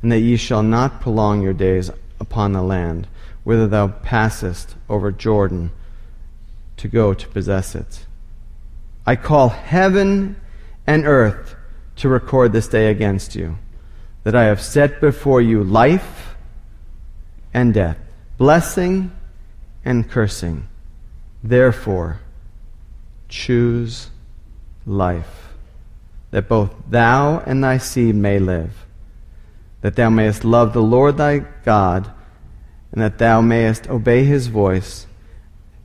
and 0.03 0.13
that 0.13 0.21
ye 0.21 0.37
shall 0.37 0.63
not 0.63 1.01
prolong 1.01 1.41
your 1.41 1.55
days 1.55 1.91
upon 2.19 2.53
the 2.53 2.63
land, 2.63 3.07
whither 3.45 3.67
thou 3.67 3.89
passest 3.89 4.75
over 4.89 5.13
Jordan 5.13 5.71
to 6.77 6.89
go 6.89 7.15
to 7.15 7.29
possess 7.29 7.75
it. 7.75 8.07
I 9.07 9.17
call 9.17 9.51
heaven 9.51 10.37
and 10.87 11.07
earth 11.07 11.55
to 11.97 12.09
record 12.09 12.53
this 12.53 12.69
day 12.69 12.91
against 12.91 13.35
you, 13.35 13.59
that 14.25 14.35
I 14.35 14.45
have 14.45 14.61
set 14.61 15.01
before 15.01 15.41
you 15.41 15.63
life 15.63 16.37
and 17.55 17.73
death, 17.73 17.99
blessing 18.37 19.13
and 19.85 20.11
cursing. 20.11 20.69
Therefore, 21.43 22.21
choose 23.29 24.11
life, 24.85 25.55
that 26.31 26.49
both 26.49 26.75
thou 26.89 27.41
and 27.41 27.63
thy 27.63 27.79
seed 27.79 28.15
may 28.15 28.39
live, 28.39 28.86
that 29.87 29.95
thou 29.95 30.11
mayest 30.11 30.45
love 30.45 30.73
the 30.73 30.83
Lord 30.83 31.17
thy 31.17 31.39
God, 31.65 32.11
and 32.91 33.01
that 33.01 33.19
thou 33.19 33.41
mayest 33.41 33.89
obey 33.89 34.25
his 34.25 34.49
voice, 34.49 35.07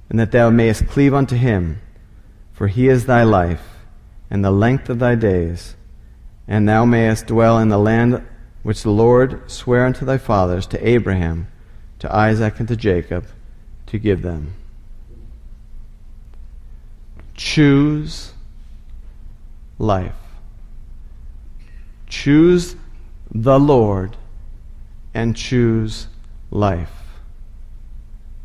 and 0.09 0.19
that 0.19 0.31
thou 0.31 0.49
mayest 0.49 0.87
cleave 0.87 1.13
unto 1.13 1.35
him, 1.35 1.79
for 2.51 2.65
he 2.67 2.87
is 2.87 3.05
thy 3.05 3.21
life, 3.21 3.61
and 4.27 4.43
the 4.43 4.49
length 4.49 4.89
of 4.89 4.97
thy 4.97 5.13
days, 5.13 5.75
and 6.47 6.67
thou 6.67 6.83
mayest 6.83 7.27
dwell 7.27 7.59
in 7.59 7.69
the 7.69 7.77
land 7.77 8.25
which 8.63 8.81
the 8.81 8.89
Lord 8.89 9.51
sware 9.51 9.85
unto 9.85 10.03
thy 10.03 10.17
fathers, 10.17 10.65
to 10.65 10.87
Abraham, 10.87 11.47
to 11.99 12.11
Isaac, 12.11 12.57
and 12.57 12.67
to 12.69 12.75
Jacob, 12.75 13.27
to 13.85 13.99
give 13.99 14.23
them. 14.23 14.55
Choose 17.35 18.33
life. 19.77 20.15
Choose 22.07 22.75
the 23.34 23.59
Lord 23.59 24.17
and 25.13 25.36
choose 25.36 26.07
life. 26.49 26.91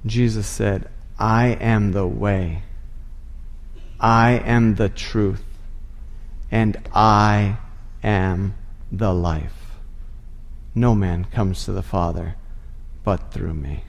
Jesus 0.05 0.47
said, 0.47 0.89
I 1.19 1.49
am 1.49 1.93
the 1.93 2.07
way, 2.07 2.63
I 3.99 4.33
am 4.33 4.77
the 4.77 4.89
truth, 4.89 5.45
and 6.51 6.77
I 6.95 7.59
am 8.03 8.55
the 8.93 9.13
life. 9.13 9.53
No 10.75 10.95
man 10.95 11.25
comes 11.25 11.65
to 11.65 11.73
the 11.73 11.83
Father 11.83 12.37
but 13.03 13.33
through 13.33 13.55
me. 13.55 13.85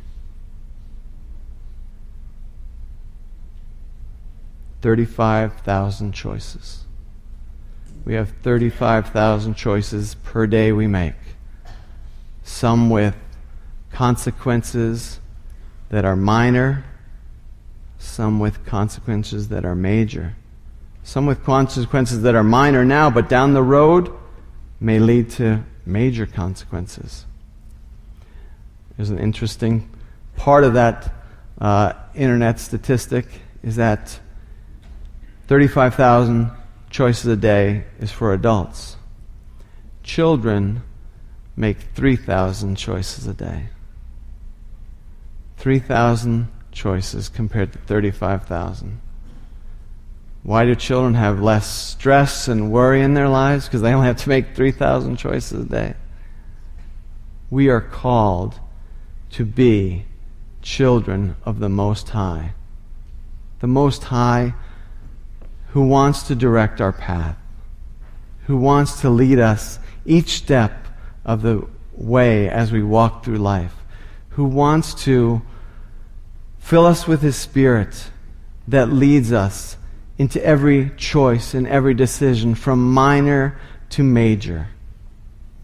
35,000 4.82 6.14
choices. 6.14 6.87
We 8.08 8.14
have 8.14 8.30
35,000 8.42 9.56
choices 9.56 10.16
per 10.16 10.48
day 10.48 10.72
we 10.72 10.88
make. 10.88 11.16
Some 12.42 12.90
with 12.90 13.18
consequences 13.92 15.20
that 15.90 16.06
are 16.06 16.16
minor, 16.16 16.86
some 18.00 18.40
with 18.40 18.66
consequences 18.66 19.50
that 19.50 19.66
are 19.66 19.76
major, 19.76 20.38
some 21.04 21.26
with 21.26 21.44
consequences 21.44 22.22
that 22.22 22.34
are 22.34 22.46
minor 22.46 22.86
now, 22.86 23.10
but 23.10 23.28
down 23.28 23.54
the 23.54 23.62
road 23.62 24.10
may 24.80 25.00
lead 25.00 25.30
to 25.32 25.66
major 25.86 26.26
consequences. 26.26 27.26
There's 28.96 29.10
an 29.10 29.20
interesting 29.20 29.90
part 30.38 30.64
of 30.64 30.76
that 30.76 31.14
uh, 31.60 31.92
internet 32.16 32.62
statistic 32.62 33.26
is 33.64 33.76
that 33.76 34.18
35,000 35.48 36.52
choices 36.90 37.26
a 37.26 37.36
day 37.36 37.86
is 38.00 38.12
for 38.12 38.34
adults. 38.34 38.98
Children 40.04 40.84
make 41.56 41.78
3,000 41.96 42.76
choices 42.76 43.28
a 43.28 43.34
day. 43.34 43.70
3,000 45.58 46.48
choices 46.72 47.30
compared 47.30 47.74
to 47.74 47.80
35,000. 47.80 49.02
Why 50.44 50.66
do 50.66 50.76
children 50.76 51.16
have 51.16 51.42
less 51.42 51.68
stress 51.68 52.48
and 52.48 52.72
worry 52.72 53.02
in 53.02 53.16
their 53.16 53.28
lives? 53.28 53.66
Because 53.66 53.82
they 53.82 53.94
only 53.94 54.08
have 54.08 54.18
to 54.18 54.30
make 54.30 54.56
3,000 54.56 55.18
choices 55.18 55.66
a 55.66 55.68
day. 55.68 55.96
We 57.50 57.70
are 57.70 57.82
called 57.82 58.60
to 59.32 59.46
be 59.46 60.06
children 60.62 61.36
of 61.44 61.60
the 61.60 61.70
Most 61.70 62.10
High. 62.10 62.54
The 63.60 63.68
Most 63.68 64.06
High 64.06 64.54
who 65.78 65.84
wants 65.84 66.24
to 66.24 66.34
direct 66.34 66.82
our 66.82 66.92
path, 66.92 67.38
who 68.48 68.58
wants 68.58 69.00
to 69.02 69.12
lead 69.12 69.38
us 69.38 69.78
each 70.08 70.30
step 70.30 70.88
of 71.24 71.44
the 71.44 71.64
way 71.94 72.50
as 72.50 72.72
we 72.72 72.82
walk 72.82 73.24
through 73.24 73.38
life, 73.38 73.76
who 74.30 74.44
wants 74.44 74.96
to 74.96 75.40
fill 76.58 76.84
us 76.84 77.08
with 77.08 77.22
His 77.22 77.36
Spirit 77.36 78.10
that 78.68 78.90
leads 78.92 79.32
us 79.32 79.78
into 80.18 80.44
every 80.44 80.90
choice 80.98 81.54
and 81.54 81.68
every 81.68 81.94
decision 81.94 82.56
from 82.56 82.92
minor 82.92 83.56
to 83.92 84.02
major. 84.02 84.70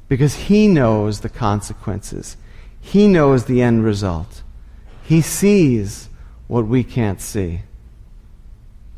Because 0.08 0.36
He 0.36 0.68
knows 0.68 1.22
the 1.22 1.30
consequences, 1.30 2.38
He 2.80 3.08
knows 3.08 3.46
the 3.46 3.64
end 3.64 3.84
result. 3.84 4.44
He 5.02 5.22
sees 5.22 6.08
what 6.46 6.68
we 6.68 6.84
can't 6.84 7.20
see. 7.20 7.62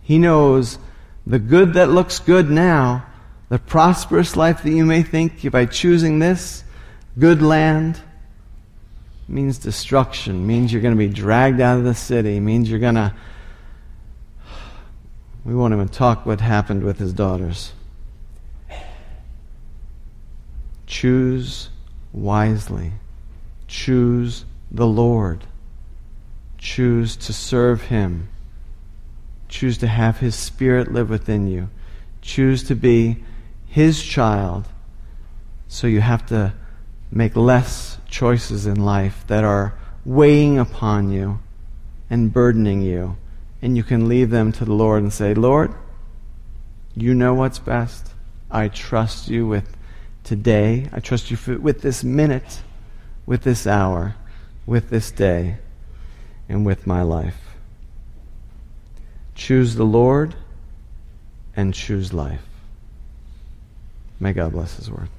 He 0.02 0.20
knows 0.20 0.78
the 1.26 1.40
good 1.40 1.74
that 1.74 1.90
looks 1.90 2.20
good 2.20 2.50
now, 2.50 3.06
the 3.50 3.60
prosperous 3.60 4.36
life 4.36 4.64
that 4.64 4.72
you 4.72 4.86
may 4.86 5.04
think 5.04 5.50
by 5.52 5.66
choosing 5.66 6.20
this 6.20 6.64
good 7.18 7.42
land 7.42 8.00
means 9.28 9.58
destruction, 9.58 10.46
means 10.46 10.72
you're 10.72 10.82
going 10.82 10.94
to 10.94 10.98
be 10.98 11.08
dragged 11.08 11.60
out 11.60 11.78
of 11.78 11.84
the 11.84 11.96
city, 11.96 12.40
means 12.40 12.70
you're 12.70 12.80
going 12.80 12.96
to. 12.96 13.14
We 15.44 15.54
won't 15.54 15.74
even 15.74 15.90
talk 15.90 16.26
what 16.26 16.42
happened 16.42 16.84
with 16.84 16.98
his 16.98 17.14
daughters. 17.14 17.74
Choose 20.88 21.70
wisely. 22.14 22.94
Choose 23.68 24.46
the 24.72 24.88
Lord. 24.88 25.46
Choose 26.58 27.16
to 27.18 27.34
serve 27.34 27.84
Him. 27.84 28.30
Choose 29.56 29.78
to 29.78 29.88
have 29.88 30.18
His 30.18 30.36
Spirit 30.36 30.92
live 30.92 31.10
within 31.10 31.48
you. 31.48 31.70
Choose 32.22 32.62
to 32.64 32.76
be 32.76 33.24
His 33.66 34.04
child. 34.04 34.66
So 35.70 35.88
you 35.88 36.02
have 36.02 36.26
to 36.26 36.54
make 37.10 37.38
less 37.38 37.98
choices 38.10 38.66
in 38.66 38.84
life 38.84 39.24
that 39.28 39.46
are 39.46 39.74
weighing 40.04 40.60
upon 40.60 41.10
you 41.10 41.40
and 42.10 42.34
burdening 42.34 42.82
you. 42.82 43.16
And 43.62 43.78
you 43.78 43.84
can 43.84 44.10
leave 44.10 44.30
them 44.30 44.52
to 44.52 44.66
the 44.66 44.74
Lord 44.74 45.02
and 45.02 45.14
say, 45.14 45.34
Lord, 45.34 45.74
you 46.94 47.14
know 47.14 47.34
what's 47.34 47.58
best. 47.58 48.12
I 48.52 48.68
trust 48.68 49.30
you 49.30 49.48
with 49.48 49.78
today. 50.26 50.90
I 50.92 51.00
trust 51.00 51.32
you 51.32 51.38
for, 51.38 51.58
with 51.58 51.82
this 51.82 52.04
minute, 52.04 52.62
with 53.26 53.44
this 53.44 53.66
hour, 53.66 54.18
with 54.66 54.90
this 54.90 55.12
day, 55.12 55.60
and 56.50 56.66
with 56.66 56.86
my 56.86 57.04
life. 57.04 57.45
Choose 59.36 59.76
the 59.76 59.86
Lord 59.86 60.36
and 61.56 61.74
choose 61.74 62.14
life. 62.14 62.42
May 64.20 64.34
God 64.34 64.54
bless 64.54 64.78
His 64.78 64.90
word. 64.90 65.10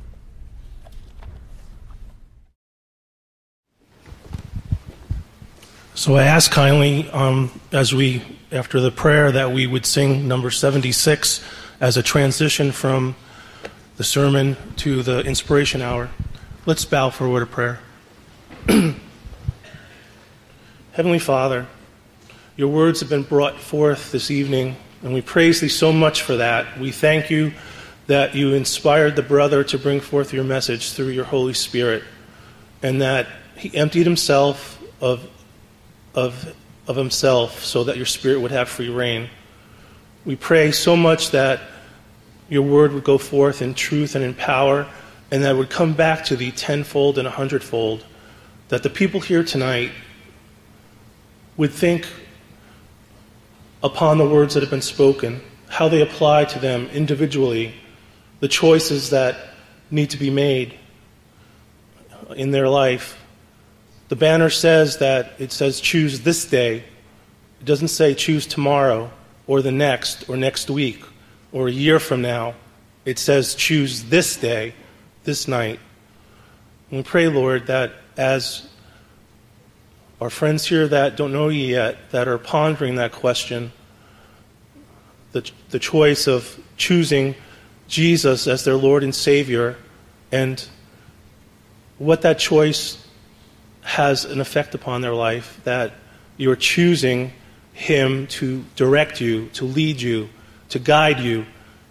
So 5.95 6.17
I 6.17 6.25
ask 6.25 6.51
kindly, 6.51 7.09
um, 7.11 7.51
as 7.73 7.95
we, 7.95 8.23
after 8.53 8.81
the 8.81 8.91
prayer, 8.91 9.33
that 9.33 9.53
we 9.53 9.67
would 9.67 9.87
sing 9.87 10.29
number 10.29 10.51
76 10.51 11.43
as 11.81 11.97
a 11.97 12.03
transition 12.03 12.71
from 12.71 13.17
the 13.97 14.05
sermon 14.05 14.57
to 14.77 15.03
the 15.03 15.21
inspiration 15.21 15.81
hour. 15.81 16.11
Let's 16.67 16.85
bow 16.85 17.11
for 17.11 17.25
a 17.27 17.31
word 17.31 17.43
of 17.43 17.51
prayer. 17.51 17.81
Heavenly 20.93 21.19
Father, 21.19 21.67
your 22.57 22.69
words 22.69 23.01
have 23.01 23.11
been 23.11 23.23
brought 23.23 23.61
forth 23.61 24.13
this 24.13 24.31
evening, 24.31 24.77
and 25.03 25.13
we 25.13 25.21
praise 25.21 25.61
thee 25.61 25.69
so 25.69 25.93
much 25.93 26.23
for 26.23 26.37
that. 26.37 26.81
We 26.81 26.91
thank 26.91 27.29
you 27.31 27.53
that 28.07 28.35
you 28.35 28.55
inspired 28.55 29.15
the 29.15 29.23
brother 29.23 29.63
to 29.65 29.79
bring 29.79 30.01
forth 30.01 30.33
your 30.33 30.45
message 30.45 30.93
through 30.93 31.09
your 31.09 31.27
Holy 31.27 31.53
Spirit, 31.53 32.03
and 32.83 33.03
that 33.03 33.27
he 33.57 33.75
emptied 33.77 34.07
himself 34.07 34.83
of, 35.03 35.29
of, 36.15 36.55
of 36.87 36.97
himself 36.97 37.63
so 37.63 37.85
that 37.85 37.99
your 37.99 38.07
Spirit 38.07 38.41
would 38.41 38.53
have 38.53 38.71
free 38.71 38.89
rein. 38.89 39.29
We 40.25 40.35
pray 40.35 40.73
so 40.73 40.97
much 40.97 41.33
that 41.33 41.61
your 42.49 42.63
word 42.63 42.93
would 42.93 43.05
go 43.05 43.19
forth 43.19 43.61
in 43.61 43.75
truth 43.75 44.15
and 44.15 44.25
in 44.25 44.33
power, 44.33 44.87
and 45.31 45.45
that 45.45 45.57
it 45.57 45.59
would 45.59 45.71
come 45.71 45.93
back 45.93 46.25
to 46.27 46.37
thee 46.37 46.53
tenfold 46.53 47.19
and 47.19 47.29
a 47.29 47.33
hundredfold. 47.33 48.03
That 48.69 48.83
the 48.83 48.91
people 48.91 49.21
here 49.21 49.45
tonight 49.45 49.93
would 51.59 51.73
think 51.73 52.07
upon 53.87 54.18
the 54.18 54.28
words 54.28 54.55
that 54.55 54.62
have 54.62 54.70
been 54.70 54.82
spoken, 54.82 55.41
how 55.68 55.89
they 55.89 56.03
apply 56.03 56.45
to 56.45 56.59
them 56.59 56.87
individually, 56.89 57.74
the 58.41 58.49
choices 58.49 59.11
that 59.11 59.37
need 59.91 60.11
to 60.11 60.16
be 60.16 60.30
made 60.30 60.74
in 62.34 62.51
their 62.51 62.68
life. 62.68 63.18
The 64.09 64.16
banner 64.16 64.51
says 64.51 64.99
that 64.99 65.32
it 65.39 65.53
says 65.53 65.80
choose 65.80 66.20
this 66.20 66.45
day. 66.45 66.84
It 67.61 67.64
doesn't 67.64 67.89
say 67.89 68.14
choose 68.14 68.47
tomorrow 68.47 69.11
or 69.47 69.62
the 69.62 69.72
next 69.72 70.28
or 70.28 70.37
next 70.37 70.68
week 70.68 71.05
or 71.53 71.68
a 71.68 71.72
year 71.72 71.99
from 71.99 72.22
now. 72.22 72.55
It 73.05 73.18
says, 73.18 73.55
choose 73.55 74.05
this 74.05 74.37
day, 74.37 74.74
this 75.24 75.47
night. 75.47 75.78
And 76.91 76.99
we 76.99 77.03
pray, 77.03 77.28
Lord, 77.28 77.68
that 77.68 77.93
as 78.16 78.68
our 80.20 80.30
friends 80.30 80.66
here 80.66 80.89
that 80.89 81.16
don't 81.16 81.32
know 81.32 81.49
you 81.49 81.66
yet, 81.66 82.11
that 82.11 82.26
are 82.26 82.39
pondering 82.39 82.97
that 82.97 83.12
question, 83.12 83.72
the, 85.37 85.51
the 85.68 85.78
choice 85.78 86.26
of 86.26 86.59
choosing 86.78 87.34
Jesus 87.89 88.47
as 88.47 88.64
their 88.64 88.74
Lord 88.74 89.05
and 89.05 89.14
Savior, 89.14 89.76
and 90.32 90.66
what 91.99 92.22
that 92.22 92.39
choice 92.39 93.07
has 93.82 94.24
an 94.24 94.41
effect 94.41 94.74
upon 94.74 95.03
their 95.03 95.14
life, 95.14 95.61
that 95.64 95.93
you're 96.39 96.57
choosing 96.57 97.32
Him 97.74 98.26
to 98.28 98.64
direct 98.76 99.20
you, 99.20 99.49
to 99.51 99.66
lead 99.66 100.01
you, 100.01 100.30
to 100.70 100.78
guide 100.78 101.20
you 101.20 101.45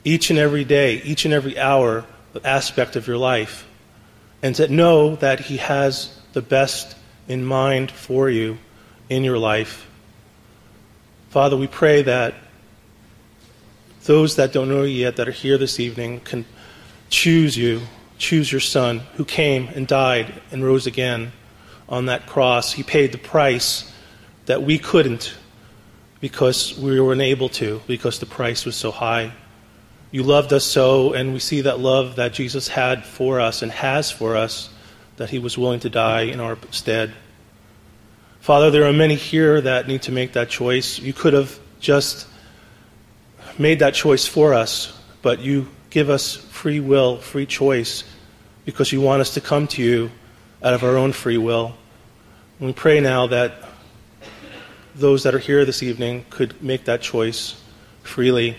each 0.03 0.31
and 0.31 0.39
every 0.39 0.63
day, 0.63 1.01
each 1.03 1.25
and 1.25 1.33
every 1.33 1.57
hour 1.59 2.03
aspect 2.43 2.95
of 2.95 3.07
your 3.07 3.17
life, 3.17 3.67
and 4.41 4.55
to 4.55 4.67
know 4.67 5.15
that 5.17 5.39
He 5.39 5.57
has 5.57 6.19
the 6.33 6.41
best 6.41 6.97
in 7.27 7.45
mind 7.45 7.91
for 7.91 8.27
you 8.27 8.57
in 9.07 9.23
your 9.23 9.37
life. 9.37 9.87
Father, 11.29 11.55
we 11.55 11.67
pray 11.67 12.01
that 12.01 12.33
those 14.05 14.35
that 14.35 14.53
don't 14.53 14.69
know 14.69 14.83
you 14.83 14.97
yet 14.97 15.15
that 15.17 15.27
are 15.27 15.31
here 15.31 15.57
this 15.57 15.79
evening 15.79 16.19
can 16.21 16.45
choose 17.09 17.57
you, 17.57 17.81
choose 18.17 18.51
your 18.51 18.61
Son 18.61 18.99
who 19.15 19.25
came 19.25 19.67
and 19.69 19.87
died 19.87 20.41
and 20.51 20.63
rose 20.63 20.87
again 20.87 21.31
on 21.89 22.05
that 22.05 22.25
cross. 22.27 22.73
He 22.73 22.83
paid 22.83 23.11
the 23.11 23.17
price 23.17 23.91
that 24.45 24.61
we 24.61 24.77
couldn't 24.77 25.35
because 26.19 26.77
we 26.77 26.99
were 26.99 27.13
unable 27.13 27.49
to, 27.49 27.81
because 27.87 28.19
the 28.19 28.25
price 28.25 28.65
was 28.65 28.75
so 28.75 28.91
high. 28.91 29.31
You 30.11 30.23
loved 30.23 30.53
us 30.53 30.63
so, 30.63 31.13
and 31.13 31.33
we 31.33 31.39
see 31.39 31.61
that 31.61 31.79
love 31.79 32.15
that 32.15 32.33
Jesus 32.33 32.67
had 32.67 33.05
for 33.05 33.39
us 33.39 33.61
and 33.61 33.71
has 33.71 34.11
for 34.11 34.35
us, 34.35 34.69
that 35.17 35.29
he 35.29 35.39
was 35.39 35.57
willing 35.57 35.79
to 35.81 35.89
die 35.89 36.21
in 36.21 36.39
our 36.39 36.57
stead. 36.71 37.13
Father, 38.39 38.69
there 38.71 38.85
are 38.85 38.93
many 38.93 39.15
here 39.15 39.59
that 39.61 39.87
need 39.87 40.03
to 40.03 40.11
make 40.11 40.33
that 40.33 40.49
choice. 40.49 40.99
You 40.99 41.13
could 41.13 41.33
have 41.33 41.59
just 41.79 42.27
made 43.57 43.79
that 43.79 43.93
choice 43.93 44.25
for 44.25 44.53
us, 44.53 44.97
but 45.21 45.39
you 45.39 45.67
give 45.89 46.09
us 46.09 46.35
free 46.35 46.79
will, 46.79 47.17
free 47.17 47.45
choice, 47.45 48.03
because 48.65 48.91
you 48.91 49.01
want 49.01 49.21
us 49.21 49.33
to 49.35 49.41
come 49.41 49.67
to 49.67 49.81
you 49.81 50.11
out 50.63 50.73
of 50.73 50.83
our 50.83 50.97
own 50.97 51.11
free 51.11 51.37
will. 51.37 51.75
And 52.59 52.67
we 52.67 52.73
pray 52.73 52.99
now 52.99 53.27
that 53.27 53.53
those 54.95 55.23
that 55.23 55.35
are 55.35 55.39
here 55.39 55.65
this 55.65 55.83
evening 55.83 56.25
could 56.29 56.61
make 56.61 56.85
that 56.85 57.01
choice 57.01 57.61
freely. 58.03 58.57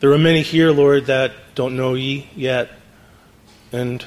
There 0.00 0.12
are 0.12 0.18
many 0.18 0.42
here, 0.42 0.70
Lord, 0.70 1.06
that 1.06 1.32
don't 1.54 1.76
know 1.76 1.94
ye 1.94 2.28
yet, 2.34 2.70
and 3.72 4.04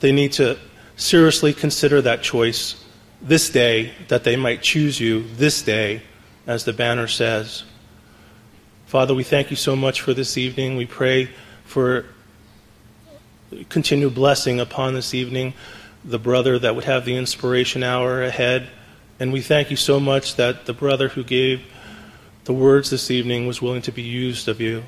they 0.00 0.12
need 0.12 0.32
to 0.34 0.58
seriously 0.96 1.52
consider 1.52 2.02
that 2.02 2.22
choice 2.22 2.82
this 3.22 3.50
day, 3.50 3.92
that 4.08 4.24
they 4.24 4.36
might 4.36 4.62
choose 4.62 5.00
you 5.00 5.24
this 5.36 5.62
day, 5.62 6.02
as 6.46 6.64
the 6.64 6.72
banner 6.72 7.06
says. 7.06 7.64
Father, 8.86 9.16
we 9.16 9.24
thank 9.24 9.50
you 9.50 9.56
so 9.56 9.74
much 9.74 10.00
for 10.00 10.14
this 10.14 10.38
evening. 10.38 10.76
We 10.76 10.86
pray 10.86 11.28
for 11.64 12.04
continued 13.68 14.14
blessing 14.14 14.60
upon 14.60 14.94
this 14.94 15.12
evening, 15.12 15.54
the 16.04 16.20
brother 16.20 16.56
that 16.56 16.76
would 16.76 16.84
have 16.84 17.04
the 17.04 17.16
inspiration 17.16 17.82
hour 17.82 18.22
ahead. 18.22 18.68
And 19.18 19.32
we 19.32 19.40
thank 19.40 19.72
you 19.72 19.76
so 19.76 19.98
much 19.98 20.36
that 20.36 20.66
the 20.66 20.72
brother 20.72 21.08
who 21.08 21.24
gave 21.24 21.62
the 22.44 22.52
words 22.52 22.90
this 22.90 23.10
evening 23.10 23.48
was 23.48 23.60
willing 23.60 23.82
to 23.82 23.92
be 23.92 24.02
used 24.02 24.46
of 24.46 24.60
you. 24.60 24.84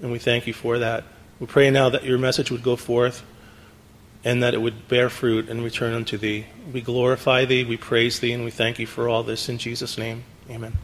And 0.00 0.12
we 0.12 0.20
thank 0.20 0.46
you 0.46 0.52
for 0.52 0.78
that. 0.78 1.02
We 1.40 1.48
pray 1.48 1.70
now 1.70 1.88
that 1.88 2.04
your 2.04 2.18
message 2.18 2.52
would 2.52 2.62
go 2.62 2.76
forth 2.76 3.24
and 4.22 4.44
that 4.44 4.54
it 4.54 4.58
would 4.62 4.86
bear 4.86 5.10
fruit 5.10 5.48
and 5.48 5.64
return 5.64 5.92
unto 5.92 6.16
thee. 6.16 6.46
We 6.72 6.80
glorify 6.82 7.46
thee, 7.46 7.64
we 7.64 7.78
praise 7.78 8.20
thee, 8.20 8.32
and 8.32 8.44
we 8.44 8.52
thank 8.52 8.78
you 8.78 8.86
for 8.86 9.08
all 9.08 9.24
this 9.24 9.48
in 9.48 9.58
Jesus' 9.58 9.98
name. 9.98 10.22
Amen. 10.48 10.78